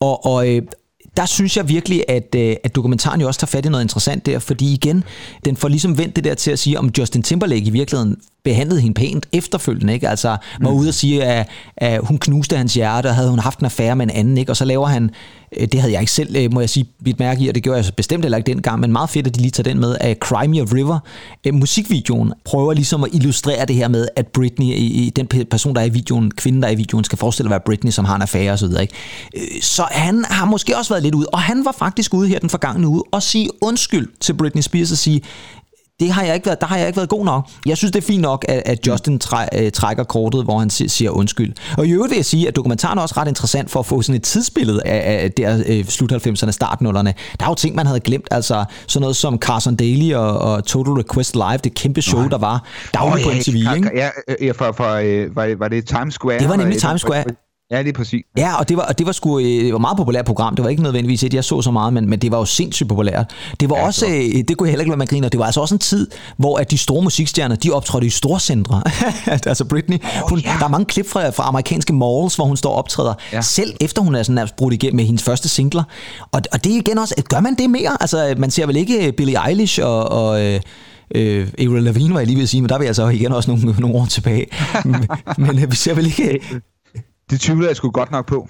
Og, 0.00 0.26
og, 0.26 0.46
der 1.16 1.26
synes 1.26 1.56
jeg 1.56 1.68
virkelig, 1.68 2.04
at, 2.08 2.34
øh, 2.36 2.56
at 2.64 2.74
dokumentaren 2.76 3.20
jo 3.20 3.26
også 3.26 3.40
tager 3.40 3.48
fat 3.48 3.66
i 3.66 3.68
noget 3.68 3.84
interessant 3.84 4.26
der, 4.26 4.38
fordi 4.38 4.72
igen, 4.72 5.04
den 5.44 5.56
får 5.56 5.68
ligesom 5.68 5.98
vendt 5.98 6.16
det 6.16 6.24
der 6.24 6.34
til 6.34 6.50
at 6.50 6.58
sige, 6.58 6.78
om 6.78 6.90
Justin 6.98 7.22
Timberlake 7.22 7.64
i 7.66 7.70
virkeligheden 7.70 8.16
behandlede 8.46 8.80
hende 8.80 8.94
pænt 8.94 9.26
efterfølgende, 9.32 9.92
ikke? 9.92 10.08
Altså 10.08 10.28
var 10.60 10.70
mm. 10.70 10.76
ude 10.76 10.88
og 10.88 10.94
sige, 10.94 11.24
at, 11.24 11.48
at 11.76 12.00
hun 12.02 12.18
knuste 12.18 12.56
hans 12.56 12.74
hjerte, 12.74 13.06
og 13.06 13.14
havde 13.14 13.30
hun 13.30 13.38
haft 13.38 13.58
en 13.58 13.64
affære 13.64 13.96
med 13.96 14.06
en 14.06 14.10
anden, 14.10 14.38
ikke? 14.38 14.52
Og 14.52 14.56
så 14.56 14.64
laver 14.64 14.86
han, 14.86 15.10
øh, 15.56 15.68
det 15.72 15.80
havde 15.80 15.92
jeg 15.92 16.00
ikke 16.00 16.12
selv, 16.12 16.36
øh, 16.36 16.52
må 16.52 16.60
jeg 16.60 16.70
sige, 16.70 16.86
bidt 17.04 17.18
mærke 17.18 17.44
i, 17.44 17.48
og 17.48 17.54
det 17.54 17.62
gjorde 17.62 17.78
jeg 17.78 17.94
bestemt 17.96 18.24
heller 18.24 18.38
ikke 18.38 18.52
dengang, 18.52 18.80
men 18.80 18.92
meget 18.92 19.10
fedt, 19.10 19.26
at 19.26 19.34
de 19.34 19.40
lige 19.40 19.50
tager 19.50 19.70
den 19.70 19.80
med, 19.80 19.96
at 20.00 20.16
Crime 20.20 20.54
Me 20.54 20.60
River, 20.74 20.98
musikvideoen, 21.52 22.32
prøver 22.44 22.72
ligesom 22.72 23.04
at 23.04 23.10
illustrere 23.12 23.66
det 23.66 23.76
her 23.76 23.88
med, 23.88 24.08
at 24.16 24.26
Britney, 24.26 25.10
den 25.16 25.26
person, 25.50 25.74
der 25.74 25.80
er 25.80 25.84
i 25.84 25.88
videoen, 25.88 26.30
kvinden, 26.30 26.62
der 26.62 26.68
er 26.68 26.72
i 26.72 26.76
videoen, 26.76 27.04
skal 27.04 27.18
forestille 27.18 27.46
at 27.46 27.50
være 27.50 27.60
Britney, 27.66 27.90
som 27.90 28.04
har 28.04 28.16
en 28.16 28.22
affære 28.22 28.52
og 28.52 28.58
så 28.58 28.78
ikke? 28.80 28.94
Så 29.62 29.86
han 29.90 30.24
har 30.30 30.44
måske 30.44 30.76
også 30.76 30.94
været 30.94 31.02
lidt 31.02 31.14
ude, 31.14 31.26
og 31.32 31.40
han 31.40 31.64
var 31.64 31.74
faktisk 31.78 32.14
ude 32.14 32.28
her 32.28 32.38
den 32.38 32.50
forgangne 32.50 32.88
uge 32.88 33.02
og 33.12 33.22
sige 33.22 33.48
undskyld 33.60 34.08
til 34.20 34.34
Britney 34.34 34.62
Spears 34.62 34.92
og 34.92 34.98
sige, 34.98 35.22
det 36.00 36.10
har 36.10 36.22
jeg 36.22 36.34
ikke 36.34 36.46
været, 36.46 36.60
der 36.60 36.66
har 36.66 36.76
jeg 36.76 36.86
ikke 36.86 36.96
været 36.96 37.08
god 37.08 37.24
nok. 37.24 37.48
Jeg 37.66 37.76
synes, 37.76 37.92
det 37.92 38.02
er 38.02 38.06
fint 38.06 38.22
nok, 38.22 38.44
at, 38.48 38.62
at 38.66 38.86
Justin 38.86 39.18
træ, 39.18 39.46
øh, 39.58 39.72
trækker 39.72 40.04
kortet, 40.04 40.44
hvor 40.44 40.58
han 40.58 40.70
siger 40.70 41.10
undskyld. 41.10 41.52
Og 41.78 41.86
i 41.86 41.90
øvrigt 41.90 42.10
vil 42.10 42.16
jeg 42.16 42.24
sige, 42.24 42.48
at 42.48 42.56
dokumentaren 42.56 42.98
er 42.98 43.02
også 43.02 43.14
ret 43.16 43.28
interessant 43.28 43.70
for 43.70 43.80
at 43.80 43.86
få 43.86 44.02
sådan 44.02 44.16
et 44.16 44.22
tidsbillede 44.22 44.82
af, 44.86 45.22
af 45.22 45.32
der 45.32 45.62
øh, 45.66 45.84
slut 45.84 46.12
90'erne, 46.12 46.50
start 46.50 46.78
0'erne. 46.82 47.12
Der 47.38 47.44
er 47.44 47.48
jo 47.48 47.54
ting, 47.54 47.74
man 47.74 47.86
havde 47.86 48.00
glemt, 48.00 48.28
altså 48.30 48.64
sådan 48.86 49.00
noget 49.00 49.16
som 49.16 49.38
Carson 49.38 49.76
Daly 49.76 50.12
og, 50.14 50.38
og 50.38 50.64
Total 50.64 50.92
Request 50.92 51.34
Live, 51.34 51.56
det 51.64 51.74
kæmpe 51.74 52.02
show, 52.02 52.28
der 52.28 52.38
var 52.38 52.64
dagligt 52.94 53.26
oh, 53.26 53.32
på 53.32 53.38
MTV. 53.38 53.76
Ikke? 53.76 53.90
Ja, 53.94 54.10
ja 54.40 54.52
for, 54.52 54.72
for, 54.72 54.92
øh, 54.92 55.36
var, 55.36 55.54
var 55.58 55.68
det 55.68 55.86
Times 55.86 56.14
Square? 56.14 56.38
Det 56.38 56.48
var 56.48 56.56
nemlig 56.56 56.78
Times 56.78 57.00
Square. 57.00 57.24
Ja, 57.70 57.82
lige 57.82 57.92
præcis. 57.92 58.24
Ja, 58.36 58.58
og 58.58 58.68
det 58.68 58.76
var, 58.76 58.82
og 58.82 58.98
det 58.98 59.06
var 59.06 59.12
sgu 59.12 59.38
øh, 59.38 59.44
det 59.44 59.72
var 59.72 59.78
et 59.78 59.80
meget 59.80 59.96
populært 59.96 60.24
program. 60.24 60.56
Det 60.56 60.64
var 60.64 60.70
ikke 60.70 60.82
nødvendigvis 60.82 61.22
et, 61.22 61.34
jeg 61.34 61.44
så 61.44 61.62
så 61.62 61.70
meget, 61.70 61.92
men, 61.92 62.10
men 62.10 62.18
det 62.18 62.30
var 62.30 62.38
jo 62.38 62.44
sindssygt 62.44 62.88
populært. 62.88 63.30
Det 63.60 63.70
var 63.70 63.76
ja, 63.76 63.86
også, 63.86 64.06
det, 64.06 64.14
var. 64.14 64.38
Øh, 64.38 64.44
det 64.48 64.56
kunne 64.56 64.66
jeg 64.66 64.72
heller 64.72 64.82
ikke 64.82 64.90
lade 64.90 64.98
mig 64.98 65.08
grine, 65.08 65.28
det 65.28 65.38
var 65.38 65.46
altså 65.46 65.60
også 65.60 65.74
en 65.74 65.78
tid, 65.78 66.06
hvor 66.36 66.58
at 66.58 66.70
de 66.70 66.78
store 66.78 67.02
musikstjerner, 67.02 67.56
de 67.56 67.70
optrådte 67.70 68.06
i 68.06 68.10
store 68.10 68.40
centre. 68.40 68.82
altså 69.46 69.64
Britney, 69.64 69.98
oh, 70.22 70.28
hun, 70.28 70.38
ja. 70.38 70.56
der 70.58 70.64
er 70.64 70.68
mange 70.68 70.86
klip 70.86 71.08
fra, 71.08 71.28
fra 71.28 71.48
amerikanske 71.48 71.92
malls, 71.92 72.34
hvor 72.34 72.44
hun 72.44 72.56
står 72.56 72.70
og 72.70 72.76
optræder, 72.76 73.14
ja. 73.32 73.42
selv 73.42 73.74
efter 73.80 74.02
hun 74.02 74.14
er 74.14 74.22
sådan 74.22 74.34
nærmest 74.34 74.56
brudt 74.56 74.74
igennem 74.74 74.96
med 74.96 75.04
hendes 75.04 75.22
første 75.22 75.48
singler. 75.48 75.82
Og, 76.32 76.42
og 76.52 76.64
det 76.64 76.72
er 76.72 76.76
igen 76.76 76.98
også, 76.98 77.14
gør 77.28 77.40
man 77.40 77.54
det 77.54 77.70
mere? 77.70 77.96
Altså, 78.00 78.34
man 78.38 78.50
ser 78.50 78.66
vel 78.66 78.76
ikke 78.76 79.12
Billie 79.16 79.48
Eilish 79.48 79.80
og, 79.82 80.08
og 80.08 80.44
øh, 80.44 80.60
Øh, 81.14 81.48
Avril 81.58 81.82
Lavigne 81.82 82.14
var 82.14 82.20
jeg 82.20 82.26
lige 82.26 82.36
ved 82.36 82.42
at 82.42 82.48
sige, 82.48 82.60
men 82.60 82.68
der 82.68 82.74
er 82.74 82.78
vi 82.78 82.86
altså 82.86 83.08
igen 83.08 83.32
også 83.32 83.50
nogle, 83.50 83.74
nogle 83.78 83.96
år 83.96 84.06
tilbage. 84.06 84.46
men, 84.84 85.08
men 85.38 85.58
øh, 85.62 85.70
vi 85.70 85.76
ser 85.76 85.94
vel 85.94 86.06
ikke... 86.06 86.40
Det 87.30 87.40
tvivler 87.40 87.66
jeg 87.66 87.76
sgu 87.76 87.90
godt 87.90 88.10
nok 88.10 88.26
på. 88.26 88.48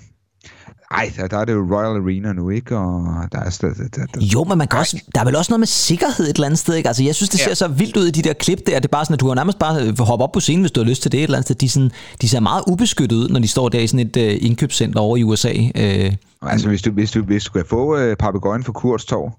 Ej, 0.90 1.12
der, 1.16 1.26
der 1.26 1.38
er 1.38 1.44
det 1.44 1.52
jo 1.52 1.76
Royal 1.76 2.02
Arena 2.02 2.32
nu, 2.32 2.50
ikke? 2.50 2.76
Og 2.76 3.28
der 3.32 3.38
er 3.38 3.58
der, 3.60 3.74
der, 3.96 4.06
der. 4.06 4.20
Jo, 4.20 4.44
men 4.44 4.58
man 4.58 4.68
kan 4.68 4.78
også, 4.78 5.02
der 5.14 5.20
er 5.20 5.24
vel 5.24 5.36
også 5.36 5.52
noget 5.52 5.60
med 5.60 5.66
sikkerhed 5.66 6.26
et 6.26 6.34
eller 6.34 6.46
andet 6.46 6.58
sted, 6.58 6.74
ikke? 6.74 6.88
Altså, 6.88 7.02
jeg 7.02 7.14
synes, 7.14 7.30
det 7.30 7.40
ser 7.40 7.50
ja. 7.50 7.54
så 7.54 7.68
vildt 7.68 7.96
ud 7.96 8.06
i 8.06 8.10
de 8.10 8.22
der 8.22 8.32
klip 8.32 8.58
der. 8.58 8.78
Det 8.78 8.84
er 8.84 8.88
bare 8.88 9.04
sådan, 9.04 9.14
at 9.14 9.20
du 9.20 9.28
har 9.28 9.34
nærmest 9.34 9.58
bare 9.58 10.04
hoppe 10.04 10.22
op 10.22 10.32
på 10.32 10.40
scenen, 10.40 10.60
hvis 10.60 10.70
du 10.70 10.80
har 10.80 10.88
lyst 10.88 11.02
til 11.02 11.12
det 11.12 11.18
et 11.18 11.24
eller 11.24 11.36
andet 11.38 11.46
sted. 11.46 11.54
De, 11.54 11.68
sådan, 11.68 11.90
de 12.20 12.28
ser 12.28 12.40
meget 12.40 12.62
ubeskyttet 12.66 13.16
ud, 13.16 13.28
når 13.28 13.40
de 13.40 13.48
står 13.48 13.68
der 13.68 13.78
i 13.78 13.86
sådan 13.86 14.06
et 14.06 14.16
uh, 14.16 14.46
indkøbscenter 14.46 15.00
over 15.00 15.16
i 15.16 15.22
USA. 15.22 15.52
Uh, 15.52 16.50
altså, 16.50 16.68
hvis 16.68 16.82
du, 16.82 16.90
hvis 16.90 17.10
du, 17.10 17.22
hvis 17.22 17.44
du 17.44 17.50
skal 17.50 17.64
få 17.68 18.10
uh, 18.10 18.14
papegøjen 18.18 18.64
for 18.64 18.72
Kurstov, 18.72 19.38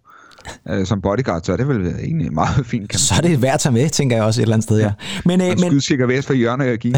uh, 0.72 0.86
som 0.86 1.02
bodyguard, 1.02 1.44
så 1.44 1.54
er 1.54 1.58
det 1.58 1.68
vel 1.68 1.88
egentlig 1.88 2.34
meget 2.34 2.66
fint. 2.66 2.90
Kan 2.90 3.00
så 3.00 3.14
er 3.18 3.22
det 3.22 3.42
værd 3.42 3.54
at 3.54 3.60
tage 3.60 3.74
med, 3.74 3.90
tænker 3.90 4.16
jeg 4.16 4.26
også 4.26 4.42
et 4.42 4.44
eller 4.44 4.56
andet 4.56 4.64
sted, 4.64 4.80
ja. 4.80 4.92
Men, 5.26 5.42
uh, 5.42 5.48
men... 5.48 5.60
Skydsikker 5.60 6.06
vest 6.06 6.28
for 6.28 6.34
hjørne 6.34 6.72
og 6.72 6.78
give. 6.84 6.96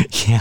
ja, 0.28 0.40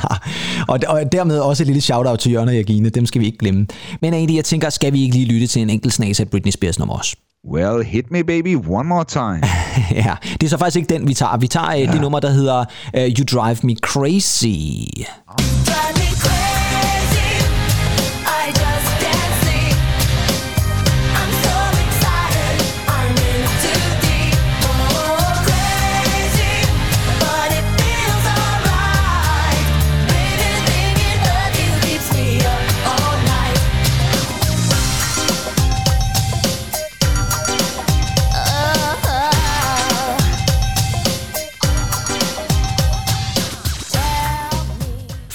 og, 0.68 0.80
og 0.88 1.12
dermed 1.12 1.40
også 1.40 1.64
et 1.64 1.68
lille 1.68 1.82
shout-out 1.82 2.20
til 2.20 2.32
Jørgen 2.32 2.50
og 2.50 2.56
Jagine, 2.56 2.90
dem 2.90 3.06
skal 3.06 3.22
vi 3.22 3.26
ikke 3.26 3.38
glemme. 3.38 3.68
Men 4.02 4.14
egentlig, 4.14 4.36
jeg 4.36 4.46
tænker, 4.46 4.70
skal 4.70 4.94
vi 4.94 5.04
ikke 5.04 5.16
lige 5.16 5.34
lytte 5.34 5.48
til 5.48 5.62
en 5.62 5.70
enkelt 5.70 5.94
snas 5.94 6.20
af 6.20 6.30
Britney 6.30 6.52
Spears 6.52 6.80
nummer 6.80 6.98
også? 6.98 7.16
Well, 7.50 7.84
hit 7.84 8.12
me 8.12 8.24
baby 8.24 8.56
one 8.56 8.90
more 8.90 9.06
time. 9.06 9.42
ja, 10.06 10.16
det 10.34 10.44
er 10.44 10.50
så 10.50 10.58
faktisk 10.58 10.78
ikke 10.78 10.94
den, 10.94 11.08
vi 11.08 11.14
tager. 11.14 11.38
Vi 11.38 11.48
tager 11.48 11.72
øh, 11.72 11.82
ja. 11.82 11.92
det 11.92 12.02
nummer, 12.02 12.20
der 12.20 12.30
hedder 12.30 12.66
uh, 12.98 13.04
You 13.04 13.26
Drive 13.40 13.58
Me 13.64 13.76
Crazy. 13.76 14.46
Drive 15.68 15.81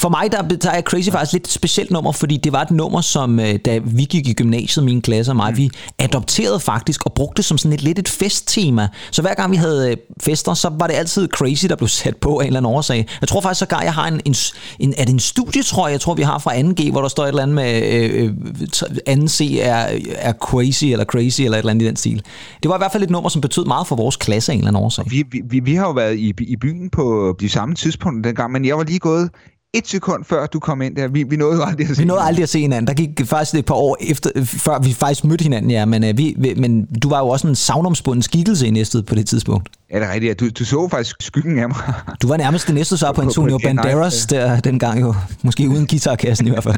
For 0.07 0.11
mig 0.11 0.33
der, 0.33 0.43
der 0.43 0.71
er 0.71 0.83
Crazy 0.83 1.11
faktisk 1.11 1.33
lidt 1.33 1.47
et 1.47 1.53
specielt 1.53 1.91
nummer, 1.91 2.13
fordi 2.13 2.37
det 2.37 2.53
var 2.53 2.63
et 2.63 2.71
nummer, 2.71 3.01
som 3.01 3.41
øh, 3.41 3.55
da 3.65 3.79
vi 3.85 4.05
gik 4.05 4.29
i 4.29 4.33
gymnasiet, 4.33 4.85
min 4.85 5.03
klasse 5.03 5.33
og 5.33 5.37
mig, 5.37 5.51
mm. 5.51 5.57
vi 5.57 5.71
adopterede 5.99 6.61
faktisk 6.61 7.07
og 7.07 7.13
brugte 7.13 7.43
som 7.43 7.59
sådan 7.59 7.73
et 7.73 7.83
lidt 7.83 7.99
et 7.99 8.09
festtema. 8.09 8.89
Så 9.11 9.23
hver 9.23 9.35
gang 9.35 9.53
vi 9.53 9.57
havde 9.57 9.91
øh, 9.91 9.97
fester, 10.21 10.55
så 10.55 10.71
var 10.79 10.87
det 10.87 10.95
altid 10.95 11.29
Crazy, 11.29 11.67
der 11.67 11.77
blev 11.77 11.89
sat 11.89 12.17
på 12.17 12.39
af 12.39 12.43
en 12.43 12.47
eller 12.47 12.61
anden 12.61 12.73
årsag. 12.73 13.07
Jeg 13.21 13.29
tror 13.29 13.41
faktisk 13.41 13.59
så 13.71 13.79
jeg 13.83 13.95
har 13.95 14.09
en, 14.09 14.21
en, 14.25 14.35
en, 14.79 14.95
er 14.99 15.05
det 15.05 15.13
en 15.13 15.21
studietrøje, 15.21 15.93
jeg 15.93 16.01
tror 16.01 16.15
vi 16.15 16.23
har 16.23 16.39
fra 16.39 16.55
2G, 16.55 16.91
hvor 16.91 17.01
der 17.01 17.09
står 17.09 17.23
et 17.23 17.29
eller 17.29 17.43
andet 17.43 17.55
med 17.55 17.83
øh, 17.83 18.31
2C 18.77 19.61
er, 19.61 19.99
er 20.17 20.33
crazy 20.33 20.85
eller 20.85 21.05
crazy 21.05 21.41
eller 21.41 21.57
et 21.57 21.59
eller 21.59 21.71
andet 21.71 21.85
i 21.85 21.89
den 21.89 21.97
stil. 21.97 22.23
Det 22.63 22.69
var 22.69 22.77
i 22.77 22.81
hvert 22.81 22.93
fald 22.93 23.03
et 23.03 23.11
nummer, 23.11 23.29
som 23.29 23.41
betød 23.41 23.65
meget 23.65 23.87
for 23.87 23.97
vores 23.97 24.17
klasse 24.17 24.53
af 24.53 24.55
en 24.55 24.61
eller 24.61 24.69
anden 24.69 24.83
årsag. 24.83 25.05
Vi, 25.11 25.25
vi, 25.51 25.61
vi 25.61 25.75
har 25.75 25.87
jo 25.87 25.93
været 25.93 26.19
i, 26.19 26.35
i 26.41 26.57
byen 26.57 26.91
på 26.91 27.37
de 27.41 27.49
samme 27.49 27.75
tidspunkter 27.75 28.31
dengang, 28.31 28.53
men 28.53 28.65
jeg 28.65 28.77
var 28.77 28.85
lige 28.85 28.99
gået 28.99 29.31
et 29.75 29.89
sekund 29.89 30.25
før 30.25 30.47
du 30.47 30.61
kom 30.61 30.83
ind 30.83 30.97
der. 30.97 31.09
Vi, 31.09 31.23
vi 31.23 31.37
nåede 31.37 31.65
aldrig 31.65 31.91
at 31.91 31.97
se 31.97 32.03
Vi 32.03 32.07
nåede 32.07 32.23
aldrig 32.23 32.43
at 32.43 32.49
se 32.49 32.61
hinanden. 32.61 32.87
Der 32.87 32.95
gik 32.95 33.27
faktisk 33.27 33.55
et 33.55 33.67
par 33.67 33.75
år 33.75 33.97
efter, 34.01 34.31
før 34.45 34.79
vi 34.79 34.93
faktisk 34.93 35.25
mødte 35.25 35.43
hinanden, 35.43 35.71
ja. 35.71 35.85
Men, 35.85 36.05
uh, 36.05 36.19
vi, 36.19 36.55
men 36.57 36.87
du 36.87 37.09
var 37.09 37.19
jo 37.19 37.29
også 37.29 37.49
en 37.49 37.55
savnomsbunden 37.55 38.23
skikkelse 38.23 38.67
i 38.67 38.71
næstet 38.71 39.07
på 39.07 39.15
det 39.15 39.27
tidspunkt. 39.27 39.69
Ja, 39.93 40.01
det 40.01 40.09
er 40.09 40.13
rigtigt. 40.13 40.41
Du, 40.41 40.49
du 40.49 40.65
så 40.65 40.89
faktisk 40.91 41.17
skyggen 41.21 41.59
af 41.59 41.69
mig. 41.69 41.79
Du 42.23 42.29
var 42.29 42.37
nærmest 42.37 42.67
det 42.67 42.75
næste 42.75 42.97
så 42.97 43.13
på 43.13 43.21
Antonio 43.21 43.59
Banderas 43.59 44.27
der, 44.27 44.61
dengang 44.61 45.01
jo. 45.01 45.15
Måske 45.43 45.69
uden 45.69 45.87
guitarkassen 45.87 46.47
i 46.47 46.51
hvert 46.51 46.65
fald. 46.65 46.77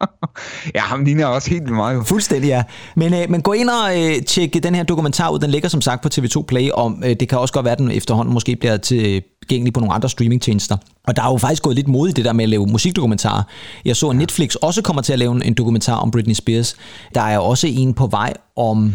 ja, 0.74 0.80
ham 0.80 1.04
ligner 1.04 1.26
også 1.26 1.50
helt 1.50 1.62
med 1.62 1.72
mig 1.72 1.94
jo. 1.94 2.02
Fuldstændig, 2.02 2.48
ja. 2.48 2.62
Men, 2.96 3.14
øh, 3.14 3.30
men 3.30 3.42
gå 3.42 3.52
ind 3.52 3.68
og 3.68 4.02
øh, 4.02 4.22
tjek 4.22 4.62
den 4.62 4.74
her 4.74 4.82
dokumentar 4.82 5.30
ud. 5.30 5.38
Den 5.38 5.50
ligger 5.50 5.68
som 5.68 5.80
sagt 5.80 6.02
på 6.02 6.08
TV2 6.14 6.42
Play. 6.42 6.70
Om, 6.70 7.02
øh, 7.04 7.16
det 7.20 7.28
kan 7.28 7.38
også 7.38 7.54
godt 7.54 7.64
være, 7.64 7.72
at 7.72 7.78
den 7.78 7.90
efterhånden 7.90 8.34
måske 8.34 8.56
bliver 8.56 8.76
tilgængelig 9.42 9.72
på 9.72 9.80
nogle 9.80 9.94
andre 9.94 10.08
streamingtjenester. 10.08 10.76
Og 11.08 11.16
der 11.16 11.22
er 11.22 11.30
jo 11.30 11.36
faktisk 11.36 11.62
gået 11.62 11.76
lidt 11.76 11.88
mod 11.88 12.08
i 12.08 12.12
det 12.12 12.24
der 12.24 12.32
med 12.32 12.44
at 12.44 12.48
lave 12.48 12.66
musikdokumentarer. 12.66 13.42
Jeg 13.84 13.96
så, 13.96 14.08
at 14.08 14.16
Netflix 14.16 14.54
også 14.54 14.82
kommer 14.82 15.02
til 15.02 15.12
at 15.12 15.18
lave 15.18 15.44
en 15.44 15.54
dokumentar 15.54 15.94
om 15.94 16.10
Britney 16.10 16.34
Spears. 16.34 16.76
Der 17.14 17.20
er 17.20 17.38
også 17.38 17.66
en 17.66 17.94
på 17.94 18.06
vej 18.06 18.32
om 18.56 18.94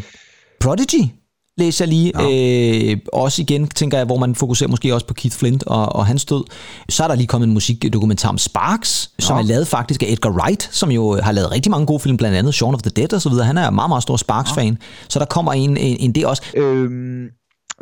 Prodigy, 0.60 1.12
læser 1.58 1.86
jeg 1.86 1.90
lige. 1.90 2.12
Ja. 2.20 2.92
Øh, 2.92 2.98
også 3.14 3.42
igen, 3.42 3.68
tænker 3.68 3.98
jeg, 3.98 4.06
hvor 4.06 4.18
man 4.18 4.36
fokuserer 4.36 4.70
måske 4.70 4.94
også 4.94 5.08
på 5.08 5.14
Keith 5.14 5.38
Flint 5.38 5.64
og, 5.64 5.96
og 5.96 6.06
hans 6.06 6.26
død. 6.26 6.44
Så 6.90 7.04
er 7.04 7.08
der 7.08 7.16
lige 7.16 7.28
kommet 7.28 7.48
en 7.48 7.54
musikdokumentar 7.54 8.30
om 8.30 8.38
Sparks, 8.38 9.12
ja. 9.20 9.26
som 9.26 9.38
er 9.38 9.42
lavet 9.42 9.68
faktisk 9.68 10.04
af 10.04 10.08
Edgar 10.10 10.32
Wright, 10.32 10.70
som 10.72 10.92
jo 10.92 11.22
har 11.22 11.32
lavet 11.32 11.52
rigtig 11.52 11.72
mange 11.72 11.86
gode 11.86 12.00
film, 12.00 12.18
blandt 12.18 12.38
andet 12.38 12.54
Shaun 12.54 12.74
of 12.74 12.82
the 12.82 12.92
Dead 12.96 13.14
og 13.14 13.22
så 13.22 13.30
videre. 13.30 13.46
Han 13.46 13.58
er 13.58 13.70
meget, 13.70 13.90
meget 13.90 14.04
stor 14.04 14.18
Sparks-fan. 14.18 14.74
Ja. 14.74 14.76
Så 15.10 15.20
der 15.20 15.26
kommer 15.26 15.54
en, 15.54 15.78
en, 15.78 15.98
en 16.00 16.12
det 16.16 16.26
også. 16.26 16.42
Øhm, 16.56 17.28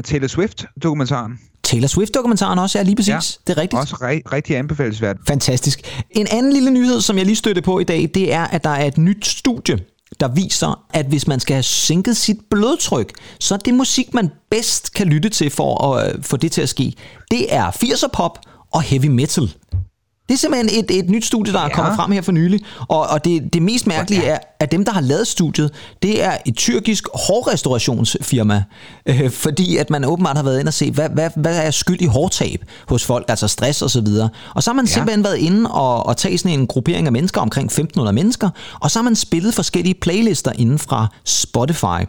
Taylor 0.04 0.28
Swift-dokumentaren. 0.28 1.40
Taylor 1.66 1.88
Swift-dokumentaren 1.88 2.60
også, 2.60 2.78
ja, 2.80 2.84
lige 2.84 2.96
præcis. 2.96 3.10
Ja, 3.10 3.20
det 3.48 3.58
er 3.58 3.62
rigtigt. 3.62 3.82
Også 3.82 3.96
ri- 3.96 4.34
rigtig 4.34 4.58
anbefalesværdigt. 4.58 5.28
Fantastisk. 5.28 6.04
En 6.12 6.28
anden 6.32 6.54
lille 6.54 6.72
nyhed, 6.72 7.02
som 7.02 7.18
jeg 7.18 7.26
lige 7.26 7.36
støtte 7.36 7.62
på 7.62 7.80
i 7.80 7.84
dag, 7.84 8.10
det 8.14 8.34
er, 8.34 8.44
at 8.44 8.64
der 8.64 8.70
er 8.70 8.86
et 8.86 8.98
nyt 8.98 9.28
studie, 9.28 9.80
der 10.20 10.28
viser, 10.28 10.86
at 10.94 11.06
hvis 11.06 11.28
man 11.28 11.40
skal 11.40 11.54
have 11.54 11.64
sænket 11.64 12.18
sit 12.18 12.38
blodtryk, 12.50 13.12
så 13.40 13.54
er 13.54 13.58
det 13.58 13.74
musik, 13.74 14.14
man 14.14 14.32
bedst 14.52 14.94
kan 14.94 15.08
lytte 15.08 15.30
til 15.30 15.50
for 15.50 15.94
at 15.94 16.16
øh, 16.16 16.24
få 16.24 16.38
det 16.38 16.52
til 16.52 16.62
at 16.62 16.70
ske. 16.70 16.94
Det 17.32 17.54
er 17.56 17.72
80'er 17.72 18.08
pop 18.14 18.40
og 18.74 18.82
heavy 18.82 19.06
metal. 19.06 19.54
Det 20.28 20.34
er 20.34 20.38
simpelthen 20.38 20.84
et, 20.84 21.00
et 21.00 21.10
nyt 21.10 21.26
studie, 21.26 21.54
der 21.54 21.60
ja. 21.60 21.66
er 21.66 21.70
kommet 21.70 21.96
frem 21.96 22.12
her 22.12 22.22
for 22.22 22.32
nylig. 22.32 22.60
Og, 22.88 23.08
og 23.08 23.26
det, 23.26 23.54
det 23.54 23.62
mest 23.62 23.88
mærkelige 23.88 24.24
er, 24.24 24.38
at 24.60 24.72
dem, 24.72 24.86
der 24.86 24.92
har 24.92 25.02
lavet 25.02 25.28
studiet, 25.28 25.72
det 26.02 26.24
er 26.24 26.38
et 26.46 26.56
tyrkisk 26.56 27.08
hårrestaurationsfirma. 27.14 28.64
Øh, 29.06 29.32
fordi 29.32 29.78
at 29.78 29.90
man 29.90 30.06
åbenbart 30.06 30.38
har 30.38 30.44
været 30.44 30.60
inde 30.60 30.70
og 30.70 30.74
se, 30.74 30.92
hvad, 30.92 31.10
hvad, 31.10 31.30
hvad 31.36 31.58
er 31.58 31.72
skyld 31.72 32.02
i 32.02 32.06
hårtab 32.06 32.66
hos 32.88 33.06
folk, 33.06 33.26
altså 33.28 33.48
stress 33.48 33.82
og 33.82 33.90
så 33.90 34.02
videre. 34.02 34.30
Og 34.56 34.64
så 34.64 34.70
har 34.70 34.76
man 34.76 34.86
ja. 34.86 34.92
simpelthen 34.92 35.24
været 35.24 35.38
inde 35.38 35.72
og, 35.72 36.06
og 36.06 36.18
taget 36.18 36.40
sådan 36.40 36.60
en 36.60 36.68
gruppering 36.68 37.08
af 37.08 37.14
mennesker, 37.14 37.42
omkring 37.42 37.66
1500 37.66 38.16
mennesker, 38.16 38.50
og 38.80 38.92
så 38.92 39.00
har 39.00 39.04
man 39.04 39.16
spillet 39.16 39.54
forskellige 39.54 39.96
playlister 40.02 40.52
inden 40.58 40.80
fra 40.80 41.08
Spotify. 41.26 42.06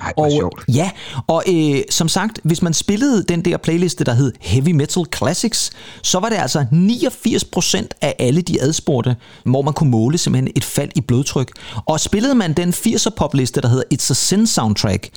Ej, 0.00 0.12
og, 0.16 0.30
sjovt. 0.30 0.64
Ja, 0.68 0.90
og 1.26 1.42
øh, 1.54 1.82
som 1.90 2.08
sagt, 2.08 2.40
hvis 2.44 2.62
man 2.62 2.74
spillede 2.74 3.22
den 3.22 3.44
der 3.44 3.56
playliste, 3.56 4.04
der 4.04 4.14
hed 4.14 4.32
Heavy 4.40 4.70
Metal 4.70 5.02
Classics, 5.16 5.70
så 6.02 6.20
var 6.20 6.28
det 6.28 6.36
altså 6.36 6.66
89% 6.72 7.86
af 8.00 8.16
alle 8.18 8.42
de 8.42 8.62
adspurgte, 8.62 9.16
hvor 9.44 9.62
man 9.62 9.74
kunne 9.74 9.90
måle 9.90 10.18
simpelthen 10.18 10.52
et 10.56 10.64
fald 10.64 10.90
i 10.94 11.00
blodtryk. 11.00 11.50
Og 11.86 12.00
spillede 12.00 12.34
man 12.34 12.52
den 12.52 12.70
80'er 12.70 13.10
popliste, 13.16 13.60
der 13.60 13.68
hedder 13.68 13.84
It's 13.94 14.10
a 14.10 14.14
Sin 14.14 14.46
Soundtrack, 14.46 15.08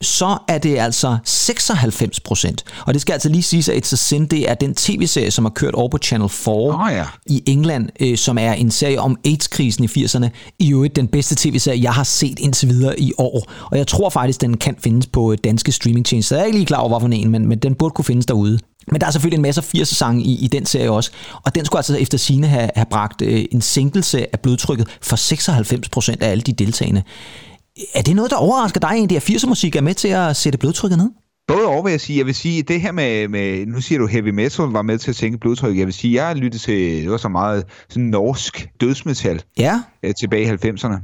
så 0.00 0.38
er 0.48 0.58
det 0.58 0.78
altså 0.78 1.18
96 1.24 2.20
procent. 2.20 2.64
Og 2.86 2.94
det 2.94 3.02
skal 3.02 3.12
altså 3.12 3.28
lige 3.28 3.42
siges, 3.42 3.68
at 3.68 3.76
It's 3.76 3.92
a 3.92 3.96
Sin, 3.96 4.26
det 4.26 4.50
er 4.50 4.54
den 4.54 4.74
tv-serie, 4.74 5.30
som 5.30 5.44
har 5.44 5.50
kørt 5.50 5.74
over 5.74 5.88
på 5.88 5.98
Channel 5.98 6.28
4 6.28 6.54
oh, 6.54 6.92
ja. 6.92 7.04
i 7.26 7.42
England, 7.46 7.88
øh, 8.00 8.18
som 8.18 8.38
er 8.38 8.52
en 8.52 8.70
serie 8.70 9.00
om 9.00 9.16
AIDS-krisen 9.26 9.84
i 9.84 9.86
80'erne. 9.86 10.28
I 10.58 10.72
øvrigt 10.72 10.96
den 10.96 11.08
bedste 11.08 11.34
tv-serie, 11.34 11.82
jeg 11.82 11.92
har 11.92 12.04
set 12.04 12.38
indtil 12.38 12.68
videre 12.68 13.00
i 13.00 13.12
år. 13.18 13.52
Og 13.70 13.78
jeg 13.78 13.86
tror 13.86 14.10
faktisk, 14.10 14.40
den 14.40 14.56
kan 14.56 14.76
findes 14.80 15.06
på 15.06 15.32
øh, 15.32 15.38
danske 15.44 15.72
streamingtjenester. 15.72 16.36
Jeg 16.36 16.42
er 16.42 16.46
ikke 16.46 16.58
lige 16.58 16.66
klar 16.66 16.78
over, 16.78 16.88
hvorfor 16.88 17.06
en, 17.06 17.30
men, 17.30 17.48
men 17.48 17.58
den 17.58 17.74
burde 17.74 17.92
kunne 17.94 18.04
findes 18.04 18.26
derude. 18.26 18.58
Men 18.92 19.00
der 19.00 19.06
er 19.06 19.10
selvfølgelig 19.10 19.36
en 19.36 19.42
masse 19.42 19.60
80'er-sange 19.60 20.22
i, 20.22 20.44
i 20.44 20.46
den 20.46 20.66
serie 20.66 20.90
også. 20.90 21.10
Og 21.44 21.54
den 21.54 21.64
skulle 21.64 21.78
altså 21.78 21.96
efter 21.96 22.18
sine 22.18 22.46
have, 22.46 22.70
have 22.76 22.86
bragt 22.90 23.22
øh, 23.22 23.44
en 23.52 23.60
sænkelse 23.60 24.34
af 24.34 24.40
blodtrykket 24.40 24.88
for 25.02 25.16
96 25.16 25.88
procent 25.88 26.22
af 26.22 26.30
alle 26.30 26.42
de 26.42 26.52
deltagende. 26.52 27.02
Er 27.94 28.02
det 28.02 28.16
noget, 28.16 28.30
der 28.30 28.36
overrasker 28.36 28.80
dig 28.80 28.88
egentlig, 28.88 29.16
at 29.16 29.30
80'er 29.30 29.48
musik 29.48 29.76
er 29.76 29.80
med 29.80 29.94
til 29.94 30.08
at 30.08 30.36
sætte 30.36 30.58
blodtrykket 30.58 30.98
ned? 30.98 31.10
Både 31.48 31.66
over 31.66 31.82
vil 31.82 31.90
jeg 31.90 32.00
sige. 32.00 32.18
Jeg 32.18 32.26
vil 32.26 32.34
sige, 32.34 32.62
det 32.62 32.80
her 32.80 32.92
med, 32.92 33.28
med, 33.28 33.66
nu 33.66 33.80
siger 33.80 33.98
du 33.98 34.06
heavy 34.06 34.28
metal 34.28 34.64
var 34.64 34.82
med 34.82 34.98
til 34.98 35.10
at 35.10 35.16
sænke 35.16 35.38
blodtrykket. 35.38 35.78
Jeg 35.78 35.86
vil 35.86 35.94
sige, 35.94 36.14
jeg 36.14 36.26
har 36.26 36.34
lyttet 36.34 36.60
til, 36.60 37.02
det 37.02 37.10
var 37.10 37.16
så 37.16 37.28
meget 37.28 37.64
sådan 37.88 38.04
norsk 38.04 38.68
dødsmetal 38.80 39.42
ja. 39.58 39.80
øh, 40.02 40.14
tilbage 40.20 40.44
i 40.44 40.68
90'erne. 40.68 40.94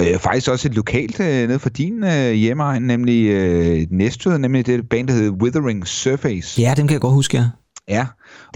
Øh, 0.00 0.18
faktisk 0.18 0.48
også 0.50 0.68
et 0.68 0.74
lokalt 0.74 1.20
øh, 1.20 1.48
ned 1.48 1.58
for 1.58 1.68
din 1.68 2.04
øh, 2.04 2.32
hjemmeegn, 2.32 2.82
nemlig 2.82 3.26
øh, 3.26 3.86
Næstved, 3.90 4.38
nemlig 4.38 4.66
det 4.66 4.88
band, 4.88 5.08
der 5.08 5.14
hedder 5.14 5.30
Withering 5.30 5.86
Surface. 5.86 6.60
Ja, 6.60 6.74
dem 6.76 6.86
kan 6.86 6.92
jeg 6.92 7.00
godt 7.00 7.14
huske, 7.14 7.36
ja. 7.36 7.44
Ja, 7.88 8.06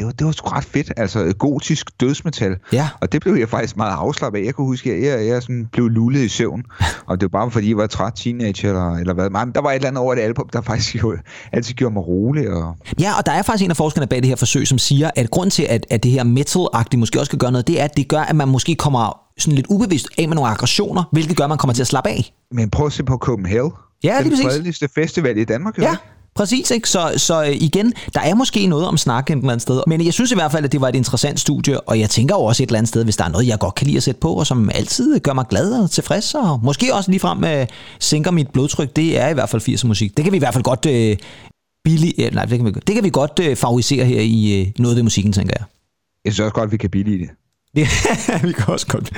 det 0.03 0.07
var, 0.07 0.13
det 0.13 0.27
var 0.27 0.33
sgu 0.33 0.49
ret 0.49 0.65
fedt. 0.65 0.93
Altså 0.97 1.35
gotisk 1.39 2.01
dødsmetal. 2.01 2.57
Ja. 2.73 2.89
Og 3.01 3.13
det 3.13 3.21
blev 3.21 3.35
jeg 3.35 3.49
faktisk 3.49 3.77
meget 3.77 3.93
afslappet 3.93 4.41
af. 4.41 4.45
Jeg 4.45 4.55
kunne 4.55 4.67
huske, 4.67 4.93
at 4.93 5.03
jeg, 5.03 5.27
jeg, 5.27 5.43
sådan 5.43 5.69
blev 5.73 5.89
lullet 5.89 6.21
i 6.21 6.29
søvn. 6.29 6.63
og 7.09 7.21
det 7.21 7.33
var 7.33 7.39
bare 7.39 7.51
fordi, 7.51 7.69
jeg 7.69 7.77
var 7.77 7.87
træt 7.87 8.13
teenager 8.17 8.69
eller, 8.69 8.97
eller 8.97 9.15
hvad. 9.15 9.31
Men 9.31 9.55
der 9.55 9.61
var 9.61 9.71
et 9.71 9.75
eller 9.75 9.89
andet 9.89 10.01
over 10.03 10.15
det 10.15 10.23
album, 10.23 10.49
der 10.53 10.61
faktisk 10.61 11.03
jo, 11.03 11.17
altid 11.53 11.75
gjorde 11.75 11.93
mig 11.93 12.07
rolig. 12.07 12.51
Og... 12.51 12.77
Ja, 13.01 13.19
og 13.19 13.27
der 13.27 13.33
er 13.33 13.43
faktisk 13.43 13.65
en 13.65 13.71
af 13.71 13.77
forskerne 13.77 14.07
bag 14.07 14.19
det 14.19 14.29
her 14.29 14.37
forsøg, 14.37 14.69
som 14.69 14.79
siger, 14.79 15.11
at 15.17 15.31
grund 15.31 15.51
til, 15.51 15.63
at, 15.63 15.87
at 15.91 16.03
det 16.03 16.11
her 16.11 16.25
metal-agtige 16.25 16.99
måske 16.99 17.21
også 17.21 17.31
kan 17.31 17.39
gøre 17.39 17.53
noget, 17.53 17.67
det 17.67 17.81
er, 17.81 17.85
at 17.85 17.97
det 17.97 18.09
gør, 18.09 18.21
at 18.21 18.37
man 18.37 18.49
måske 18.49 18.75
kommer 18.75 19.19
sådan 19.39 19.55
lidt 19.55 19.67
ubevidst 19.71 20.09
af 20.19 20.29
med 20.29 20.35
nogle 20.35 20.51
aggressioner, 20.51 21.05
hvilket 21.13 21.37
gør, 21.37 21.45
at 21.45 21.49
man 21.51 21.59
kommer 21.59 21.75
til 21.75 21.83
at 21.83 21.87
slappe 21.87 22.11
af. 22.11 22.35
Men 22.53 22.71
prøv 22.71 22.87
at 22.87 22.93
se 22.93 23.05
på 23.05 23.17
Copenhagen. 23.17 23.71
Ja, 24.05 24.21
lige 24.21 24.23
Den 24.25 24.31
præcis. 24.31 24.47
fredeligste 24.47 24.89
festival 24.95 25.39
i 25.39 25.45
Danmark. 25.45 25.79
jo 25.79 25.83
Ja, 25.83 25.91
ikke? 25.91 26.03
Præcis. 26.35 26.71
Ikke? 26.71 26.89
Så, 26.89 27.13
så 27.17 27.43
øh, 27.43 27.57
igen, 27.61 27.93
der 28.15 28.21
er 28.21 28.35
måske 28.35 28.67
noget 28.67 28.87
om 28.87 28.97
snak 28.97 29.31
et 29.31 29.37
eller 29.37 29.51
andet 29.51 29.63
sted. 29.63 29.83
Men 29.87 30.05
jeg 30.05 30.15
synes 30.15 30.33
i 30.33 30.35
hvert 30.35 30.53
fald, 30.53 30.65
at 30.65 30.73
det 30.73 30.81
var 30.81 30.89
et 30.89 30.95
interessant 30.95 31.41
studie, 31.41 31.81
og 31.81 32.01
jeg 32.01 32.11
tænker 32.11 32.35
jo 32.35 32.41
også 32.41 32.63
et 32.63 32.67
eller 32.67 32.79
andet 32.79 32.89
sted, 32.89 33.05
hvis 33.05 33.17
der 33.17 33.25
er 33.25 33.29
noget, 33.29 33.47
jeg 33.47 33.59
godt 33.59 33.75
kan 33.75 33.87
lide 33.87 33.97
at 33.97 34.03
sætte 34.03 34.21
på, 34.21 34.33
og 34.33 34.47
som 34.47 34.71
altid 34.75 35.21
gør 35.21 35.33
mig 35.33 35.45
glad 35.51 35.73
og 35.83 35.91
tilfreds, 35.91 36.35
og 36.35 36.61
måske 36.63 36.95
også 36.95 37.11
ligefrem 37.11 37.45
øh, 37.45 37.67
sænker 37.99 38.31
mit 38.31 38.49
blodtryk, 38.51 38.97
det 38.97 39.19
er 39.19 39.29
i 39.29 39.35
hvert 39.35 39.49
fald 39.49 39.63
80'er 39.63 39.87
musik. 39.87 40.17
Det 40.17 40.25
kan 40.25 40.33
vi 40.33 40.37
i 40.37 40.39
hvert 40.39 40.55
fald 40.55 40.65
godt... 40.65 40.87
Øh, 40.87 41.17
billig, 41.85 42.15
øh, 42.19 42.35
nej, 42.35 42.45
det 42.45 42.59
kan 42.59 42.67
vi, 42.67 42.71
det 42.71 42.95
kan 42.95 43.05
vi 43.05 43.11
godt 43.11 43.41
øh, 43.43 43.57
favorisere 43.57 44.05
her 44.05 44.21
i 44.21 44.61
øh, 44.61 44.67
noget 44.79 44.97
ved 44.97 45.03
musikken, 45.03 45.33
tænker 45.33 45.55
jeg. 45.59 45.67
Jeg 46.25 46.33
synes 46.33 46.45
også 46.45 46.55
godt, 46.55 46.73
vi 46.73 46.77
kan 46.77 46.91
billige 46.91 47.19
det. 47.19 47.31
Det, 47.77 47.89
vi 48.43 48.53
kan 48.53 48.67
også 48.67 48.87
godt, 48.87 49.13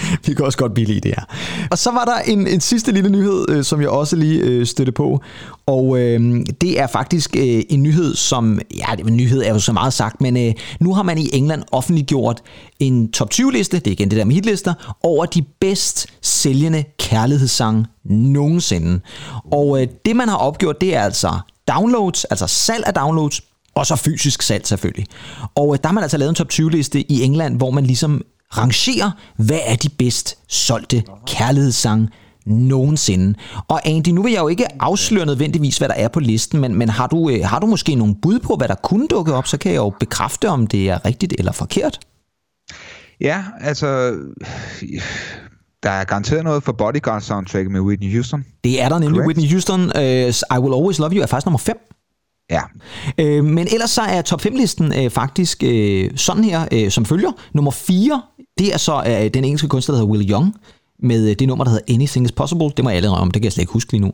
vi 0.26 0.34
kan 0.34 0.44
også 0.44 0.58
godt 0.58 0.74
billige 0.74 1.00
det 1.00 1.14
her. 1.16 1.24
Og 1.70 1.78
så 1.78 1.90
var 1.90 2.04
der 2.04 2.32
en, 2.32 2.46
en 2.46 2.60
sidste 2.60 2.92
lille 2.92 3.10
nyhed, 3.10 3.44
øh, 3.48 3.64
som 3.64 3.80
jeg 3.80 3.88
også 3.88 4.16
lige 4.16 4.40
øh, 4.40 4.66
støtte 4.66 4.92
på. 4.92 5.20
Og 5.66 5.98
øh, 5.98 6.44
det 6.60 6.80
er 6.80 6.86
faktisk 6.86 7.36
øh, 7.36 7.62
en 7.68 7.82
nyhed, 7.82 8.14
som, 8.14 8.60
ja, 8.76 8.96
det, 8.96 9.12
nyhed 9.12 9.42
er 9.42 9.52
jo 9.52 9.58
så 9.58 9.72
meget 9.72 9.92
sagt, 9.92 10.20
men 10.20 10.36
øh, 10.36 10.54
nu 10.80 10.94
har 10.94 11.02
man 11.02 11.18
i 11.18 11.30
England 11.32 11.62
offentliggjort 11.72 12.42
en 12.80 13.12
top 13.12 13.28
20-liste, 13.34 13.78
det 13.78 13.86
er 13.86 13.92
igen 13.92 14.10
det 14.10 14.18
der 14.18 14.24
med 14.24 14.34
hitlister, 14.34 14.96
over 15.02 15.26
de 15.26 15.42
bedst 15.60 16.06
sælgende 16.22 16.84
kærlighedssange 16.98 17.86
nogensinde. 18.04 19.00
Og 19.52 19.82
øh, 19.82 19.88
det 20.04 20.16
man 20.16 20.28
har 20.28 20.36
opgjort, 20.36 20.80
det 20.80 20.96
er 20.96 21.02
altså 21.02 21.38
downloads, 21.68 22.24
altså 22.24 22.46
salg 22.46 22.84
af 22.86 22.94
downloads, 22.94 23.40
og 23.74 23.86
så 23.86 23.96
fysisk 23.96 24.42
salg 24.42 24.66
selvfølgelig. 24.66 25.06
Og 25.54 25.74
øh, 25.74 25.78
der 25.82 25.88
har 25.88 25.94
man 25.94 26.02
altså 26.02 26.16
lavet 26.16 26.28
en 26.28 26.34
top 26.34 26.48
20-liste 26.52 27.12
i 27.12 27.22
England, 27.22 27.56
hvor 27.56 27.70
man 27.70 27.84
ligesom 27.84 28.22
rangerer, 28.56 29.10
hvad 29.36 29.60
er 29.66 29.76
de 29.76 29.88
bedst 29.88 30.38
solgte 30.48 31.02
kærlighedssange 31.26 32.08
nogensinde. 32.46 33.34
Og 33.68 33.88
Andy, 33.88 34.08
nu 34.08 34.22
vil 34.22 34.32
jeg 34.32 34.40
jo 34.40 34.48
ikke 34.48 34.82
afsløre 34.82 35.26
nødvendigvis, 35.26 35.78
hvad 35.78 35.88
der 35.88 35.94
er 35.94 36.08
på 36.08 36.20
listen, 36.20 36.60
men, 36.60 36.74
men 36.74 36.88
har, 36.88 37.06
du, 37.06 37.30
øh, 37.30 37.44
har 37.44 37.58
du 37.58 37.66
måske 37.66 37.94
nogle 37.94 38.14
bud 38.22 38.38
på, 38.38 38.56
hvad 38.56 38.68
der 38.68 38.74
kunne 38.74 39.08
dukke 39.08 39.34
op, 39.34 39.46
så 39.46 39.58
kan 39.58 39.72
jeg 39.72 39.78
jo 39.78 39.92
bekræfte, 40.00 40.48
om 40.48 40.66
det 40.66 40.90
er 40.90 41.04
rigtigt 41.04 41.34
eller 41.38 41.52
forkert. 41.52 42.00
Ja, 43.20 43.44
altså... 43.60 44.14
Der 45.82 45.90
er 45.90 46.04
garanteret 46.04 46.44
noget 46.44 46.62
for 46.62 46.72
Bodyguard 46.72 47.20
soundtrack 47.20 47.70
med 47.70 47.80
Whitney 47.80 48.12
Houston. 48.12 48.44
Det 48.64 48.82
er 48.82 48.88
der 48.88 48.98
nemlig. 48.98 49.16
Correct. 49.16 49.26
Whitney 49.26 49.50
Houston, 49.50 49.80
uh, 49.80 50.56
I 50.56 50.60
Will 50.60 50.74
Always 50.74 50.98
Love 50.98 51.12
You, 51.12 51.22
er 51.22 51.26
faktisk 51.26 51.46
nummer 51.46 51.58
5. 51.58 51.76
Ja, 52.50 52.60
Øh, 53.18 53.44
men 53.44 53.68
ellers 53.72 53.90
så 53.90 54.02
er 54.02 54.22
top 54.22 54.40
5-listen 54.40 54.92
øh, 54.98 55.10
faktisk 55.10 55.62
øh, 55.66 56.10
sådan 56.16 56.44
her, 56.44 56.66
øh, 56.72 56.90
som 56.90 57.04
følger. 57.04 57.32
Nummer 57.54 57.70
4, 57.70 58.22
det 58.58 58.74
er 58.74 58.78
så 58.78 59.02
øh, 59.06 59.34
den 59.34 59.44
engelske 59.44 59.68
kunstner, 59.68 59.94
der 59.94 60.00
hedder 60.00 60.12
Will 60.12 60.30
Young, 60.30 60.54
med 61.02 61.30
øh, 61.30 61.36
det 61.38 61.48
nummer, 61.48 61.64
der 61.64 61.70
hedder 61.70 61.94
Anything 61.94 62.26
is 62.26 62.32
Possible. 62.32 62.70
Det 62.76 62.84
må 62.84 62.90
jeg 62.90 62.96
alle 62.96 63.08
om, 63.08 63.30
det 63.30 63.42
kan 63.42 63.44
jeg 63.44 63.52
slet 63.52 63.62
ikke 63.62 63.72
huske 63.72 63.92
lige 63.92 64.02
nu. 64.02 64.12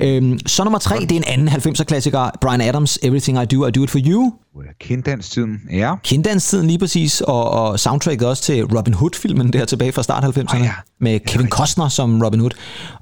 Øh, 0.00 0.38
så 0.46 0.64
nummer 0.64 0.78
3, 0.78 1.00
det 1.00 1.12
er 1.12 1.16
en 1.16 1.24
anden 1.26 1.48
90'er-klassiker, 1.48 2.30
Brian 2.40 2.60
Adams, 2.60 2.98
Everything 3.02 3.42
I 3.42 3.44
Do, 3.44 3.66
I 3.66 3.70
Do 3.70 3.84
It 3.84 3.90
For 3.90 4.00
You. 4.06 4.32
Kenddanstiden. 4.80 5.60
Ja, 5.72 5.94
Kinddanstiden 6.04 6.66
lige 6.66 6.78
præcis, 6.78 7.20
og, 7.20 7.50
og 7.50 7.80
soundtracket 7.80 8.28
også 8.28 8.42
til 8.42 8.64
Robin 8.64 8.94
Hood-filmen 8.94 9.52
der 9.52 9.64
tilbage 9.64 9.92
fra 9.92 10.02
start 10.02 10.24
90'erne, 10.24 10.56
Åh 10.56 10.64
ja. 10.64 10.70
med 11.00 11.20
Kevin 11.20 11.48
Costner 11.48 11.88
som 11.88 12.22
Robin 12.22 12.40
Hood. 12.40 12.50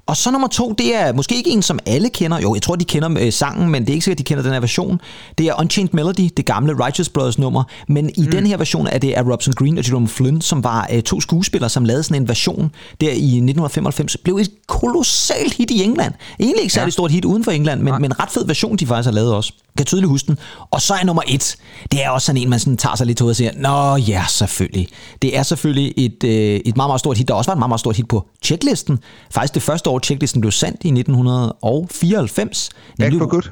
Og 0.07 0.17
så 0.17 0.31
nummer 0.31 0.47
to, 0.47 0.73
det 0.77 0.95
er 0.95 1.13
måske 1.13 1.35
ikke 1.35 1.49
en, 1.49 1.61
som 1.61 1.79
alle 1.85 2.09
kender. 2.09 2.39
Jo, 2.39 2.53
jeg 2.53 2.61
tror, 2.61 2.75
de 2.75 2.85
kender 2.85 3.17
øh, 3.19 3.31
sangen, 3.33 3.69
men 3.69 3.81
det 3.81 3.89
er 3.89 3.93
ikke 3.93 4.03
sikkert, 4.03 4.17
de 4.17 4.23
kender 4.23 4.43
den 4.43 4.53
her 4.53 4.59
version. 4.59 5.01
Det 5.37 5.47
er 5.47 5.59
Unchained 5.59 5.93
Melody, 5.93 6.29
det 6.37 6.45
gamle 6.45 6.85
Righteous 6.85 7.09
Brothers 7.09 7.37
nummer. 7.37 7.63
Men 7.87 8.09
i 8.09 8.21
mm. 8.21 8.31
den 8.31 8.47
her 8.47 8.57
version 8.57 8.87
er 8.87 8.97
det 8.97 9.11
af 9.13 9.21
Robson 9.25 9.53
Green 9.53 9.77
og 9.77 9.87
Jerome 9.89 10.07
Flynn, 10.07 10.41
som 10.41 10.63
var 10.63 10.87
øh, 10.93 11.01
to 11.01 11.21
skuespillere, 11.21 11.69
som 11.69 11.85
lavede 11.85 12.03
sådan 12.03 12.21
en 12.21 12.27
version 12.27 12.71
der 13.01 13.07
i 13.09 13.11
1995. 13.11 14.17
Blev 14.23 14.35
et 14.37 14.49
kolossalt 14.67 15.53
hit 15.53 15.71
i 15.71 15.83
England. 15.83 16.13
Egentlig 16.39 16.61
ikke 16.61 16.73
særlig 16.73 16.87
Ja. 16.87 16.91
stort 16.91 17.11
hit 17.11 17.25
uden 17.25 17.43
for 17.43 17.51
England, 17.51 17.81
men, 17.81 17.93
men 17.93 18.03
en 18.05 18.19
ret 18.19 18.29
fed 18.31 18.45
version, 18.45 18.75
de 18.77 18.87
faktisk 18.87 19.05
har 19.07 19.11
lavet 19.13 19.33
også. 19.33 19.53
Jeg 19.55 19.77
kan 19.77 19.85
tydeligt 19.85 20.09
huske 20.09 20.27
den. 20.27 20.37
Og 20.71 20.81
så 20.81 20.93
er 20.93 21.05
nummer 21.05 21.21
et, 21.27 21.44
det 21.91 22.03
er 22.03 22.09
også 22.09 22.25
sådan 22.25 22.41
en, 22.41 22.49
man 22.49 22.59
sådan 22.59 22.77
tager 22.77 22.95
sig 22.95 23.07
lidt 23.07 23.17
til 23.17 23.25
og 23.25 23.35
siger, 23.35 23.51
Nå 23.55 23.95
ja, 23.95 24.23
selvfølgelig. 24.29 24.87
Det 25.21 25.37
er 25.37 25.43
selvfølgelig 25.43 25.93
et, 25.97 26.23
øh, 26.23 26.31
et 26.65 26.75
meget, 26.77 26.89
meget 26.89 26.99
stort 26.99 27.17
hit. 27.17 27.27
Der 27.27 27.33
også 27.33 27.51
var 27.51 27.55
et 27.55 27.59
meget, 27.59 27.69
meget 27.69 27.79
stort 27.79 27.95
hit 27.95 28.07
på 28.07 28.27
checklisten. 28.43 28.99
Faktisk 29.31 29.53
det 29.53 29.61
første 29.61 29.89
år, 29.89 29.99
checklisten 29.99 30.41
blev 30.41 30.51
sendt 30.51 30.83
i 30.83 30.87
1994. 30.87 32.69
Back 32.99 33.13
for 33.17 33.27
Good. 33.27 33.49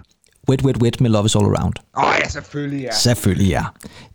Wet, 0.49 0.61
Wet, 0.61 0.77
Wet 0.77 1.01
med 1.01 1.09
Love 1.09 1.25
is 1.25 1.35
All 1.35 1.45
Around. 1.45 1.73
Åh 1.97 2.03
oh, 2.03 2.13
ja, 2.23 2.29
selvfølgelig, 2.29 2.81
ja. 2.81 2.95
Selvfølgelig, 2.95 3.47
ja. 3.47 3.63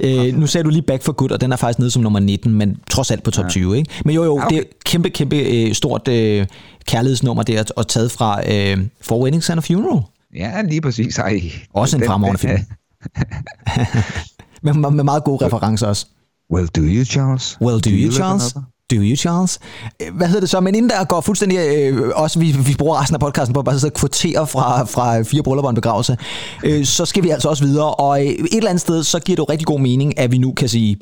Øh, 0.00 0.34
nu 0.36 0.46
sagde 0.46 0.64
du 0.64 0.70
lige 0.70 0.82
Back 0.82 1.02
for 1.02 1.12
Good, 1.12 1.30
og 1.30 1.40
den 1.40 1.52
er 1.52 1.56
faktisk 1.56 1.78
nede 1.78 1.90
som 1.90 2.02
nummer 2.02 2.20
19, 2.20 2.54
men 2.54 2.76
trods 2.90 3.10
alt 3.10 3.22
på 3.22 3.30
top 3.30 3.48
20, 3.48 3.78
ikke? 3.78 3.90
Men 4.04 4.14
jo, 4.14 4.24
jo, 4.24 4.38
Ja, 4.38 4.44
okay. 4.46 4.56
det 4.56 4.64
er 4.64 4.68
kæmpe, 4.84 5.10
kæmpe 5.10 5.36
øh, 5.36 5.74
stort 5.74 6.08
øh, 6.08 6.46
kærlighedsnummer 6.86 7.42
der, 7.42 7.64
og 7.76 7.88
taget 7.88 8.10
fra 8.10 8.52
øh, 8.52 8.78
For 9.00 9.22
Weddings 9.22 9.50
and 9.50 9.58
a 9.58 9.60
Funeral. 9.60 10.02
Ja, 10.34 10.62
lige 10.62 10.80
præcis. 10.80 11.18
Ej. 11.18 11.40
Også 11.74 11.96
en 11.96 12.04
fremragende 12.06 12.38
film. 12.38 12.58
med, 14.62 14.90
med 14.90 15.04
meget 15.04 15.24
gode 15.24 15.46
referencer 15.46 15.86
også. 15.86 16.06
Well, 16.52 16.66
do 16.66 16.80
you, 16.80 17.04
Charles? 17.04 17.58
Well, 17.60 17.74
do, 17.80 17.90
Do 17.90 17.90
you, 17.90 18.06
you 18.06 18.12
Charles? 18.12 18.54
Do 18.90 18.96
you, 18.96 19.16
Charles? 19.16 19.58
Øh, 20.02 20.16
Hvad 20.16 20.26
hedder 20.26 20.40
det 20.40 20.50
så? 20.50 20.60
Men 20.60 20.74
inden 20.74 20.90
der 20.90 21.04
går 21.04 21.20
fuldstændig... 21.20 21.58
Øh, 21.58 22.10
også 22.14 22.38
vi, 22.38 22.52
vi 22.52 22.74
bruger 22.78 23.00
resten 23.00 23.14
af 23.14 23.20
podcasten 23.20 23.54
på 23.54 23.60
at 23.60 23.64
bare 23.64 23.78
sidde 23.78 23.92
og 23.92 23.94
kvotere 23.94 24.46
fra, 24.46 24.84
fra 24.84 25.22
fire 25.22 25.42
bryllupper 25.42 25.68
og 25.68 25.70
en 25.70 25.74
begravelse. 25.74 26.16
Øh, 26.64 26.84
så 26.84 27.04
skal 27.04 27.22
vi 27.22 27.30
altså 27.30 27.48
også 27.48 27.64
videre. 27.64 27.94
Og 27.94 28.20
øh, 28.20 28.26
et 28.26 28.46
eller 28.52 28.70
andet 28.70 28.80
sted, 28.80 29.04
så 29.04 29.20
giver 29.20 29.36
det 29.36 29.38
jo 29.38 29.46
rigtig 29.52 29.66
god 29.66 29.80
mening, 29.80 30.18
at 30.18 30.32
vi 30.32 30.38
nu 30.38 30.52
kan 30.52 30.68
sige... 30.68 30.96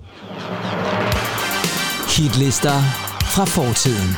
Hitlister 2.17 2.83
fra 3.23 3.45
fortiden. 3.45 4.17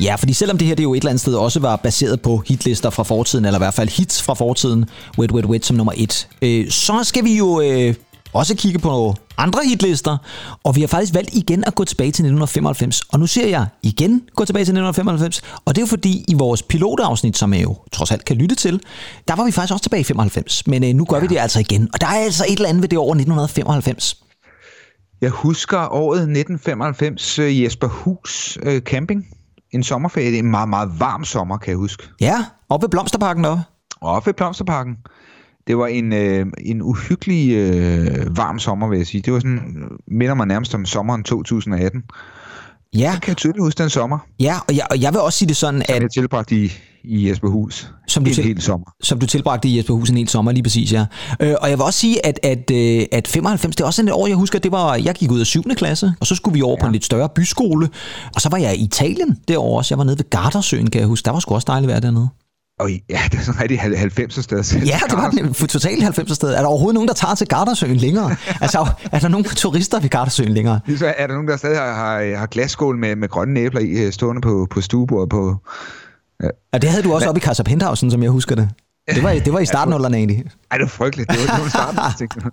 Ja, 0.00 0.14
fordi 0.14 0.32
selvom 0.32 0.58
det 0.58 0.68
her 0.68 0.74
det 0.74 0.82
jo 0.82 0.94
et 0.94 0.98
eller 0.98 1.10
andet 1.10 1.20
sted 1.20 1.34
også 1.34 1.60
var 1.60 1.76
baseret 1.76 2.22
på 2.22 2.42
hitlister 2.46 2.90
fra 2.90 3.02
fortiden, 3.02 3.44
eller 3.44 3.58
i 3.58 3.64
hvert 3.64 3.74
fald 3.74 3.88
hits 3.88 4.22
fra 4.22 4.34
fortiden, 4.34 4.84
Wet 5.18 5.32
Wet 5.32 5.46
Wet 5.46 5.66
som 5.66 5.76
nummer 5.76 5.92
et, 5.96 6.28
øh, 6.42 6.70
så 6.70 7.04
skal 7.04 7.24
vi 7.24 7.36
jo 7.36 7.60
øh, 7.60 7.94
også 8.32 8.54
kigge 8.54 8.78
på 8.78 9.14
andre 9.38 9.60
hitlister, 9.64 10.16
og 10.64 10.76
vi 10.76 10.80
har 10.80 10.88
faktisk 10.88 11.14
valgt 11.14 11.34
igen 11.34 11.64
at 11.66 11.74
gå 11.74 11.84
tilbage 11.84 12.06
til 12.06 12.10
1995. 12.10 13.00
Og 13.00 13.20
nu 13.20 13.26
ser 13.26 13.48
jeg 13.48 13.66
igen 13.82 14.22
gå 14.34 14.44
tilbage 14.44 14.64
til 14.64 14.72
1995, 14.72 15.42
og 15.64 15.74
det 15.74 15.78
er 15.78 15.82
jo 15.82 15.86
fordi 15.86 16.24
i 16.28 16.34
vores 16.34 16.62
pilotafsnit, 16.62 17.36
som 17.36 17.54
jeg 17.54 17.62
jo 17.62 17.76
trods 17.92 18.10
alt 18.10 18.24
kan 18.24 18.36
lytte 18.36 18.54
til, 18.54 18.80
der 19.28 19.36
var 19.36 19.44
vi 19.44 19.52
faktisk 19.52 19.72
også 19.72 19.82
tilbage 19.82 20.00
i 20.00 20.04
95, 20.04 20.66
men 20.66 20.84
øh, 20.84 20.94
nu 20.94 21.04
gør 21.04 21.20
vi 21.20 21.26
det 21.26 21.38
altså 21.38 21.60
igen. 21.60 21.88
Og 21.92 22.00
der 22.00 22.06
er 22.06 22.24
altså 22.24 22.44
et 22.48 22.56
eller 22.56 22.68
andet 22.68 22.82
ved 22.82 22.88
det 22.88 22.98
år 22.98 23.12
1995. 23.14 24.16
Jeg 25.20 25.30
husker 25.30 25.78
året 25.78 26.18
1995 26.18 27.38
øh, 27.38 27.62
Jesper 27.62 27.88
Hus 27.88 28.58
øh, 28.62 28.80
camping. 28.80 29.26
En 29.76 29.82
sommerferie. 29.82 30.34
Er 30.34 30.38
en 30.38 30.50
meget, 30.50 30.68
meget 30.68 30.90
varm 31.00 31.24
sommer, 31.24 31.58
kan 31.58 31.70
jeg 31.70 31.76
huske. 31.78 32.02
Ja, 32.20 32.44
oppe 32.68 32.84
ved 32.84 32.90
Blomsterparken 32.90 33.44
deroppe. 33.44 33.62
Og 34.00 34.10
oppe 34.12 34.26
ved 34.26 34.34
Blomsterparken. 34.34 34.96
Det 35.66 35.78
var 35.78 35.86
en, 35.86 36.12
øh, 36.12 36.46
en 36.58 36.82
uhyggelig 36.82 37.52
øh, 37.54 38.36
varm 38.36 38.58
sommer, 38.58 38.88
vil 38.88 38.96
jeg 38.96 39.06
sige. 39.06 39.22
Det 39.22 39.32
var 39.32 39.38
sådan, 39.38 39.88
minder 40.08 40.34
mig 40.34 40.46
nærmest 40.46 40.74
om 40.74 40.84
sommeren 40.84 41.22
2018. 41.24 42.02
Ja, 42.94 43.00
Jeg 43.00 43.18
kan 43.22 43.34
tydeligt 43.34 43.62
huske 43.64 43.82
den 43.82 43.90
sommer, 43.90 44.18
ja 44.40 44.54
og, 44.68 44.76
jeg, 44.76 44.86
og 44.90 45.00
jeg 45.00 45.12
vil 45.12 45.20
også 45.20 45.38
sige 45.38 45.48
det 45.48 45.56
sådan, 45.56 45.82
som 45.86 45.94
at 45.96 46.02
jeg 46.02 46.10
tilbragte 46.10 46.56
i, 46.56 46.72
i 47.06 47.28
Jesper 47.28 47.48
Hus. 47.48 47.90
Som 48.06 48.24
du 48.24 48.28
en 48.28 48.34
til- 48.34 48.44
hel 48.44 48.62
sommer. 48.62 48.86
som 49.02 49.18
du 49.18 49.26
tilbragte 49.26 49.68
i 49.68 49.76
Jesper 49.76 49.94
Hus 49.94 50.10
en 50.10 50.16
hel 50.16 50.28
sommer, 50.28 50.52
lige 50.52 50.62
præcis, 50.62 50.92
ja. 50.92 51.04
Øh, 51.40 51.54
og 51.60 51.70
jeg 51.70 51.78
vil 51.78 51.84
også 51.84 51.98
sige, 51.98 52.26
at, 52.26 52.40
at, 52.42 52.70
øh, 52.72 53.02
at 53.12 53.28
95, 53.28 53.76
det 53.76 53.82
er 53.82 53.86
også 53.86 53.96
sådan 53.96 54.08
et 54.08 54.14
år, 54.14 54.26
jeg 54.26 54.36
husker, 54.36 54.58
det 54.58 54.72
var, 54.72 54.94
jeg 54.94 55.14
gik 55.14 55.30
ud 55.30 55.40
af 55.40 55.46
7. 55.46 55.62
klasse, 55.76 56.12
og 56.20 56.26
så 56.26 56.34
skulle 56.34 56.54
vi 56.54 56.62
over 56.62 56.76
ja. 56.78 56.82
på 56.82 56.86
en 56.86 56.92
lidt 56.92 57.04
større 57.04 57.28
byskole, 57.34 57.88
og 58.34 58.40
så 58.40 58.48
var 58.48 58.58
jeg 58.58 58.76
i 58.76 58.84
Italien 58.84 59.36
derovre 59.48 59.78
også. 59.78 59.94
Jeg 59.94 59.98
var 59.98 60.04
nede 60.04 60.18
ved 60.18 60.30
Gardersøen, 60.30 60.90
kan 60.90 61.00
jeg 61.00 61.08
huske. 61.08 61.24
Der 61.24 61.30
var 61.32 61.38
sgu 61.40 61.54
også 61.54 61.64
dejligt 61.68 61.88
vejr 61.90 62.00
dernede. 62.00 62.28
Og 62.80 62.90
ja, 63.10 63.20
det 63.30 63.38
er 63.38 63.42
sådan 63.42 63.60
rigtig 63.60 63.78
90'er 63.80 64.42
sted. 64.42 64.82
Ja, 64.86 64.98
det 65.08 65.16
var 65.18 65.30
den 65.30 65.54
totalt 65.54 66.02
90 66.02 66.36
sted. 66.36 66.48
Er 66.48 66.60
der 66.60 66.66
overhovedet 66.66 66.94
nogen, 66.94 67.08
der 67.08 67.14
tager 67.14 67.34
til 67.34 67.46
Gardersøen 67.48 67.96
længere? 67.96 68.36
altså, 68.60 68.86
er 69.12 69.18
der 69.18 69.28
nogen 69.28 69.44
turister 69.44 70.00
ved 70.00 70.08
Gardersøen 70.08 70.48
længere? 70.48 70.80
Så 70.96 71.14
er 71.18 71.26
der 71.26 71.34
nogen, 71.34 71.48
der 71.48 71.56
stadig 71.56 71.78
har, 71.78 71.94
har, 71.94 72.36
har 72.38 72.46
glasskål 72.46 72.98
med, 72.98 73.16
med 73.16 73.28
grønne 73.28 73.60
æbler 73.60 73.80
i, 73.80 73.90
øh, 73.90 74.12
stående 74.12 74.40
på, 74.40 74.66
på 74.70 74.80
stuebordet 74.80 75.28
på... 75.28 75.56
Og 76.72 76.82
det 76.82 76.90
havde 76.90 77.02
du 77.02 77.14
også 77.14 77.28
oppe 77.28 77.38
i 77.38 77.42
Casa 77.42 77.62
Penthausen, 77.62 78.10
som 78.10 78.22
jeg 78.22 78.30
husker 78.30 78.54
det. 78.54 78.68
Det 79.14 79.22
var, 79.22 79.32
det 79.32 79.52
var 79.52 79.58
i 79.58 79.66
starten 79.66 79.94
af 79.94 80.08
egentlig. 80.08 80.44
Ej, 80.70 80.78
det 80.78 80.82
var 80.82 80.88
frygteligt. 80.88 81.30
Det 81.30 81.38
var, 81.38 81.54
det 81.56 81.62
var 81.62 81.68
starten. 81.68 82.52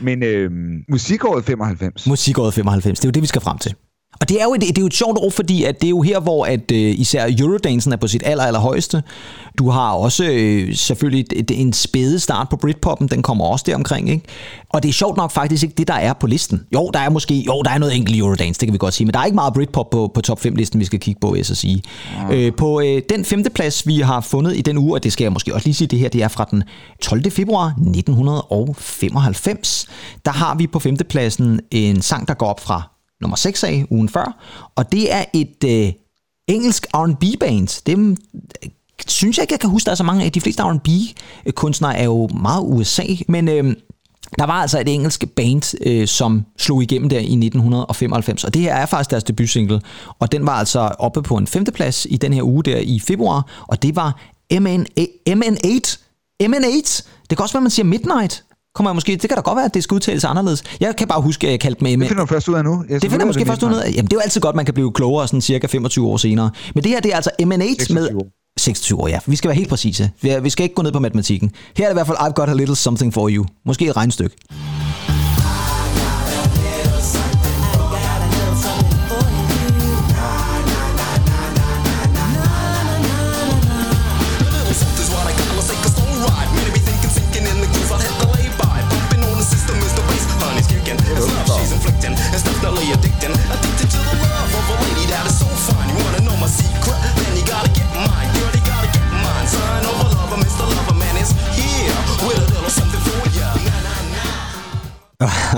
Men 0.06 0.22
øh, 0.22 0.50
musikåret 0.88 1.44
95. 1.44 2.06
Musikåret 2.06 2.54
95, 2.54 3.00
det 3.00 3.04
er 3.04 3.08
jo 3.08 3.12
det, 3.12 3.22
vi 3.22 3.26
skal 3.26 3.40
frem 3.42 3.58
til. 3.58 3.74
Og 4.22 4.28
det 4.28 4.40
er 4.40 4.44
jo 4.44 4.54
et, 4.54 4.60
det 4.60 4.78
er 4.78 4.82
jo 4.82 4.86
et 4.86 4.94
sjovt 4.94 5.18
år, 5.18 5.30
fordi 5.30 5.64
at 5.64 5.80
det 5.80 5.86
er 5.86 5.90
jo 5.90 6.02
her, 6.02 6.20
hvor 6.20 6.44
at, 6.44 6.72
øh, 6.72 7.00
især 7.00 7.26
Eurodansen 7.38 7.92
er 7.92 7.96
på 7.96 8.06
sit 8.06 8.22
aller, 8.26 8.44
aller 8.44 8.60
højeste. 8.60 9.02
Du 9.58 9.70
har 9.70 9.92
også 9.92 10.24
øh, 10.24 10.74
selvfølgelig 10.74 11.26
et, 11.32 11.50
en 11.50 11.72
spæde 11.72 12.20
start 12.20 12.48
på 12.48 12.56
Britpoppen, 12.56 13.08
den 13.08 13.22
kommer 13.22 13.44
også 13.44 13.64
deromkring, 13.68 14.10
ikke? 14.10 14.24
Og 14.68 14.82
det 14.82 14.88
er 14.88 14.92
sjovt 14.92 15.16
nok 15.16 15.30
faktisk 15.30 15.62
ikke 15.62 15.74
det, 15.78 15.88
der 15.88 15.94
er 15.94 16.12
på 16.12 16.26
listen. 16.26 16.66
Jo, 16.74 16.90
der 16.94 17.00
er 17.00 17.10
måske, 17.10 17.34
jo, 17.34 17.62
der 17.62 17.70
er 17.70 17.78
noget 17.78 17.96
enkelt 17.96 18.18
Eurodance, 18.18 18.60
det 18.60 18.66
kan 18.66 18.72
vi 18.72 18.78
godt 18.78 18.94
sige, 18.94 19.06
men 19.06 19.14
der 19.14 19.20
er 19.20 19.24
ikke 19.24 19.34
meget 19.34 19.54
Britpop 19.54 19.90
på, 19.90 20.10
på 20.14 20.20
top 20.20 20.46
5-listen, 20.46 20.80
vi 20.80 20.84
skal 20.84 21.00
kigge 21.00 21.20
på, 21.20 21.36
jeg 21.36 21.46
så 21.46 21.54
sige. 21.54 21.82
Ja. 22.30 22.36
Øh, 22.36 22.52
på 22.56 22.80
øh, 22.80 23.02
den 23.08 23.24
femte 23.24 23.50
plads, 23.50 23.86
vi 23.86 24.00
har 24.00 24.20
fundet 24.20 24.56
i 24.56 24.60
den 24.60 24.78
uge, 24.78 24.94
og 24.94 25.04
det 25.04 25.12
skal 25.12 25.24
jeg 25.24 25.32
måske 25.32 25.54
også 25.54 25.66
lige 25.66 25.74
sige, 25.74 25.88
det 25.88 25.98
her, 25.98 26.08
det 26.08 26.22
er 26.22 26.28
fra 26.28 26.46
den 26.50 26.62
12. 27.00 27.30
februar 27.30 27.66
1995. 27.66 29.86
Der 30.24 30.32
har 30.32 30.54
vi 30.54 30.66
på 30.66 30.78
femtepladsen 30.78 31.60
en 31.70 32.02
sang, 32.02 32.28
der 32.28 32.34
går 32.34 32.46
op 32.46 32.60
fra 32.60 32.91
nummer 33.22 33.36
6 33.36 33.64
af 33.64 33.86
ugen 33.90 34.08
før, 34.08 34.36
og 34.76 34.92
det 34.92 35.12
er 35.12 35.24
et 35.32 35.64
øh, 35.64 35.92
engelsk 36.48 36.86
R&B-band. 36.94 37.82
Det 37.86 37.98
øh, 37.98 38.70
synes 39.06 39.38
jeg 39.38 39.42
ikke, 39.42 39.52
jeg 39.52 39.60
kan 39.60 39.70
huske, 39.70 39.84
der 39.84 39.90
er 39.90 39.96
så 39.96 40.04
mange 40.04 40.24
af. 40.24 40.32
De 40.32 40.40
fleste 40.40 40.62
R&B-kunstnere 40.62 41.94
øh, 41.94 42.00
er 42.00 42.04
jo 42.04 42.28
meget 42.28 42.62
USA, 42.66 43.06
men 43.28 43.48
øh, 43.48 43.74
der 44.38 44.46
var 44.46 44.52
altså 44.52 44.80
et 44.80 44.88
engelsk 44.88 45.24
band, 45.36 45.74
øh, 45.86 46.08
som 46.08 46.44
slog 46.58 46.82
igennem 46.82 47.08
der 47.08 47.18
i 47.18 47.20
1995, 47.20 48.44
og 48.44 48.54
det 48.54 48.62
her 48.62 48.74
er 48.74 48.86
faktisk 48.86 49.10
deres 49.10 49.24
debutsingle, 49.24 49.80
og 50.18 50.32
den 50.32 50.46
var 50.46 50.52
altså 50.52 50.80
oppe 50.80 51.22
på 51.22 51.36
en 51.36 51.46
femteplads 51.46 52.06
i 52.10 52.16
den 52.16 52.32
her 52.32 52.42
uge 52.42 52.62
der 52.62 52.76
i 52.76 53.00
februar, 53.00 53.64
og 53.68 53.82
det 53.82 53.96
var 53.96 54.20
MN8. 54.54 55.06
MN8? 55.28 55.98
MN8? 56.42 57.08
Det 57.30 57.38
kan 57.38 57.42
også 57.42 57.52
være, 57.52 57.60
man 57.60 57.70
siger 57.70 57.86
Midnight 57.86 58.44
kommer 58.74 58.90
jeg 58.90 58.94
måske, 58.96 59.12
det 59.12 59.20
kan 59.20 59.36
da 59.36 59.40
godt 59.40 59.56
være, 59.56 59.64
at 59.64 59.74
det 59.74 59.82
skal 59.82 59.94
udtales 59.94 60.24
anderledes. 60.24 60.64
Jeg 60.80 60.96
kan 60.96 61.08
bare 61.08 61.20
huske, 61.20 61.46
at 61.46 61.50
jeg 61.50 61.60
kaldte 61.60 61.84
med... 61.84 61.98
Det 61.98 62.08
finder 62.08 62.22
du 62.22 62.26
først 62.26 62.48
ud 62.48 62.54
af 62.54 62.64
nu. 62.64 62.84
Jeg 62.88 63.02
det 63.02 63.10
finder 63.10 63.24
jeg 63.24 63.26
måske 63.26 63.46
først 63.46 63.62
ud 63.62 63.74
af. 63.74 63.90
Jamen, 63.90 64.04
det 64.04 64.12
er 64.12 64.16
jo 64.16 64.20
altid 64.20 64.40
godt, 64.40 64.56
man 64.56 64.64
kan 64.64 64.74
blive 64.74 64.92
klogere 64.92 65.28
sådan 65.28 65.40
cirka 65.40 65.66
25 65.66 66.06
år 66.06 66.16
senere. 66.16 66.50
Men 66.74 66.84
det 66.84 66.90
her, 66.90 67.00
det 67.00 67.12
er 67.12 67.16
altså 67.16 67.30
M&A 67.40 67.56
med... 67.90 68.08
26 68.58 69.00
år, 69.00 69.08
ja. 69.08 69.18
Vi 69.26 69.36
skal 69.36 69.48
være 69.48 69.56
helt 69.56 69.68
præcise. 69.68 70.10
Vi 70.42 70.50
skal 70.50 70.64
ikke 70.64 70.74
gå 70.74 70.82
ned 70.82 70.92
på 70.92 70.98
matematikken. 70.98 71.50
Her 71.76 71.84
er 71.84 71.88
det 71.88 71.94
i 71.94 71.96
hvert 71.96 72.06
fald 72.06 72.18
I've 72.18 72.32
got 72.32 72.48
a 72.48 72.54
little 72.54 72.76
something 72.76 73.14
for 73.14 73.28
you. 73.28 73.44
Måske 73.66 73.86
et 73.86 73.96
regnstykke. 73.96 74.36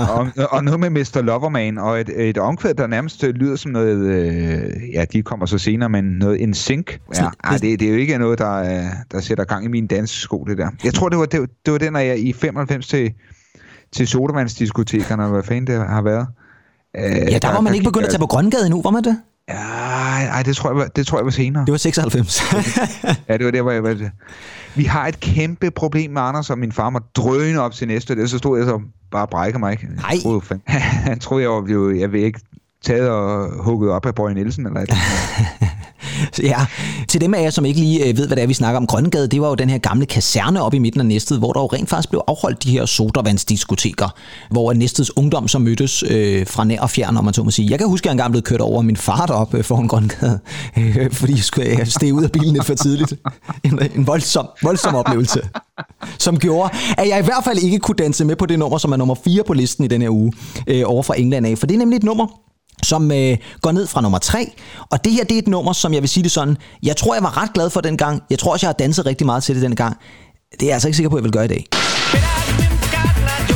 Og, 0.09 0.27
og 0.51 0.63
noget 0.63 0.79
med 0.79 0.89
Mr. 0.89 1.21
Loverman, 1.21 1.77
og 1.77 2.01
et, 2.01 2.29
et 2.29 2.37
omkvæd, 2.37 2.73
der 2.73 2.87
nærmest 2.87 3.23
lyder 3.23 3.55
som 3.55 3.71
noget, 3.71 3.97
øh, 3.97 4.71
ja, 4.93 5.05
de 5.13 5.21
kommer 5.21 5.45
så 5.45 5.57
senere, 5.57 5.89
men 5.89 6.03
noget 6.03 6.43
en 6.43 6.53
sync. 6.53 6.91
Ja, 7.15 7.29
ej, 7.43 7.57
det, 7.57 7.79
det 7.79 7.87
er 7.87 7.89
jo 7.89 7.97
ikke 7.97 8.17
noget, 8.17 8.39
der, 8.39 8.85
der 9.11 9.21
sætter 9.21 9.43
gang 9.43 9.65
i 9.65 9.67
min 9.67 9.87
danssko, 9.87 10.43
det 10.43 10.57
der. 10.57 10.69
Jeg 10.83 10.93
tror, 10.93 11.09
det 11.09 11.17
var, 11.17 11.25
det, 11.25 11.49
det 11.65 11.73
var 11.73 11.79
den, 11.79 11.93
når 11.93 11.99
jeg 11.99 12.19
i 12.19 12.33
95 12.33 12.87
til, 12.87 13.13
til 13.91 14.07
sodavandsdiskotekerne, 14.07 15.27
hvad 15.27 15.43
fanden 15.43 15.67
det 15.67 15.87
har 15.87 16.01
været. 16.01 16.27
Øh, 16.97 17.03
ja, 17.03 17.37
der 17.41 17.51
var 17.51 17.61
man 17.61 17.73
ikke 17.73 17.83
begyndt 17.83 18.05
at 18.05 18.11
tage 18.11 18.19
på 18.19 18.27
Grøngade 18.27 18.65
endnu, 18.65 18.81
var 18.81 18.91
man 18.91 19.03
det? 19.03 19.17
Ja, 19.49 19.55
ej, 19.55 20.43
det 20.43 20.55
tror, 20.55 20.69
jeg 20.69 20.77
var, 20.77 20.87
det 20.87 21.07
tror 21.07 21.17
jeg 21.17 21.25
var 21.25 21.31
senere. 21.31 21.65
Det 21.65 21.71
var 21.71 21.77
96. 21.77 22.43
ja, 23.29 23.37
det 23.37 23.45
var 23.45 23.51
der, 23.51 23.61
hvor 23.61 23.71
jeg 23.71 23.83
var. 23.83 24.09
Vi 24.75 24.83
har 24.83 25.07
et 25.07 25.19
kæmpe 25.19 25.71
problem 25.71 26.11
med 26.11 26.21
Anders, 26.21 26.49
og 26.49 26.57
min 26.57 26.71
far 26.71 26.89
må 26.89 26.99
drøne 27.15 27.61
op 27.61 27.71
til 27.71 27.87
næste. 27.87 28.15
Det 28.15 28.29
så 28.29 28.37
stod 28.37 28.57
jeg 28.57 28.67
så 28.67 28.81
bare 29.11 29.27
brækker 29.27 29.59
mig. 29.59 29.71
Ikke? 29.71 29.87
Nej. 29.95 30.17
Troede, 30.21 30.59
han 31.09 31.19
troede, 31.19 31.43
jeg 31.43 31.51
var 31.51 31.61
blevet, 31.61 31.99
jeg 31.99 32.11
ved 32.11 32.19
ikke, 32.19 32.39
taget 32.85 33.09
og 33.09 33.49
hugget 33.63 33.91
op 33.91 34.05
af 34.05 34.15
Bøje 34.15 34.33
Nielsen 34.33 34.65
eller 34.67 34.81
et 34.81 34.89
ja, 36.43 36.65
til 37.07 37.21
dem 37.21 37.33
af 37.33 37.41
jer, 37.41 37.49
som 37.49 37.65
ikke 37.65 37.79
lige 37.79 38.09
øh, 38.09 38.17
ved, 38.17 38.27
hvad 38.27 38.35
det 38.37 38.43
er, 38.43 38.47
vi 38.47 38.53
snakker 38.53 38.77
om, 38.77 38.87
Grøngade, 38.87 39.27
det 39.27 39.41
var 39.41 39.47
jo 39.47 39.55
den 39.55 39.69
her 39.69 39.77
gamle 39.77 40.05
kaserne 40.05 40.61
op 40.61 40.73
i 40.73 40.79
midten 40.79 41.01
af 41.01 41.05
Næstved, 41.05 41.37
hvor 41.37 41.53
der 41.53 41.61
jo 41.61 41.65
rent 41.65 41.89
faktisk 41.89 42.09
blev 42.09 42.21
afholdt 42.27 42.63
de 42.63 42.71
her 42.71 42.85
sodavandsdiskoteker, 42.85 44.09
hvor 44.51 44.73
Næstveds 44.73 45.17
ungdom 45.17 45.47
så 45.47 45.59
mødtes 45.59 46.03
øh, 46.09 46.47
fra 46.47 46.63
nær 46.63 46.81
og 46.81 46.89
fjern, 46.89 47.17
om 47.17 47.25
man 47.25 47.33
så 47.33 47.43
må 47.43 47.51
sige. 47.51 47.71
Jeg 47.71 47.79
kan 47.79 47.87
huske, 47.87 48.03
at 48.03 48.05
jeg 48.05 48.11
engang 48.11 48.31
blev 48.31 48.41
kørt 48.41 48.61
over 48.61 48.81
min 48.81 48.97
far 48.97 49.25
op 49.25 49.53
øh, 49.53 49.63
foran 49.63 49.87
Grøngade, 49.87 50.39
øh, 50.77 51.11
fordi 51.11 51.33
jeg 51.33 51.43
skulle 51.43 51.79
øh, 51.79 51.87
stige 51.87 52.13
ud 52.13 52.23
af 52.23 52.31
bilen 52.31 52.53
lidt 52.53 52.65
for 52.65 52.73
tidligt. 52.73 53.13
En, 53.63 53.79
en 53.95 54.07
voldsom, 54.07 54.47
voldsom 54.63 54.95
oplevelse, 54.95 55.41
som 56.19 56.39
gjorde, 56.39 56.69
at 56.97 57.07
jeg 57.07 57.19
i 57.19 57.23
hvert 57.23 57.43
fald 57.43 57.57
ikke 57.57 57.79
kunne 57.79 57.95
danse 57.95 58.25
med 58.25 58.35
på 58.35 58.45
det 58.45 58.59
nummer, 58.59 58.77
som 58.77 58.91
er 58.91 58.97
nummer 58.97 59.15
4 59.23 59.43
på 59.43 59.53
listen 59.53 59.85
i 59.85 59.87
den 59.87 60.01
her 60.01 60.09
uge, 60.09 60.33
øh, 60.67 60.83
over 60.85 61.03
fra 61.03 61.19
England 61.19 61.47
af. 61.47 61.57
For 61.57 61.67
det 61.67 61.73
er 61.73 61.79
nemlig 61.79 61.97
et 61.97 62.03
nummer, 62.03 62.27
som 62.83 63.11
øh, 63.11 63.37
går 63.61 63.71
ned 63.71 63.87
fra 63.87 64.01
nummer 64.01 64.17
3. 64.17 64.51
Og 64.89 65.05
det 65.05 65.13
her, 65.13 65.23
det 65.23 65.35
er 65.35 65.39
et 65.39 65.47
nummer, 65.47 65.73
som 65.73 65.93
jeg 65.93 66.01
vil 66.01 66.09
sige 66.09 66.23
det 66.23 66.31
sådan, 66.31 66.57
jeg 66.83 66.97
tror, 66.97 67.13
jeg 67.13 67.23
var 67.23 67.43
ret 67.43 67.53
glad 67.53 67.69
for 67.69 67.81
den 67.81 67.97
gang. 67.97 68.23
Jeg 68.29 68.39
tror 68.39 68.51
også, 68.51 68.65
jeg 68.65 68.69
har 68.69 68.73
danset 68.73 69.05
rigtig 69.05 69.25
meget 69.25 69.43
til 69.43 69.55
det 69.55 69.63
den 69.63 69.75
gang. 69.75 69.97
Det 70.51 70.61
er 70.61 70.65
jeg 70.65 70.73
altså 70.73 70.87
ikke 70.87 70.95
sikker 70.95 71.09
på, 71.09 71.15
at 71.15 71.19
jeg 71.19 71.23
vil 71.23 71.31
gøre 71.31 71.45
i 71.45 71.47
dag. 71.47 71.65
Jeg 71.73 73.54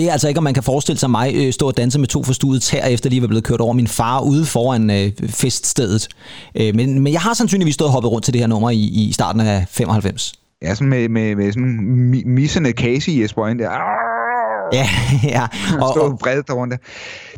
ved 0.00 0.08
altså 0.08 0.28
ikke, 0.28 0.38
om 0.38 0.44
man 0.44 0.54
kan 0.54 0.62
forestille 0.62 0.98
sig 0.98 1.10
mig 1.10 1.34
øh, 1.34 1.52
stå 1.52 1.66
og 1.66 1.76
danse 1.76 1.98
med 1.98 2.08
to 2.08 2.22
forstuede 2.22 2.60
tær, 2.60 2.86
efter 2.86 3.10
lige 3.10 3.22
var 3.22 3.28
blevet 3.28 3.44
kørt 3.44 3.60
over 3.60 3.72
min 3.72 3.86
far 3.86 4.20
ude 4.20 4.46
foran 4.46 4.90
øh, 4.90 5.12
feststedet. 5.28 6.08
Øh, 6.54 6.74
men, 6.74 7.00
men 7.00 7.12
jeg 7.12 7.20
har 7.20 7.34
sandsynligvis 7.34 7.74
stået 7.74 7.88
og 7.88 7.92
hoppet 7.92 8.10
rundt 8.10 8.24
til 8.24 8.34
det 8.34 8.40
her 8.40 8.46
nummer 8.46 8.70
i, 8.70 8.78
i 8.78 9.12
starten 9.12 9.40
af 9.40 9.64
95. 9.70 10.34
Ja, 10.62 10.74
sådan 10.74 10.88
med, 10.88 11.08
med, 11.08 11.36
med 11.36 11.52
sådan 11.52 12.22
missende 12.26 12.72
kase 12.72 13.12
i 13.12 13.22
Jesper 13.22 13.46
der. 13.46 13.70
Ja, 14.72 14.88
ja. 15.24 15.46
Og, 15.84 16.02
og 16.02 16.18
bredt 16.18 16.50
rundt. 16.50 16.74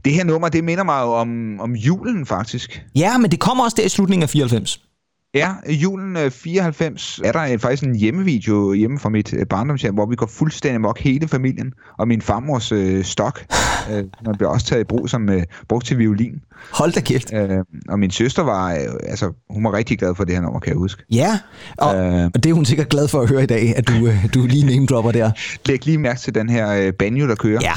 Det 0.05 0.13
her 0.13 0.25
nummer, 0.25 0.49
det 0.49 0.65
minder 0.65 0.85
mig 0.85 1.03
jo 1.03 1.13
om, 1.13 1.61
om 1.61 1.73
julen, 1.77 2.27
faktisk. 2.27 2.83
Ja, 2.95 3.19
men 3.19 3.31
det 3.31 3.41
kommer 3.41 3.65
også 3.65 3.75
der 3.77 3.85
i 3.85 3.89
slutningen 3.89 4.23
af 4.23 4.29
94. 4.29 4.81
Ja, 5.35 5.53
julen 5.69 6.31
94 6.31 7.19
øh, 7.19 7.29
er 7.29 7.33
der 7.33 7.59
faktisk 7.59 7.83
en 7.83 7.97
hjemmevideo 7.97 8.73
hjemme 8.73 8.99
fra 8.99 9.09
mit 9.09 9.35
øh, 9.35 9.47
barndomshjem, 9.47 9.95
hvor 9.95 10.07
vi 10.07 10.17
går 10.17 10.27
fuldstændig 10.27 10.81
mok 10.81 10.99
hele 10.99 11.29
familien, 11.29 11.73
og 11.99 12.09
min 12.09 12.23
farmors 12.23 12.73
øh, 12.73 13.05
stok, 13.05 13.45
øh, 13.93 14.05
man 14.25 14.35
bliver 14.37 14.51
også 14.51 14.67
taget 14.67 14.81
i 14.81 14.85
brug 14.85 15.11
som 15.11 15.29
øh, 15.29 15.43
brugt 15.69 15.87
til 15.87 15.99
violin. 15.99 16.43
Hold 16.73 16.93
da 16.93 17.01
kæft. 17.01 17.33
Øh, 17.35 17.59
og 17.89 17.99
min 17.99 18.11
søster 18.11 18.43
var, 18.43 18.73
øh, 18.73 18.79
altså 19.03 19.33
hun 19.51 19.65
var 19.65 19.73
rigtig 19.73 19.99
glad 19.99 20.15
for 20.15 20.25
det 20.25 20.35
her 20.35 20.43
nummer, 20.43 20.61
kan 20.61 20.71
jeg 20.71 20.79
huske. 20.79 21.03
Ja, 21.11 21.39
og, 21.79 21.97
øh, 21.97 22.31
og 22.35 22.45
det 22.45 22.51
er 22.51 22.55
hun 22.55 22.65
sikkert 22.65 22.89
glad 22.89 23.09
for 23.09 23.21
at 23.21 23.29
høre 23.29 23.43
i 23.43 23.47
dag, 23.47 23.77
at 23.77 23.89
du, 23.89 24.07
øh, 24.07 24.35
du 24.35 24.47
lige 24.47 24.67
name 24.67 24.87
dropper 24.87 25.13
der. 25.13 25.31
Læg 25.69 25.87
lige 25.87 25.99
mærke 25.99 26.21
til 26.21 26.35
den 26.35 26.49
her 26.49 26.73
øh, 26.73 26.93
banjo, 26.93 27.29
der 27.29 27.35
kører. 27.35 27.61
Ja, 27.63 27.75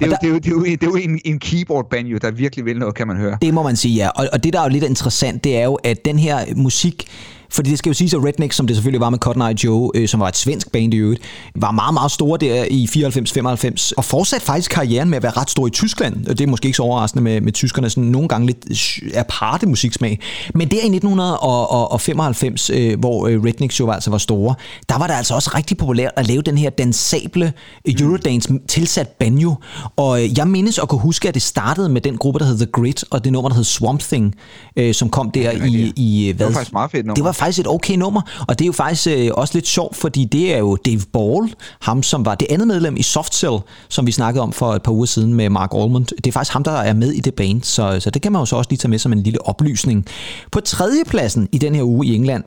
det 0.00 0.12
er, 0.22 0.28
jo, 0.28 0.34
det, 0.38 0.46
er 0.46 0.50
jo, 0.50 0.60
det, 0.62 0.66
er 0.66 0.70
jo, 0.70 0.76
det 0.76 0.82
er 0.82 0.86
jo 0.86 0.96
en, 0.96 1.20
en 1.24 1.38
keyboard 1.38 1.90
banjo, 1.90 2.18
der 2.18 2.30
virkelig 2.30 2.64
vil 2.64 2.78
noget, 2.78 2.94
kan 2.94 3.06
man 3.06 3.16
høre. 3.16 3.38
Det 3.42 3.54
må 3.54 3.62
man 3.62 3.76
sige, 3.76 3.94
ja. 3.94 4.08
Og, 4.08 4.28
og 4.32 4.44
det, 4.44 4.52
der 4.52 4.58
er 4.60 4.64
jo 4.64 4.68
lidt 4.68 4.84
interessant, 4.84 5.44
det 5.44 5.56
er 5.56 5.64
jo, 5.64 5.74
at 5.74 6.04
den 6.04 6.18
her 6.18 6.54
musik, 6.56 7.06
fordi 7.50 7.70
det 7.70 7.78
skal 7.78 7.90
jo 7.90 7.94
siges, 7.94 8.14
at 8.14 8.24
Redneck, 8.24 8.52
som 8.52 8.66
det 8.66 8.76
selvfølgelig 8.76 9.00
var 9.00 9.10
med 9.10 9.18
Cotton 9.18 9.42
Eye 9.42 9.56
Joe, 9.64 9.90
øh, 9.94 10.08
som 10.08 10.20
var 10.20 10.28
et 10.28 10.36
svensk 10.36 10.72
band 10.72 10.94
i 10.94 10.96
øvrigt, 10.96 11.22
var 11.54 11.70
meget, 11.70 11.94
meget 11.94 12.10
store 12.10 12.38
der 12.38 12.64
i 12.70 12.84
94-95, 12.84 13.92
og 13.96 14.04
fortsat 14.04 14.42
faktisk 14.42 14.70
karrieren 14.70 15.10
med 15.10 15.16
at 15.16 15.22
være 15.22 15.32
ret 15.32 15.50
stor 15.50 15.66
i 15.66 15.70
Tyskland. 15.70 16.24
Det 16.24 16.40
er 16.40 16.46
måske 16.46 16.66
ikke 16.66 16.76
så 16.76 16.82
overraskende 16.82 17.24
med, 17.24 17.40
med 17.40 17.52
tyskerne 17.52 17.90
sådan 17.90 18.04
nogle 18.04 18.28
gange 18.28 18.46
lidt 18.46 18.66
aparte 19.14 19.66
musiksmag. 19.66 20.20
Men 20.54 20.68
der 20.68 20.76
i 20.76 20.96
1995, 20.96 22.70
øh, 22.70 22.98
hvor 22.98 23.26
øh, 23.26 23.44
Rednecks 23.44 23.80
jo 23.80 23.90
altså 23.90 24.10
var 24.10 24.18
store, 24.18 24.54
der 24.88 24.98
var 24.98 25.06
det 25.06 25.14
altså 25.14 25.34
også 25.34 25.50
rigtig 25.54 25.76
populært 25.76 26.12
at 26.16 26.26
lave 26.26 26.42
den 26.42 26.58
her 26.58 26.70
dansable 26.70 27.52
øh, 27.88 27.94
Eurodance 28.00 28.48
tilsat 28.68 29.08
banjo. 29.08 29.54
Og 29.96 30.22
øh, 30.22 30.38
jeg 30.38 30.48
mindes 30.48 30.78
at 30.78 30.88
kunne 30.88 31.00
huske, 31.00 31.28
at 31.28 31.34
det 31.34 31.42
startede 31.42 31.88
med 31.88 32.00
den 32.00 32.16
gruppe, 32.16 32.38
der 32.38 32.44
hed 32.44 32.56
The 32.56 32.66
Grit, 32.66 33.04
og 33.10 33.24
det 33.24 33.32
nummer, 33.32 33.48
der 33.48 33.56
hed 33.56 33.64
Swamp 33.64 34.00
Thing, 34.00 34.34
øh, 34.76 34.94
som 34.94 35.10
kom 35.10 35.30
der 35.30 35.50
i, 35.50 35.92
i... 35.96 36.32
Hvad? 36.36 36.46
Det 36.46 36.54
var 36.54 36.58
faktisk 36.58 36.72
meget 36.72 36.90
fedt 36.90 37.06
nummer. 37.06 37.14
Det 37.14 37.24
var 37.24 37.32
faktisk 37.38 37.58
et 37.58 37.66
okay 37.68 37.94
nummer, 37.96 38.22
og 38.48 38.58
det 38.58 38.64
er 38.64 38.66
jo 38.66 38.72
faktisk 38.72 39.06
øh, 39.06 39.30
også 39.34 39.54
lidt 39.54 39.68
sjovt, 39.68 39.96
fordi 39.96 40.24
det 40.24 40.54
er 40.54 40.58
jo 40.58 40.76
Dave 40.76 41.00
Ball, 41.12 41.54
ham 41.80 42.02
som 42.02 42.24
var 42.24 42.34
det 42.34 42.46
andet 42.50 42.68
medlem 42.68 42.96
i 42.96 43.02
Soft 43.02 43.34
Cell, 43.34 43.58
som 43.88 44.06
vi 44.06 44.12
snakkede 44.12 44.42
om 44.42 44.52
for 44.52 44.74
et 44.74 44.82
par 44.82 44.92
uger 44.92 45.06
siden 45.06 45.34
med 45.34 45.50
Mark 45.50 45.70
Almond. 45.74 46.06
Det 46.06 46.26
er 46.26 46.32
faktisk 46.32 46.52
ham, 46.52 46.64
der 46.64 46.72
er 46.72 46.92
med 46.92 47.12
i 47.12 47.20
det 47.20 47.34
band, 47.34 47.62
så, 47.62 48.00
så 48.00 48.10
det 48.10 48.22
kan 48.22 48.32
man 48.32 48.40
jo 48.40 48.46
så 48.46 48.56
også 48.56 48.70
lige 48.70 48.78
tage 48.78 48.90
med 48.90 48.98
som 48.98 49.12
en 49.12 49.22
lille 49.22 49.46
oplysning. 49.46 50.06
På 50.52 50.60
tredjepladsen 50.60 51.48
i 51.52 51.58
den 51.58 51.74
her 51.74 51.82
uge 51.82 52.06
i 52.06 52.14
England, 52.14 52.44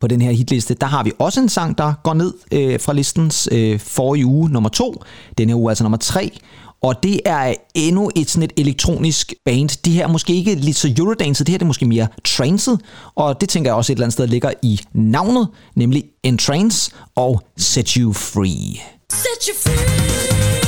på 0.00 0.08
den 0.08 0.20
her 0.20 0.32
hitliste, 0.32 0.74
der 0.74 0.86
har 0.86 1.02
vi 1.02 1.12
også 1.18 1.40
en 1.40 1.48
sang, 1.48 1.78
der 1.78 1.92
går 2.02 2.14
ned 2.14 2.34
øh, 2.52 2.80
fra 2.80 2.92
listens 2.92 3.48
øh, 3.52 3.80
forrige 3.80 4.26
uge, 4.26 4.50
nummer 4.50 4.68
to. 4.68 5.02
Den 5.38 5.48
her 5.48 5.56
uge 5.56 5.70
altså 5.70 5.84
nummer 5.84 5.98
tre. 5.98 6.38
Og 6.84 7.02
det 7.02 7.20
er 7.24 7.54
endnu 7.74 8.10
et 8.16 8.30
sådan 8.30 8.42
et 8.42 8.52
elektronisk 8.56 9.34
band. 9.44 9.82
De 9.84 9.92
her 9.92 10.04
er 10.04 10.08
måske 10.08 10.34
ikke 10.34 10.54
lidt 10.54 10.76
så 10.76 10.94
Eurodance, 10.98 11.44
det 11.44 11.52
her 11.52 11.58
det 11.58 11.64
er 11.64 11.66
måske 11.66 11.86
mere 11.86 12.06
trancet. 12.24 12.80
Og 13.14 13.40
det 13.40 13.48
tænker 13.48 13.70
jeg 13.70 13.76
også 13.76 13.92
et 13.92 13.96
eller 13.96 14.04
andet 14.04 14.12
sted 14.12 14.26
ligger 14.26 14.52
i 14.62 14.80
navnet, 14.94 15.48
nemlig 15.74 16.04
Entrance 16.22 16.90
og 17.16 17.42
Set 17.56 17.88
You 17.88 18.12
Free. 18.12 18.80
Set 19.12 19.48
you 19.48 19.54
free. 19.56 20.63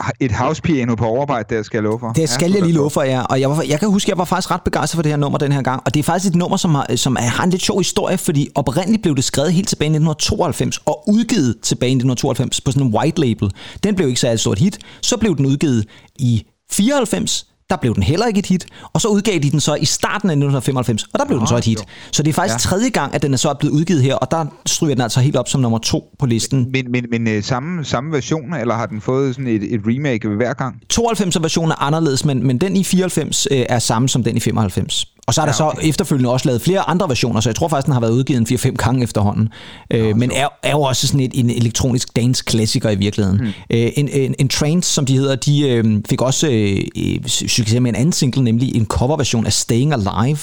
Hav, 0.00 0.12
et 0.20 0.32
house 0.32 0.62
piano 0.62 0.94
på 0.94 1.04
overarbejde, 1.04 1.54
der 1.54 1.62
skal 1.62 1.76
jeg 1.78 1.82
love 1.82 1.98
for. 2.00 2.12
Det 2.12 2.28
skal 2.28 2.50
ja, 2.50 2.56
jeg 2.56 2.62
lige 2.62 2.74
love 2.74 2.90
for, 2.90 3.02
ja. 3.02 3.20
Og 3.20 3.40
jeg, 3.40 3.50
var, 3.50 3.64
jeg 3.68 3.80
kan 3.80 3.88
huske, 3.88 4.10
jeg 4.10 4.18
var 4.18 4.24
faktisk 4.24 4.50
ret 4.50 4.62
begejstret 4.62 4.96
for 4.96 5.02
det 5.02 5.12
her 5.12 5.16
nummer 5.16 5.38
den 5.38 5.52
her 5.52 5.62
gang. 5.62 5.82
Og 5.86 5.94
det 5.94 6.00
er 6.00 6.04
faktisk 6.04 6.30
et 6.32 6.36
nummer, 6.36 6.56
som 6.56 6.74
har, 6.74 6.96
som 6.96 7.16
har 7.20 7.44
en 7.44 7.50
lidt 7.50 7.62
sjov 7.62 7.78
historie, 7.78 8.18
fordi 8.18 8.48
oprindeligt 8.54 9.02
blev 9.02 9.16
det 9.16 9.24
skrevet 9.24 9.52
helt 9.52 9.68
tilbage 9.68 9.86
i 9.86 9.96
1992 9.96 10.78
og 10.86 11.04
udgivet 11.08 11.56
tilbage 11.62 11.90
i 11.90 11.96
1992 11.96 12.60
på 12.60 12.72
sådan 12.72 12.86
en 12.86 12.94
white 12.94 13.20
label. 13.20 13.50
Den 13.82 13.94
blev 13.94 14.08
ikke 14.08 14.20
så 14.20 14.30
et 14.30 14.40
stort 14.40 14.58
hit. 14.58 14.78
Så 15.02 15.16
blev 15.16 15.36
den 15.36 15.46
udgivet 15.46 15.84
i 16.16 16.46
94 16.72 17.46
der 17.70 17.76
blev 17.76 17.94
den 17.94 18.02
heller 18.02 18.26
ikke 18.26 18.38
et 18.38 18.46
hit, 18.46 18.66
og 18.92 19.00
så 19.00 19.08
udgav 19.08 19.38
de 19.38 19.50
den 19.50 19.60
så 19.60 19.74
i 19.74 19.84
starten 19.84 20.30
af 20.30 20.34
1995, 20.34 21.02
og 21.12 21.18
der 21.18 21.24
blev 21.24 21.36
oh, 21.36 21.40
den 21.40 21.48
så 21.48 21.56
et 21.56 21.64
hit. 21.64 21.78
Jo. 21.78 21.84
Så 22.12 22.22
det 22.22 22.28
er 22.28 22.34
faktisk 22.34 22.54
ja. 22.54 22.58
tredje 22.70 22.88
gang, 22.88 23.14
at 23.14 23.22
den 23.22 23.32
er 23.32 23.36
så 23.36 23.54
blevet 23.54 23.74
udgivet 23.74 24.02
her, 24.02 24.14
og 24.14 24.30
der 24.30 24.46
stryger 24.66 24.94
den 24.94 25.02
altså 25.02 25.20
helt 25.20 25.36
op 25.36 25.48
som 25.48 25.60
nummer 25.60 25.78
to 25.78 26.14
på 26.18 26.26
listen. 26.26 26.68
Men, 26.72 26.92
men, 26.92 27.06
men 27.10 27.28
øh, 27.28 27.42
samme, 27.42 27.84
samme 27.84 28.12
version, 28.12 28.54
eller 28.54 28.74
har 28.74 28.86
den 28.86 29.00
fået 29.00 29.34
sådan 29.34 29.46
et, 29.46 29.74
et 29.74 29.80
remake 29.86 30.28
hver 30.28 30.54
gang? 30.54 30.80
92 30.90 31.42
version 31.42 31.70
er 31.70 31.82
anderledes, 31.82 32.24
men, 32.24 32.46
men 32.46 32.58
den 32.58 32.76
i 32.76 32.84
94 32.84 33.46
øh, 33.50 33.66
er 33.68 33.78
samme 33.78 34.08
som 34.08 34.24
den 34.24 34.36
i 34.36 34.40
95. 34.40 35.13
Og 35.26 35.34
så 35.34 35.40
er 35.40 35.46
der 35.46 35.52
ja, 35.58 35.66
okay. 35.66 35.80
så 35.80 35.88
efterfølgende 35.88 36.30
også 36.30 36.48
lavet 36.48 36.62
flere 36.62 36.88
andre 36.88 37.08
versioner, 37.08 37.40
så 37.40 37.48
jeg 37.48 37.56
tror 37.56 37.68
faktisk, 37.68 37.86
den 37.86 37.92
har 37.92 38.00
været 38.00 38.12
udgivet 38.12 38.50
en 38.50 38.58
4-5 38.58 38.70
gange 38.76 39.02
efterhånden. 39.02 39.48
Øh, 39.90 40.08
ja, 40.08 40.14
men 40.14 40.30
er, 40.34 40.48
er 40.62 40.70
jo 40.70 40.80
også 40.80 41.06
sådan 41.06 41.20
et, 41.20 41.30
en 41.34 41.50
elektronisk 41.50 42.16
dance-klassiker 42.16 42.90
i 42.90 42.94
virkeligheden. 42.94 43.40
Øh, 43.70 43.90
en, 43.96 44.08
en, 44.08 44.34
en 44.38 44.48
Trance, 44.48 44.92
som 44.92 45.06
de 45.06 45.16
hedder, 45.16 45.36
de 45.36 45.68
øh, 45.68 46.02
fik 46.08 46.22
også 46.22 46.48
øh, 46.48 46.80
øh 46.96 47.26
succes 47.26 47.80
med 47.80 47.90
en 47.90 47.96
anden 47.96 48.12
single, 48.12 48.44
nemlig 48.44 48.76
en 48.76 48.86
coverversion 48.86 49.46
af 49.46 49.52
Staying 49.52 49.92
Alive, 49.92 50.38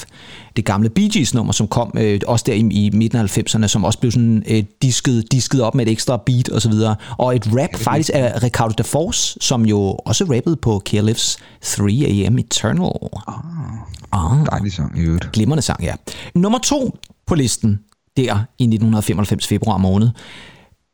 det 0.56 0.66
gamle 0.66 0.90
Bee 0.90 1.10
Gees 1.14 1.34
nummer, 1.34 1.54
som 1.54 1.68
kom 1.68 1.94
øh, 1.98 2.20
også 2.28 2.44
der 2.48 2.54
i, 2.54 2.60
i 2.60 2.90
midten 2.94 3.20
af 3.20 3.38
90'erne, 3.38 3.68
som 3.68 3.84
også 3.84 4.00
blev 4.00 4.12
sådan 4.12 4.44
øh, 4.48 4.64
disket, 4.82 5.32
disket 5.32 5.62
op 5.62 5.76
med 5.76 5.88
et 5.88 5.92
ekstra 5.92 6.18
beat 6.26 6.50
og 6.50 6.62
så 6.62 6.70
videre. 6.70 6.96
Og 7.18 7.36
et 7.36 7.48
rap 7.48 7.76
faktisk 7.76 8.12
af 8.14 8.44
Ricardo 8.44 8.74
da 8.78 8.84
Force, 8.84 9.38
som 9.42 9.66
jo 9.66 9.80
også 10.06 10.24
rappede 10.24 10.56
på 10.56 10.82
Carelif's 10.90 11.38
3am 11.66 12.40
Eternal. 12.40 12.92
Ah, 13.28 13.34
ah 14.12 14.71
dejlig 14.72 14.94
sang 14.94 15.04
i 15.04 15.08
øvrigt. 15.08 15.32
Glimrende 15.32 15.62
sang, 15.62 15.84
ja. 15.84 15.94
Nummer 16.36 16.60
to 16.60 16.98
på 17.28 17.36
listen, 17.36 17.80
der 18.18 18.46
i 18.60 18.64
1995 18.64 19.48
februar 19.48 19.78
måned, 19.78 20.10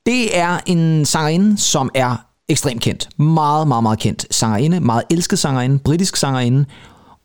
det 0.05 0.37
er 0.37 0.59
en 0.65 1.05
sangerinde, 1.05 1.57
som 1.57 1.89
er 1.95 2.15
ekstremt 2.49 2.81
kendt. 2.81 3.19
Meget, 3.19 3.67
meget, 3.67 3.83
meget 3.83 3.99
kendt 3.99 4.35
sangerinde. 4.35 4.79
Meget 4.79 5.03
elsket 5.11 5.39
sangerinde. 5.39 5.79
Britisk 5.79 6.15
sangerinde. 6.15 6.65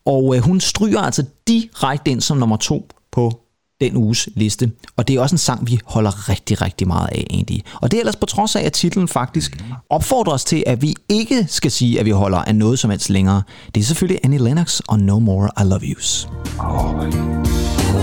Og 0.05 0.35
øh, 0.35 0.41
hun 0.41 0.59
stryger 0.59 0.99
altså 0.99 1.23
direkte 1.47 2.11
ind 2.11 2.21
som 2.21 2.37
nummer 2.37 2.57
to 2.57 2.87
på 3.11 3.42
den 3.89 3.97
uges 3.97 4.29
liste. 4.35 4.71
Og 4.97 5.07
det 5.07 5.15
er 5.15 5.19
også 5.21 5.33
en 5.33 5.37
sang, 5.37 5.67
vi 5.67 5.79
holder 5.85 6.29
rigtig, 6.29 6.61
rigtig 6.61 6.87
meget 6.87 7.09
af 7.11 7.27
egentlig. 7.29 7.63
Og 7.81 7.91
det 7.91 7.97
er 7.97 8.01
ellers 8.01 8.15
på 8.15 8.25
trods 8.25 8.55
af, 8.55 8.61
at 8.61 8.73
titlen 8.73 9.07
faktisk 9.07 9.63
opfordrer 9.89 10.33
os 10.33 10.43
til, 10.43 10.63
at 10.67 10.81
vi 10.81 10.95
ikke 11.09 11.45
skal 11.49 11.71
sige, 11.71 11.99
at 11.99 12.05
vi 12.05 12.11
holder 12.11 12.37
af 12.37 12.55
noget 12.55 12.79
som 12.79 12.89
helst 12.89 13.09
længere. 13.09 13.43
Det 13.75 13.81
er 13.81 13.85
selvfølgelig 13.85 14.19
Annie 14.23 14.39
Lennox 14.39 14.79
og 14.79 14.99
No 14.99 15.19
More 15.19 15.49
I 15.61 15.63
Love 15.63 15.81
Yous. 15.81 16.29
Oh. 16.59 17.05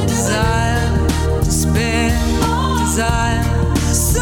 Desire, 0.09 1.09
despair, 1.45 2.11
desire. 2.85 4.19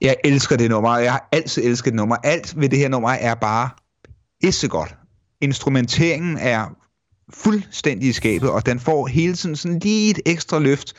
Jeg 0.00 0.16
elsker 0.24 0.56
det 0.56 0.70
nummer, 0.70 0.98
jeg 0.98 1.12
har 1.12 1.28
altid 1.32 1.64
elsket 1.64 1.92
det 1.92 1.96
nummer. 1.96 2.16
Alt 2.22 2.60
ved 2.60 2.68
det 2.68 2.78
her 2.78 2.88
nummer 2.88 3.10
er 3.10 3.34
bare 3.34 3.70
godt. 4.68 4.96
Instrumenteringen 5.40 6.38
er 6.38 6.76
fuldstændig 7.32 8.08
i 8.08 8.12
skabet, 8.12 8.50
og 8.50 8.66
den 8.66 8.80
får 8.80 9.06
hele 9.06 9.34
tiden 9.34 9.56
sådan 9.56 9.78
lige 9.78 10.10
et 10.10 10.20
ekstra 10.26 10.58
løft, 10.58 10.92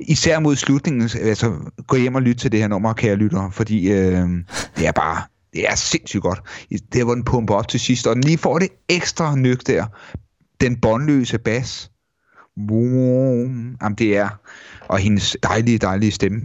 især 0.00 0.40
mod 0.40 0.56
slutningen. 0.56 1.10
Altså, 1.20 1.56
gå 1.86 1.96
hjem 1.96 2.14
og 2.14 2.22
lyt 2.22 2.36
til 2.36 2.52
det 2.52 2.60
her 2.60 2.68
nummer, 2.68 2.92
kære 2.92 3.16
lytter, 3.16 3.50
fordi 3.50 3.92
øh, 3.92 4.28
det 4.76 4.86
er 4.86 4.92
bare, 4.92 5.22
det 5.52 5.68
er 5.68 5.74
sindssygt 5.74 6.22
godt. 6.22 6.40
Det 6.92 7.00
er, 7.00 7.04
hvor 7.04 7.14
den 7.14 7.24
pumper 7.24 7.54
op 7.54 7.68
til 7.68 7.80
sidst, 7.80 8.06
og 8.06 8.14
den 8.14 8.24
lige 8.24 8.38
får 8.38 8.58
det 8.58 8.68
ekstra 8.88 9.36
nyk 9.36 9.66
der. 9.66 9.86
Den 10.60 10.76
båndløse 10.76 11.38
bas. 11.38 11.90
Boom. 12.68 13.76
Jamen, 13.82 13.96
det 13.98 14.16
er, 14.16 14.28
og 14.88 14.98
hendes 14.98 15.36
dejlige, 15.42 15.78
dejlige 15.78 16.12
stemme 16.12 16.40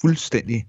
fuldstændig 0.00 0.66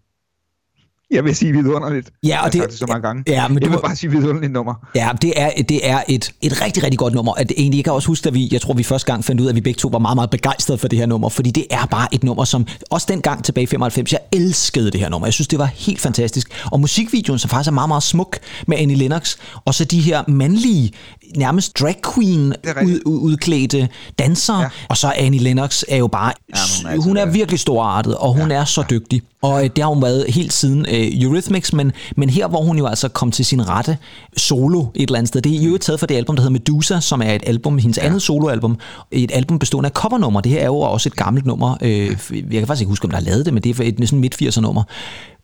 jeg 1.12 1.24
vil 1.24 1.36
sige 1.36 1.52
vidunderligt. 1.52 2.10
Ja, 2.24 2.46
og 2.46 2.54
det, 2.54 2.64
det 2.64 2.74
så 2.74 2.86
mange 2.88 3.02
gange. 3.02 3.24
Ja, 3.28 3.48
men 3.48 3.62
jeg 3.62 3.70
vil 3.70 3.76
må, 3.76 3.82
bare 3.82 3.96
sige 3.96 4.12
vidunderligt 4.12 4.54
nummer. 4.54 4.74
Ja, 4.96 5.10
det 5.22 5.34
er, 5.36 5.50
det 5.70 5.90
er 5.90 6.04
et, 6.10 6.32
et 6.42 6.62
rigtig, 6.62 6.84
rigtig 6.84 7.00
godt 7.00 7.14
nummer. 7.14 7.34
At 7.34 7.52
egentlig, 7.58 7.78
jeg 7.78 7.84
kan 7.84 7.94
også 7.94 8.08
huske, 8.08 8.28
at 8.28 8.34
vi, 8.34 8.50
jeg 8.52 8.62
tror, 8.62 8.74
vi 8.74 8.84
første 8.84 9.12
gang 9.12 9.26
fandt 9.26 9.42
ud 9.42 9.46
af, 9.46 9.50
at 9.50 9.56
vi 9.56 9.62
begge 9.62 9.78
to 9.78 9.88
var 9.88 10.00
meget, 10.00 10.16
meget 10.16 10.30
begejstrede 10.30 10.78
for 10.78 10.88
det 10.88 11.00
her 11.00 11.06
nummer, 11.06 11.30
fordi 11.30 11.52
det 11.52 11.66
er 11.70 11.86
bare 11.86 12.08
et 12.12 12.24
nummer, 12.24 12.44
som 12.44 12.68
også 12.90 13.08
dengang 13.10 13.44
tilbage 13.44 13.64
i 13.64 13.68
95, 13.68 14.12
jeg 14.12 14.20
elskede 14.32 14.92
det 14.92 15.00
her 15.00 15.10
nummer. 15.10 15.28
Jeg 15.28 15.34
synes, 15.34 15.48
det 15.48 15.60
var 15.60 15.66
helt 15.66 16.02
fantastisk. 16.02 16.66
Og 16.72 16.80
musikvideoen, 16.80 17.40
som 17.40 17.50
faktisk 17.50 17.68
er 17.68 17.74
meget, 17.74 17.90
meget 17.90 18.04
smuk 18.04 18.40
med 18.68 18.78
Annie 18.78 18.98
Lennox, 18.98 19.36
og 19.66 19.74
så 19.74 19.86
de 19.86 20.02
her 20.02 20.24
mandlige, 20.28 20.92
nærmest 21.36 21.80
drag 21.80 21.96
queen 22.14 22.54
ud, 22.86 23.02
udklædte 23.06 23.90
dansere, 24.20 24.62
ja. 24.62 24.68
og 24.90 24.98
så 24.98 25.14
Annie 25.18 25.40
Lennox 25.40 25.84
er 25.88 25.98
jo 25.98 26.08
bare, 26.08 26.34
ja, 26.56 26.60
hun, 26.82 26.92
er, 26.92 27.02
hun 27.02 27.18
er 27.18 27.26
virkelig 27.26 27.60
storartet, 27.60 28.16
og 28.16 28.34
hun 28.34 28.52
ja. 28.52 28.58
er 28.58 28.66
så 28.66 28.84
dygtig. 28.90 29.22
Og 29.42 29.64
øh, 29.64 29.70
det 29.76 29.84
har 29.84 29.90
hun 29.90 30.02
været 30.02 30.26
helt 30.30 30.54
siden 30.54 30.80
uh, 30.80 31.22
Eurythmics, 31.24 31.74
men, 31.74 31.92
men 32.16 32.30
her 32.30 32.48
hvor 32.48 32.62
hun 32.62 32.78
jo 32.78 32.88
altså 32.88 33.08
kom 33.08 33.32
til 33.32 33.46
sin 33.46 33.70
rette 33.70 33.98
solo 34.38 34.86
et 34.96 35.02
eller 35.02 35.18
andet 35.18 35.28
sted, 35.28 35.42
det 35.42 35.56
er 35.56 35.70
jo 35.70 35.78
taget 35.78 36.00
fra 36.00 36.08
det 36.08 36.16
album, 36.16 36.36
der 36.36 36.44
hedder 36.44 36.54
Medusa, 36.54 37.00
som 37.00 37.22
er 37.22 37.34
et 37.34 37.44
album, 37.46 37.78
hendes 37.78 37.98
ja. 37.98 38.06
andet 38.06 38.22
soloalbum, 38.22 38.80
et 39.12 39.32
album 39.34 39.60
bestående 39.60 39.88
af 39.88 39.94
covernummer. 39.94 40.42
Det 40.42 40.52
her 40.52 40.60
er 40.60 40.66
jo 40.66 40.80
også 40.80 41.10
et 41.10 41.16
gammelt 41.16 41.46
nummer. 41.46 41.78
Uh, 41.82 41.88
jeg 41.88 42.18
kan 42.52 42.68
faktisk 42.68 42.82
ikke 42.82 42.90
huske, 42.90 43.06
om 43.06 43.12
der 43.12 43.18
er 43.18 43.22
lavet 43.22 43.46
det, 43.46 43.54
men 43.54 43.64
det 43.64 43.80
er 43.80 43.84
et 43.84 44.10
sådan 44.10 44.20
midt-80'er 44.20 44.62
nummer. 44.62 44.84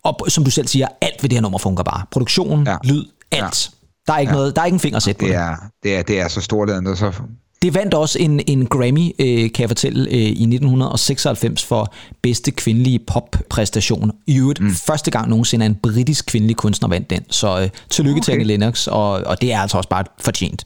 Og 0.04 0.18
som 0.28 0.44
du 0.44 0.52
selv 0.52 0.68
siger, 0.68 0.88
alt 1.02 1.24
ved 1.24 1.30
det 1.30 1.36
her 1.36 1.42
nummer 1.42 1.60
fungerer 1.60 1.84
bare. 1.84 2.02
Produktion, 2.12 2.68
ja. 2.68 2.76
lyd, 2.84 3.06
alt. 3.32 3.72
Ja. 3.74 3.83
Der 4.08 4.14
er 4.14 4.20
ikke 4.20 4.30
ja. 4.30 4.36
noget, 4.36 4.56
der 4.56 4.62
er 4.62 4.66
ikke 4.66 4.76
en 4.76 4.80
finger 4.80 5.00
sæt 5.00 5.18
på 5.18 5.26
det. 5.26 5.36
Er, 5.36 5.56
det 5.84 5.98
er, 5.98 6.02
det 6.02 6.20
er 6.20 6.28
så 6.28 6.42
stort, 6.42 6.70
at 6.70 6.98
så 6.98 7.12
det 7.64 7.74
vandt 7.74 7.94
også 7.94 8.20
en, 8.20 8.42
en 8.48 8.66
Grammy, 8.66 9.12
øh, 9.20 9.52
kan 9.52 9.62
jeg 9.62 9.70
fortælle, 9.70 10.10
øh, 10.10 10.16
i 10.16 10.30
1996 10.30 11.66
for 11.66 11.94
bedste 12.22 12.52
kvindelige 12.52 13.00
poppræstation. 13.00 14.12
I 14.28 14.40
øvrigt 14.40 14.60
mm. 14.60 14.72
første 14.72 15.12
gang 15.12 15.30
nogensinde 15.30 15.66
en 15.66 15.76
britisk 15.76 16.26
kvindelig 16.26 16.56
kunstner 16.56 16.90
vandt 16.90 17.10
den. 17.10 17.22
Så 17.30 17.62
øh, 17.62 17.70
tillykke 17.90 18.18
okay. 18.18 18.26
til 18.26 18.32
Annie 18.32 18.48
Lennox, 18.48 18.88
og, 18.88 19.10
og 19.12 19.42
det 19.42 19.54
er 19.54 19.60
altså 19.60 19.78
også 19.78 19.90
bare 19.90 20.04
fortjent. 20.20 20.66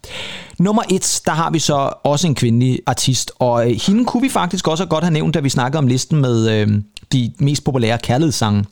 Nummer 0.59 0.83
et, 0.89 1.21
der 1.25 1.31
har 1.31 1.49
vi 1.49 1.59
så 1.59 1.93
også 2.03 2.27
en 2.27 2.35
kvindelig 2.35 2.79
artist, 2.85 3.31
og 3.39 3.71
øh, 3.71 3.79
hende 3.87 4.05
kunne 4.05 4.21
vi 4.21 4.29
faktisk 4.29 4.67
også 4.67 4.85
godt 4.85 5.03
have 5.03 5.13
nævnt, 5.13 5.33
da 5.33 5.39
vi 5.39 5.49
snakkede 5.49 5.79
om 5.79 5.87
listen 5.87 6.21
med 6.21 6.49
øh, 6.49 6.67
de 7.13 7.33
mest 7.39 7.63
populære 7.63 7.97
kærlighedssange 7.97 8.65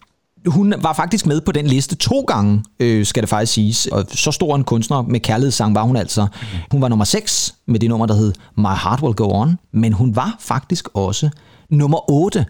hun 0.47 0.73
var 0.81 0.93
faktisk 0.93 1.25
med 1.25 1.41
på 1.41 1.51
den 1.51 1.67
liste 1.67 1.95
to 1.95 2.19
gange, 2.19 2.63
øh, 2.79 3.05
skal 3.05 3.23
det 3.23 3.29
faktisk 3.29 3.53
siges. 3.53 3.85
Og 3.85 4.05
så 4.11 4.31
stor 4.31 4.55
en 4.55 4.63
kunstner 4.63 5.01
med 5.01 5.19
kærlighedssang 5.19 5.75
var 5.75 5.83
hun 5.83 5.95
altså. 5.95 6.27
Hun 6.71 6.81
var 6.81 6.87
nummer 6.87 7.05
6 7.05 7.55
med 7.67 7.79
det 7.79 7.89
nummer, 7.89 8.05
der 8.05 8.13
hed 8.13 8.33
My 8.57 8.75
Heart 8.83 9.01
Will 9.01 9.15
Go 9.15 9.41
On. 9.41 9.57
Men 9.73 9.93
hun 9.93 10.15
var 10.15 10.35
faktisk 10.39 10.87
også 10.93 11.29
nummer 11.69 12.11
8. 12.11 12.45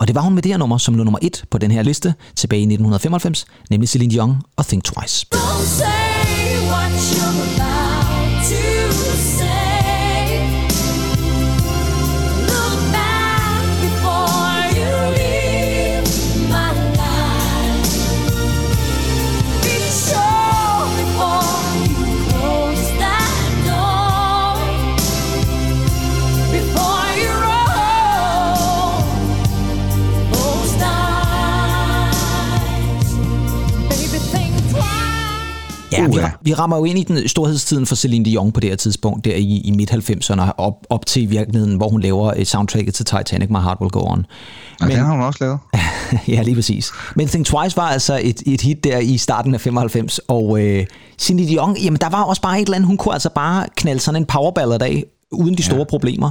Og 0.00 0.08
det 0.08 0.14
var 0.14 0.20
hun 0.20 0.34
med 0.34 0.42
det 0.42 0.52
her 0.52 0.58
nummer, 0.58 0.78
som 0.78 0.94
lå 0.94 1.04
nummer 1.04 1.18
1 1.22 1.44
på 1.50 1.58
den 1.58 1.70
her 1.70 1.82
liste 1.82 2.14
tilbage 2.36 2.60
i 2.60 2.62
1995, 2.62 3.46
nemlig 3.70 3.88
Celine 3.88 4.10
Dion 4.12 4.36
og 4.56 4.66
Think 4.66 4.84
Twice. 4.84 5.26
Don't 5.34 5.64
say 5.64 6.70
what 6.70 6.92
you're 6.92 7.60
about 7.60 7.67
Ja, 35.98 36.06
vi, 36.06 36.18
vi 36.42 36.54
rammer 36.54 36.76
jo 36.76 36.84
ind 36.84 36.98
i 36.98 37.02
den 37.02 37.28
storhedstiden 37.28 37.86
for 37.86 37.94
Celine 37.94 38.24
Dion 38.24 38.52
på 38.52 38.60
det 38.60 38.70
her 38.70 38.76
tidspunkt, 38.76 39.24
der 39.24 39.34
i, 39.34 39.60
i 39.64 39.70
midt-90'erne, 39.70 40.50
op, 40.56 40.74
op 40.90 41.06
til 41.06 41.30
virkeligheden, 41.30 41.76
hvor 41.76 41.88
hun 41.88 42.00
laver 42.00 42.32
et 42.36 42.46
soundtracket 42.46 42.94
til 42.94 43.04
Titanic, 43.04 43.50
My 43.50 43.56
Heart 43.56 43.78
Will 43.80 43.90
Go 43.90 44.00
On. 44.00 44.26
Og 44.80 44.88
den 44.88 44.96
har 44.96 45.10
hun 45.10 45.20
også 45.20 45.38
lavet. 45.40 45.58
ja, 46.34 46.42
lige 46.42 46.54
præcis. 46.54 46.90
Men 47.16 47.28
Think 47.28 47.46
Twice 47.46 47.76
var 47.76 47.88
altså 47.88 48.20
et, 48.22 48.42
et 48.46 48.60
hit 48.60 48.84
der 48.84 48.98
i 48.98 49.18
starten 49.18 49.54
af 49.54 49.60
95, 49.60 50.18
og 50.18 50.64
øh, 50.64 50.86
Celine 51.18 51.48
Dion, 51.48 51.76
jamen 51.76 52.00
der 52.00 52.08
var 52.08 52.22
også 52.22 52.42
bare 52.42 52.60
et 52.60 52.64
eller 52.64 52.76
andet, 52.76 52.86
hun 52.86 52.96
kunne 52.96 53.14
altså 53.14 53.30
bare 53.34 53.66
knalde 53.76 54.00
sådan 54.00 54.22
en 54.22 54.26
powerballad 54.26 54.82
af, 54.82 55.04
uden 55.32 55.54
de 55.54 55.62
store 55.62 55.78
ja. 55.78 55.84
problemer. 55.84 56.30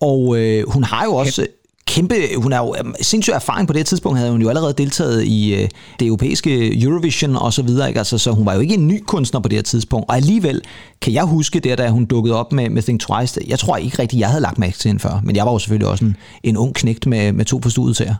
Og 0.00 0.38
øh, 0.38 0.68
hun 0.68 0.84
har 0.84 1.04
jo 1.04 1.14
også 1.14 1.46
kæmpe, 1.92 2.14
hun 2.36 2.52
er 2.52 2.58
jo 2.58 2.74
øhm, 2.78 2.94
sindssygt 3.00 3.34
erfaring 3.36 3.68
på 3.68 3.72
det 3.72 3.78
her 3.78 3.84
tidspunkt, 3.84 4.18
havde 4.18 4.32
hun 4.32 4.42
jo 4.42 4.48
allerede 4.48 4.74
deltaget 4.78 5.24
i 5.24 5.54
øh, 5.54 5.68
det 6.00 6.06
europæiske 6.06 6.82
Eurovision 6.82 7.36
og 7.36 7.52
så 7.52 7.62
videre, 7.62 7.88
ikke? 7.88 7.98
Altså, 8.00 8.18
så 8.18 8.30
hun 8.32 8.46
var 8.46 8.54
jo 8.54 8.60
ikke 8.60 8.74
en 8.74 8.88
ny 8.88 9.02
kunstner 9.06 9.40
på 9.40 9.48
det 9.48 9.56
her 9.58 9.62
tidspunkt, 9.62 10.08
og 10.08 10.16
alligevel 10.16 10.60
kan 11.00 11.12
jeg 11.12 11.24
huske 11.24 11.60
der, 11.60 11.76
da 11.76 11.88
hun 11.88 12.04
dukkede 12.04 12.38
op 12.40 12.52
med, 12.52 12.70
med 12.70 12.82
Think 12.82 13.00
Twice, 13.00 13.40
jeg 13.48 13.58
tror 13.58 13.76
ikke 13.76 13.98
rigtigt, 14.02 14.20
jeg 14.20 14.28
havde 14.28 14.42
lagt 14.42 14.58
mærke 14.58 14.78
til 14.78 14.88
hende 14.88 15.00
før, 15.00 15.20
men 15.24 15.36
jeg 15.36 15.46
var 15.46 15.52
jo 15.52 15.58
selvfølgelig 15.58 15.88
også 15.88 16.04
en, 16.04 16.16
en 16.42 16.56
ung 16.56 16.74
knægt 16.74 17.06
med, 17.06 17.32
med 17.32 17.44
to 17.44 17.60
forstudet 17.62 17.96
til 17.96 18.06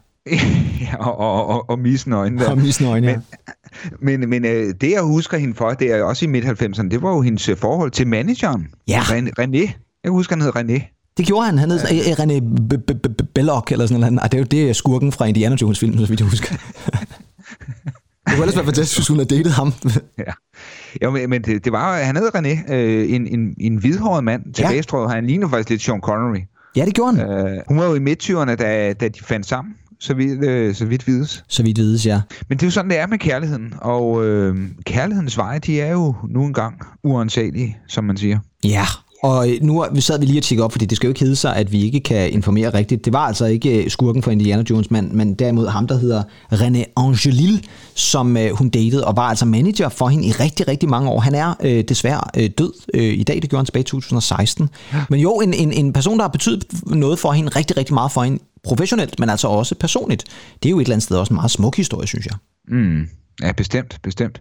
ja, 0.81 0.97
og, 0.99 1.19
og, 1.19 1.47
og, 1.47 1.71
og 1.71 1.79
misen 1.79 2.13
øjne 2.13 2.39
der. 2.39 2.51
Og 2.51 2.59
misne 2.59 2.89
øjne, 2.89 3.09
ja. 3.09 3.17
Men, 4.01 4.29
men 4.31 4.45
øh, 4.45 4.75
det, 4.81 4.91
jeg 4.91 5.03
husker 5.03 5.39
hende 5.39 5.55
for, 5.55 5.71
det 5.71 5.93
er 5.93 6.03
også 6.03 6.25
i 6.25 6.29
midt-90'erne, 6.29 6.89
det 6.89 7.03
var 7.03 7.11
jo 7.15 7.21
hendes 7.21 7.49
øh, 7.49 7.57
forhold 7.57 7.91
til 7.91 8.07
manageren. 8.07 8.67
Ja. 8.89 9.01
Ren- 9.01 9.31
René. 9.41 9.71
Jeg 10.05 10.11
husker, 10.13 10.37
han 10.37 10.43
hed 10.43 10.57
René. 10.57 11.02
Det 11.17 11.27
gjorde 11.27 11.47
han. 11.47 11.59
Han 11.59 11.71
hed 11.71 11.79
sådan, 11.79 11.97
øh, 11.97 12.03
René 12.03 12.41
Belloc 13.35 13.73
eller 13.73 13.87
sådan 13.87 14.01
noget. 14.01 14.19
Ah, 14.23 14.31
det 14.31 14.35
er 14.35 14.39
jo 14.39 14.45
det 14.45 14.71
er 14.71 14.73
skurken 14.73 15.13
fra 15.13 15.25
Indiana 15.25 15.57
Jones 15.61 15.79
filmen, 15.79 15.99
så 15.99 16.07
vidt 16.07 16.21
jeg 16.21 16.29
husker. 16.29 16.49
det 18.27 18.35
kunne 18.35 18.41
ellers 18.41 18.57
være 18.57 18.65
fantastisk, 18.65 18.99
hvis 18.99 19.09
hun 19.09 19.17
havde 19.19 19.37
datet 19.37 19.53
ham. 19.53 19.73
Ja. 20.19 20.33
Jo, 21.03 21.11
men, 21.11 21.31
men 21.31 21.43
det, 21.43 21.65
det 21.65 21.73
var, 21.73 21.99
han 21.99 22.17
hed 22.17 22.31
René, 22.35 22.73
øh, 22.73 23.13
en, 23.15 23.27
en, 23.27 23.55
en 23.61 23.77
hvidhåret 23.77 24.25
mand, 24.25 24.55
tilbagestrøget. 24.55 25.11
Han 25.11 25.27
ligner 25.27 25.49
faktisk 25.49 25.71
lidt 25.71 25.83
Sean 25.83 26.01
Connery. 26.01 26.41
ja, 26.77 26.85
det 26.85 26.95
gjorde 26.95 27.17
han. 27.17 27.31
Øh, 27.31 27.59
hun 27.69 27.79
var 27.79 27.85
jo 27.85 27.95
i 27.95 27.99
midt 27.99 28.29
da, 28.59 28.93
da 28.93 29.09
de 29.09 29.21
fandt 29.23 29.47
sammen, 29.47 29.75
så 30.01 30.15
vidt, 30.15 30.45
øh, 30.45 30.75
så 30.75 30.85
vidt 30.85 31.07
vides. 31.07 31.45
Så 31.49 31.63
vidt 31.63 31.79
vides, 31.79 32.07
ja. 32.07 32.21
Men 32.49 32.59
det 32.59 32.63
er 32.63 32.67
jo 32.67 32.71
sådan, 32.71 32.91
det 32.91 32.99
er 32.99 33.07
med 33.07 33.19
kærligheden. 33.19 33.75
Og 33.81 34.25
øh, 34.25 34.57
kærlighedens 34.87 35.39
veje, 35.39 35.59
de 35.59 35.81
er 35.81 35.93
jo 35.93 36.15
nu 36.29 36.45
engang 36.45 36.81
uansagelige, 37.05 37.79
som 37.89 38.05
man 38.05 38.17
siger. 38.17 38.39
Ja, 38.65 38.85
og 39.23 39.49
nu 39.61 39.85
vi 39.93 40.01
sad 40.01 40.19
vi 40.19 40.27
lige 40.27 40.39
og 40.39 40.43
tjekke 40.43 40.65
op, 40.65 40.73
fordi 40.73 40.87
det 40.87 40.97
skal 40.97 41.07
jo 41.07 41.11
ikke 41.11 41.21
hedde 41.21 41.37
sig, 41.37 41.57
at 41.57 41.73
vi 41.73 41.85
ikke 41.85 42.01
kan 42.01 42.33
informere 42.33 42.75
rigtigt. 42.75 43.05
Det 43.05 43.13
var 43.13 43.27
altså 43.27 43.45
ikke 43.45 43.85
øh, 43.85 43.91
skurken 43.91 44.23
fra 44.23 44.31
Indiana 44.31 44.65
Jones, 44.71 44.91
men, 44.91 45.17
men 45.17 45.35
derimod 45.35 45.69
ham, 45.69 45.87
der 45.87 45.99
hedder 45.99 46.23
René 46.53 46.93
Angelil, 46.97 47.67
som 47.95 48.37
øh, 48.37 48.51
hun 48.51 48.69
datede, 48.69 49.05
og 49.05 49.17
var 49.17 49.23
altså 49.23 49.45
manager 49.45 49.89
for 49.89 50.09
hende 50.09 50.27
i 50.27 50.33
rigtig, 50.33 50.69
rigtig 50.69 50.89
mange 50.89 51.11
år. 51.11 51.21
Han 51.21 51.35
er 51.35 51.55
øh, 51.63 51.85
desværre 51.85 52.21
øh, 52.37 52.51
død 52.59 52.73
øh, 52.95 53.03
i 53.03 53.23
dag, 53.23 53.43
det 53.43 53.51
gjorde 53.51 53.61
han 53.61 53.67
tilbage 53.67 53.81
i 53.81 53.85
2016. 53.85 54.69
Ja. 54.93 55.05
Men 55.11 55.21
jo, 55.21 55.35
en, 55.35 55.55
en, 55.55 55.73
en 55.73 55.93
person, 55.93 56.17
der 56.17 56.23
har 56.23 56.31
betydet 56.31 56.65
noget 56.87 57.19
for 57.19 57.33
hende, 57.33 57.49
rigtig, 57.49 57.77
rigtig 57.77 57.95
meget 57.95 58.13
for 58.13 58.23
hende, 58.23 58.39
professionelt, 58.65 59.19
men 59.19 59.31
altså 59.31 59.49
også 59.49 59.75
personligt. 59.75 60.25
Det 60.63 60.69
er 60.69 60.71
jo 60.71 60.79
et 60.79 60.83
eller 60.83 60.95
andet 60.95 61.05
sted 61.05 61.17
også 61.17 61.35
en 61.35 61.37
meget 61.37 61.51
smuk 61.51 61.77
historie, 61.77 62.07
synes 62.07 62.27
jeg. 62.27 62.35
Mm. 62.69 63.09
Ja, 63.43 63.53
bestemt, 63.53 63.99
bestemt. 64.03 64.41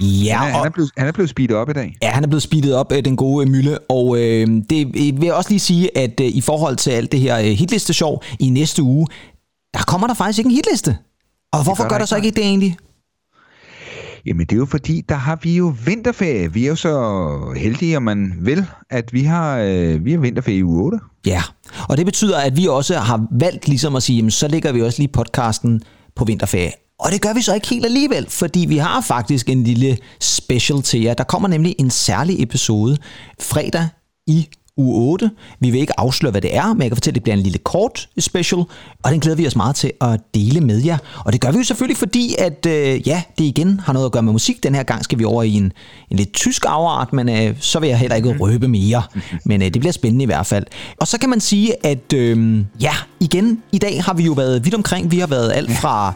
Ja, 0.00 0.36
Han, 0.38 0.48
er- 0.48 0.56
han, 0.56 0.66
er 0.66 0.70
blevet, 0.70 0.90
han 0.98 1.08
er 1.08 1.12
blevet 1.12 1.30
speedet 1.30 1.56
op 1.56 1.70
i 1.70 1.72
dag. 1.72 1.96
Ja, 2.02 2.10
han 2.10 2.24
er 2.24 2.28
blevet 2.28 2.42
speedet 2.42 2.74
op, 2.74 2.92
øh, 2.92 3.04
den 3.04 3.16
gode 3.16 3.50
Mølle, 3.50 3.78
og 3.78 4.18
øh, 4.18 4.46
det 4.70 4.94
vil 4.94 5.24
jeg 5.24 5.34
også 5.34 5.50
lige 5.50 5.60
sige, 5.60 5.98
at 5.98 6.20
øh, 6.20 6.26
i 6.26 6.40
forhold 6.40 6.76
til 6.76 6.90
alt 6.90 7.12
det 7.12 7.20
her 7.20 7.38
øh, 7.38 7.44
hitliste-sjov 7.44 8.22
i 8.40 8.48
næste 8.50 8.82
uge, 8.82 9.06
der 9.74 9.80
kommer 9.86 10.06
der 10.06 10.14
faktisk 10.14 10.38
ikke 10.38 10.48
en 10.48 10.54
hitliste. 10.54 10.96
Og 11.52 11.62
hvorfor 11.64 11.82
gør 11.82 11.88
gør 11.88 11.94
der 11.94 11.98
der 11.98 12.06
så 12.06 12.16
ikke 12.16 12.30
det 12.30 12.44
egentlig? 12.44 12.76
Jamen, 14.26 14.46
det 14.46 14.52
er 14.52 14.56
jo 14.56 14.66
fordi, 14.66 15.00
der 15.08 15.14
har 15.14 15.38
vi 15.42 15.56
jo 15.56 15.74
vinterferie. 15.84 16.52
Vi 16.52 16.64
er 16.64 16.68
jo 16.68 16.76
så 16.76 17.54
heldige, 17.56 17.96
om 17.96 18.02
man 18.02 18.32
vil, 18.40 18.66
at 18.90 19.12
vi 19.12 19.22
har, 19.22 19.58
øh, 19.58 20.04
vi 20.04 20.12
har 20.12 20.18
vinterferie 20.18 20.58
i 20.58 20.64
uge 20.64 20.84
8. 20.84 20.98
Ja, 21.26 21.42
og 21.88 21.96
det 21.96 22.06
betyder, 22.06 22.38
at 22.38 22.56
vi 22.56 22.66
også 22.66 22.98
har 22.98 23.26
valgt 23.30 23.68
ligesom 23.68 23.96
at 23.96 24.02
sige, 24.02 24.16
jamen, 24.16 24.30
så 24.30 24.48
lægger 24.48 24.72
vi 24.72 24.82
også 24.82 24.98
lige 24.98 25.12
podcasten 25.12 25.82
på 26.16 26.24
vinterferie. 26.24 26.72
Og 26.98 27.12
det 27.12 27.20
gør 27.22 27.34
vi 27.34 27.42
så 27.42 27.54
ikke 27.54 27.68
helt 27.68 27.84
alligevel, 27.84 28.26
fordi 28.30 28.66
vi 28.68 28.76
har 28.76 29.00
faktisk 29.00 29.48
en 29.48 29.64
lille 29.64 29.98
special 30.20 30.82
til 30.82 31.02
jer. 31.02 31.14
Der 31.14 31.24
kommer 31.24 31.48
nemlig 31.48 31.74
en 31.78 31.90
særlig 31.90 32.42
episode 32.42 32.96
fredag 33.40 33.88
i 34.26 34.48
uge 34.76 35.10
8. 35.12 35.30
Vi 35.60 35.70
vil 35.70 35.80
ikke 35.80 36.00
afsløre, 36.00 36.30
hvad 36.30 36.40
det 36.40 36.56
er, 36.56 36.72
men 36.72 36.82
jeg 36.82 36.90
kan 36.90 36.96
fortælle, 36.96 37.12
at 37.12 37.14
det 37.14 37.22
bliver 37.22 37.36
en 37.36 37.42
lille 37.42 37.58
kort 37.58 38.08
special, 38.18 38.64
og 39.02 39.10
den 39.10 39.20
glæder 39.20 39.36
vi 39.36 39.46
os 39.46 39.56
meget 39.56 39.76
til 39.76 39.92
at 40.00 40.20
dele 40.34 40.60
med 40.60 40.84
jer. 40.84 40.98
Og 41.24 41.32
det 41.32 41.40
gør 41.40 41.50
vi 41.50 41.58
jo 41.58 41.64
selvfølgelig, 41.64 41.96
fordi 41.96 42.34
at, 42.38 42.66
øh, 42.66 43.08
ja, 43.08 43.22
det 43.38 43.44
igen 43.44 43.80
har 43.80 43.92
noget 43.92 44.06
at 44.06 44.12
gøre 44.12 44.22
med 44.22 44.32
musik. 44.32 44.62
Den 44.62 44.74
her 44.74 44.82
gang 44.82 45.04
skal 45.04 45.18
vi 45.18 45.24
over 45.24 45.42
i 45.42 45.52
en, 45.52 45.72
en 46.10 46.16
lidt 46.16 46.32
tysk 46.32 46.64
afart, 46.68 47.12
men 47.12 47.28
øh, 47.28 47.56
så 47.60 47.78
vil 47.78 47.88
jeg 47.88 47.98
heller 47.98 48.16
ikke 48.16 48.36
røbe 48.40 48.68
mere. 48.68 49.02
Men 49.44 49.62
øh, 49.62 49.68
det 49.68 49.80
bliver 49.80 49.92
spændende 49.92 50.22
i 50.22 50.26
hvert 50.26 50.46
fald. 50.46 50.64
Og 51.00 51.08
så 51.08 51.18
kan 51.18 51.30
man 51.30 51.40
sige, 51.40 51.86
at 51.86 52.12
øh, 52.14 52.64
ja, 52.80 52.92
igen, 53.20 53.62
i 53.72 53.78
dag 53.78 54.04
har 54.04 54.14
vi 54.14 54.22
jo 54.22 54.32
været 54.32 54.64
vidt 54.64 54.74
omkring. 54.74 55.10
Vi 55.10 55.18
har 55.18 55.26
været 55.26 55.52
alt 55.52 55.70
fra. 55.72 56.12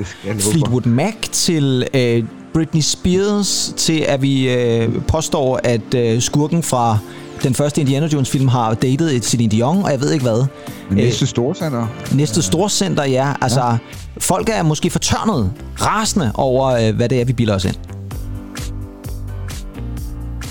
Fleetwood 0.51 0.87
Mac 0.87 1.15
til 1.33 1.87
øh, 1.95 2.25
Britney 2.55 2.81
Spears, 2.81 3.75
til 3.77 3.99
at 4.09 4.23
vi 4.23 4.51
øh, 4.55 5.03
påstår, 5.09 5.61
at 5.65 5.95
øh, 5.95 6.21
skurken 6.21 6.63
fra 6.63 6.99
den 7.43 7.55
første 7.55 7.81
Indiana 7.81 8.07
Jones 8.07 8.31
film 8.31 8.49
har 8.49 8.75
datet 8.75 9.17
et 9.17 9.25
Celine 9.25 9.51
Dion, 9.51 9.83
og 9.83 9.91
jeg 9.91 10.01
ved 10.01 10.13
ikke 10.13 10.23
hvad. 10.23 10.45
Næste 10.91 11.27
storcenter. 11.27 11.87
Næste 12.13 12.43
storcenter, 12.43 13.05
ja. 13.05 13.33
Altså, 13.41 13.61
ja. 13.61 13.77
folk 14.19 14.49
er 14.49 14.63
måske 14.63 14.91
fortørnet, 14.91 15.53
rasende 15.81 16.33
over, 16.35 16.67
øh, 16.67 16.97
hvad 16.97 17.09
det 17.09 17.21
er, 17.21 17.25
vi 17.25 17.33
bilder 17.33 17.55
os 17.55 17.65
ind. 17.65 17.77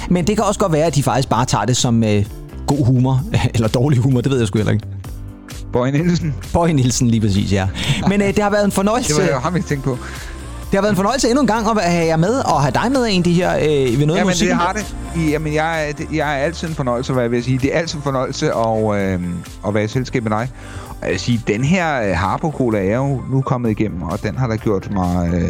Men 0.09 0.27
det 0.27 0.35
kan 0.35 0.45
også 0.45 0.59
godt 0.59 0.71
være, 0.71 0.85
at 0.85 0.95
de 0.95 1.03
faktisk 1.03 1.29
bare 1.29 1.45
tager 1.45 1.65
det 1.65 1.77
som 1.77 2.03
øh, 2.03 2.25
god 2.67 2.85
humor, 2.85 3.21
eller 3.55 3.67
dårlig 3.67 3.99
humor, 3.99 4.21
det 4.21 4.31
ved 4.31 4.39
jeg 4.39 4.47
sgu 4.47 4.57
heller 4.57 4.73
ikke. 4.73 4.85
Bøje 5.73 5.91
Nielsen. 5.91 6.35
Bøje 6.53 6.73
Nielsen 6.73 7.07
lige 7.07 7.21
præcis, 7.21 7.51
ja. 7.51 7.67
Men 8.07 8.21
øh, 8.21 8.27
det 8.27 8.39
har 8.39 8.49
været 8.49 8.65
en 8.65 8.71
fornøjelse. 8.71 9.13
Det 9.13 9.23
var 9.23 9.29
jeg 9.29 9.39
ham 9.39 9.55
ikke 9.55 9.67
tænkt 9.67 9.83
på. 9.83 9.97
Det 10.71 10.77
har 10.77 10.81
været 10.81 10.91
en 10.91 10.95
fornøjelse 10.95 11.27
endnu 11.29 11.41
en 11.41 11.47
gang 11.47 11.67
at 11.79 11.91
have 11.91 12.05
jer 12.05 12.17
med, 12.17 12.39
og 12.45 12.61
have 12.61 12.71
dig 12.71 12.91
med 12.91 13.05
af 13.05 13.23
de 13.23 13.33
her 13.33 13.55
øh, 13.57 13.99
ved 13.99 14.05
noget 14.05 14.19
Jamen, 14.19 14.31
musik. 14.31 14.47
det 14.47 14.55
har 14.55 14.73
det. 14.73 14.95
I- 15.15 15.29
Jamen, 15.29 15.53
jeg, 15.53 15.89
er- 15.89 15.93
jeg 16.13 16.33
er 16.39 16.43
altid 16.43 16.67
en 16.67 16.75
fornøjelse, 16.75 17.13
hvad 17.13 17.23
jeg 17.23 17.31
vil 17.31 17.43
sige. 17.43 17.57
Det 17.57 17.75
er 17.75 17.79
altid 17.79 17.95
en 17.97 18.03
fornøjelse 18.03 18.45
at, 18.53 19.13
øh, 19.13 19.19
at 19.67 19.73
være 19.73 19.83
i 19.83 19.87
selskab 19.87 20.23
med 20.23 20.31
dig. 20.31 20.49
Og 20.89 21.05
jeg 21.05 21.11
vil 21.11 21.19
sige, 21.19 21.41
den 21.47 21.63
her 21.63 22.01
øh, 22.01 22.15
Harpo 22.15 22.51
Cola 22.51 22.85
er 22.85 22.95
jo 22.97 23.21
nu 23.31 23.41
kommet 23.41 23.69
igennem, 23.71 24.01
og 24.01 24.23
den 24.23 24.35
har 24.37 24.47
da 24.47 24.55
gjort 24.55 24.91
mig 24.91 25.29
øh, 25.33 25.49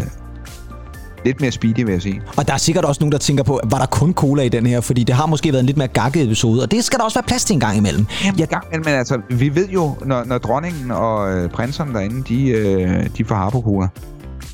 lidt 1.26 1.42
mere 1.42 1.52
speedy, 1.52 1.80
vil 1.86 1.92
jeg 1.92 2.02
sige. 2.02 2.22
Og 2.38 2.48
der 2.48 2.54
er 2.54 2.58
sikkert 2.58 2.86
også 2.86 3.02
nogen, 3.02 3.12
der 3.12 3.18
tænker 3.18 3.44
på, 3.44 3.60
var 3.64 3.78
der 3.78 3.86
kun 3.86 4.14
cola 4.14 4.44
i 4.44 4.50
den 4.50 4.66
her? 4.66 4.82
Fordi 4.82 5.04
det 5.04 5.16
har 5.16 5.26
måske 5.26 5.52
været 5.52 5.60
en 5.60 5.66
lidt 5.66 5.78
mere 5.78 5.88
gakket 5.88 6.24
episode, 6.24 6.64
og 6.64 6.72
det 6.72 6.84
skal 6.84 7.00
der 7.00 7.06
også 7.06 7.18
være 7.20 7.28
plads 7.28 7.46
til 7.46 7.54
en 7.54 7.60
gang 7.60 7.78
imellem. 7.78 8.06
Ja, 8.40 8.46
gang, 8.46 8.64
men, 8.86 8.88
altså, 8.88 9.18
vi 9.30 9.56
ved 9.56 9.68
jo, 9.68 9.96
når, 10.06 10.24
når 10.26 10.38
dronningen 10.38 10.92
og 10.92 11.32
øh, 11.34 11.50
prinserne 11.50 11.94
derinde, 11.94 12.24
de, 12.30 12.50
øh, 12.50 13.08
de 13.18 13.26
får 13.26 13.36
Harpo 13.36 13.62
Cola, 13.62 13.88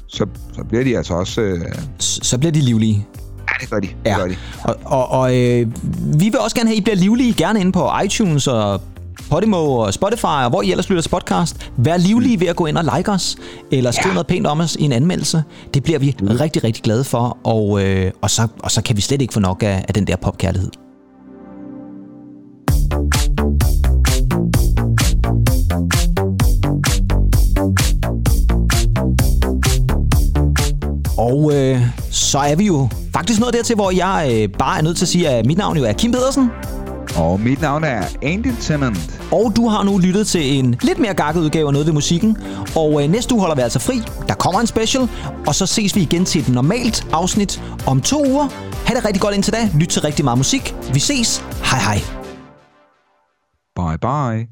så, 0.07 0.25
så 0.53 0.63
bliver 0.69 0.83
de 0.83 0.97
altså 0.97 1.13
også... 1.13 1.41
Øh, 1.41 1.61
S- 2.01 2.19
Så 2.27 2.37
bliver 2.37 2.51
de 2.51 2.59
livlige. 2.61 3.07
ja, 3.49 3.53
det 3.61 3.69
gør 3.69 3.79
de. 3.79 3.87
Det 3.87 3.95
Ja. 4.05 4.17
gør 4.19 4.27
de. 4.27 4.35
Og, 4.63 4.75
og, 4.85 5.07
og 5.11 5.35
øh, 5.37 5.67
vi 6.19 6.25
vil 6.29 6.39
også 6.39 6.55
gerne 6.55 6.69
have, 6.69 6.75
at 6.75 6.79
I 6.79 6.81
bliver 6.81 6.95
livlige, 6.95 7.33
gerne 7.33 7.59
inde 7.59 7.71
på 7.71 7.89
iTunes 8.05 8.47
og 8.47 8.81
Podimo 9.29 9.75
og 9.77 9.93
Spotify, 9.93 10.25
og 10.25 10.49
hvor 10.49 10.61
I 10.61 10.71
ellers 10.71 10.89
lytter 10.89 11.01
til 11.01 11.09
podcast. 11.09 11.71
Vær 11.77 11.97
livlige 11.97 12.39
ved 12.39 12.47
at 12.47 12.55
gå 12.55 12.65
ind 12.65 12.77
og 12.77 12.97
like 12.97 13.11
os, 13.11 13.35
eller 13.71 13.91
skrive 13.91 14.07
Ja. 14.07 14.13
noget 14.13 14.27
pænt 14.27 14.47
om 14.47 14.59
os 14.59 14.75
i 14.75 14.83
en 14.83 14.91
anmeldelse. 14.91 15.43
Det 15.73 15.83
bliver 15.83 15.99
vi 15.99 16.15
rigtig, 16.21 16.63
rigtig 16.63 16.83
glade 16.83 17.03
for, 17.03 17.37
og, 17.43 17.83
øh, 17.83 18.11
og, 18.21 18.29
så, 18.29 18.47
og 18.63 18.71
så 18.71 18.81
kan 18.81 18.95
vi 18.95 19.01
slet 19.01 19.21
ikke 19.21 19.33
få 19.33 19.39
nok 19.39 19.63
af, 19.63 19.85
af 19.87 19.93
den 19.93 20.07
der 20.07 20.15
popkærlighed. 20.15 20.69
Så 32.11 32.39
er 32.39 32.55
vi 32.55 32.65
jo 32.65 32.89
faktisk 33.13 33.39
nået 33.39 33.53
dertil, 33.53 33.75
hvor 33.75 33.91
jeg 33.91 34.31
øh, 34.33 34.49
bare 34.59 34.77
er 34.77 34.81
nødt 34.81 34.97
til 34.97 35.05
at 35.05 35.09
sige, 35.09 35.29
at 35.29 35.45
mit 35.45 35.57
navn 35.57 35.77
jo 35.77 35.83
er 35.83 35.93
Kim 35.93 36.11
Pedersen. 36.11 36.49
Og 37.17 37.39
mit 37.39 37.61
navn 37.61 37.83
er 37.83 38.03
Andy 38.21 38.51
Tennant. 38.61 39.21
Og 39.31 39.53
du 39.55 39.67
har 39.67 39.83
nu 39.83 39.97
lyttet 39.97 40.27
til 40.27 40.59
en 40.59 40.75
lidt 40.81 40.99
mere 40.99 41.13
gakket 41.13 41.41
udgave 41.41 41.67
af 41.67 41.73
Noget 41.73 41.87
ved 41.87 41.93
musikken. 41.93 42.37
Og 42.75 43.03
øh, 43.03 43.09
næste 43.09 43.33
uge 43.33 43.41
holder 43.41 43.55
vi 43.55 43.61
altså 43.61 43.79
fri. 43.79 44.01
Der 44.27 44.33
kommer 44.33 44.59
en 44.61 44.67
special. 44.67 45.09
Og 45.47 45.55
så 45.55 45.65
ses 45.65 45.95
vi 45.95 46.01
igen 46.01 46.25
til 46.25 46.41
et 46.41 46.49
normalt 46.49 47.07
afsnit 47.13 47.63
om 47.87 48.01
to 48.01 48.25
uger. 48.29 48.47
Ha' 48.87 48.95
det 48.95 49.05
rigtig 49.05 49.21
godt 49.21 49.35
indtil 49.35 49.53
da. 49.53 49.69
Lyt 49.79 49.87
til 49.87 50.01
rigtig 50.01 50.25
meget 50.25 50.37
musik. 50.37 50.75
Vi 50.93 50.99
ses. 50.99 51.43
Hej 51.71 51.79
hej. 51.79 51.99
Bye 53.75 53.97
bye. 53.97 54.47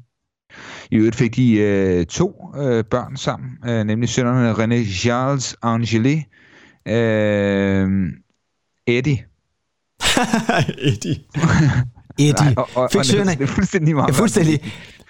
I 0.90 0.96
øvrigt 0.96 1.16
fik 1.16 1.36
de 1.36 1.52
øh, 1.52 2.06
to 2.06 2.32
øh, 2.56 2.84
børn 2.90 3.16
sammen, 3.16 3.50
øh, 3.68 3.84
nemlig 3.84 4.08
sønnerne 4.08 4.52
René 4.52 4.92
Charles 4.92 5.56
Angeli, 5.62 6.24
øh, 6.88 7.88
Eddie. 8.96 9.24
Eddie. 10.78 11.16
Eddie. 12.18 12.54
og, 12.56 12.68
og, 12.74 12.88
Fik 12.92 12.98
og 12.98 13.06
sønnerne. 13.06 13.30
det 13.30 13.40
er 13.42 13.46
fuldstændig 13.46 13.94
meget. 13.94 14.08
Ja, 14.08 14.12
fuldstændig. 14.12 14.60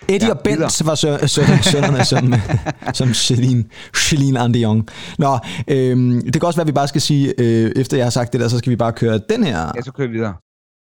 Eddie 0.08 0.28
Ja, 0.28 0.34
og 0.34 0.40
Bent 0.44 0.56
videre. 0.58 0.70
var 0.86 0.94
sø- 0.94 1.26
sø- 1.26 1.56
sønnerne 1.62 2.04
som, 2.04 2.34
som 2.98 3.14
Celine, 3.14 3.64
Celine 3.96 4.40
Andion. 4.40 4.88
Nå, 5.18 5.38
øhm, 5.68 6.22
det 6.24 6.32
kan 6.32 6.42
også 6.42 6.56
være, 6.56 6.62
at 6.62 6.66
vi 6.66 6.72
bare 6.72 6.88
skal 6.88 7.00
sige, 7.00 7.34
øh, 7.38 7.72
efter 7.76 7.96
jeg 7.96 8.06
har 8.06 8.10
sagt 8.10 8.32
det 8.32 8.40
der, 8.40 8.48
så 8.48 8.58
skal 8.58 8.70
vi 8.70 8.76
bare 8.76 8.92
køre 8.92 9.20
den 9.30 9.44
her. 9.44 9.72
Ja, 9.76 9.82
så 9.82 9.92
kører 9.92 10.08
vi 10.08 10.14
videre. 10.14 10.34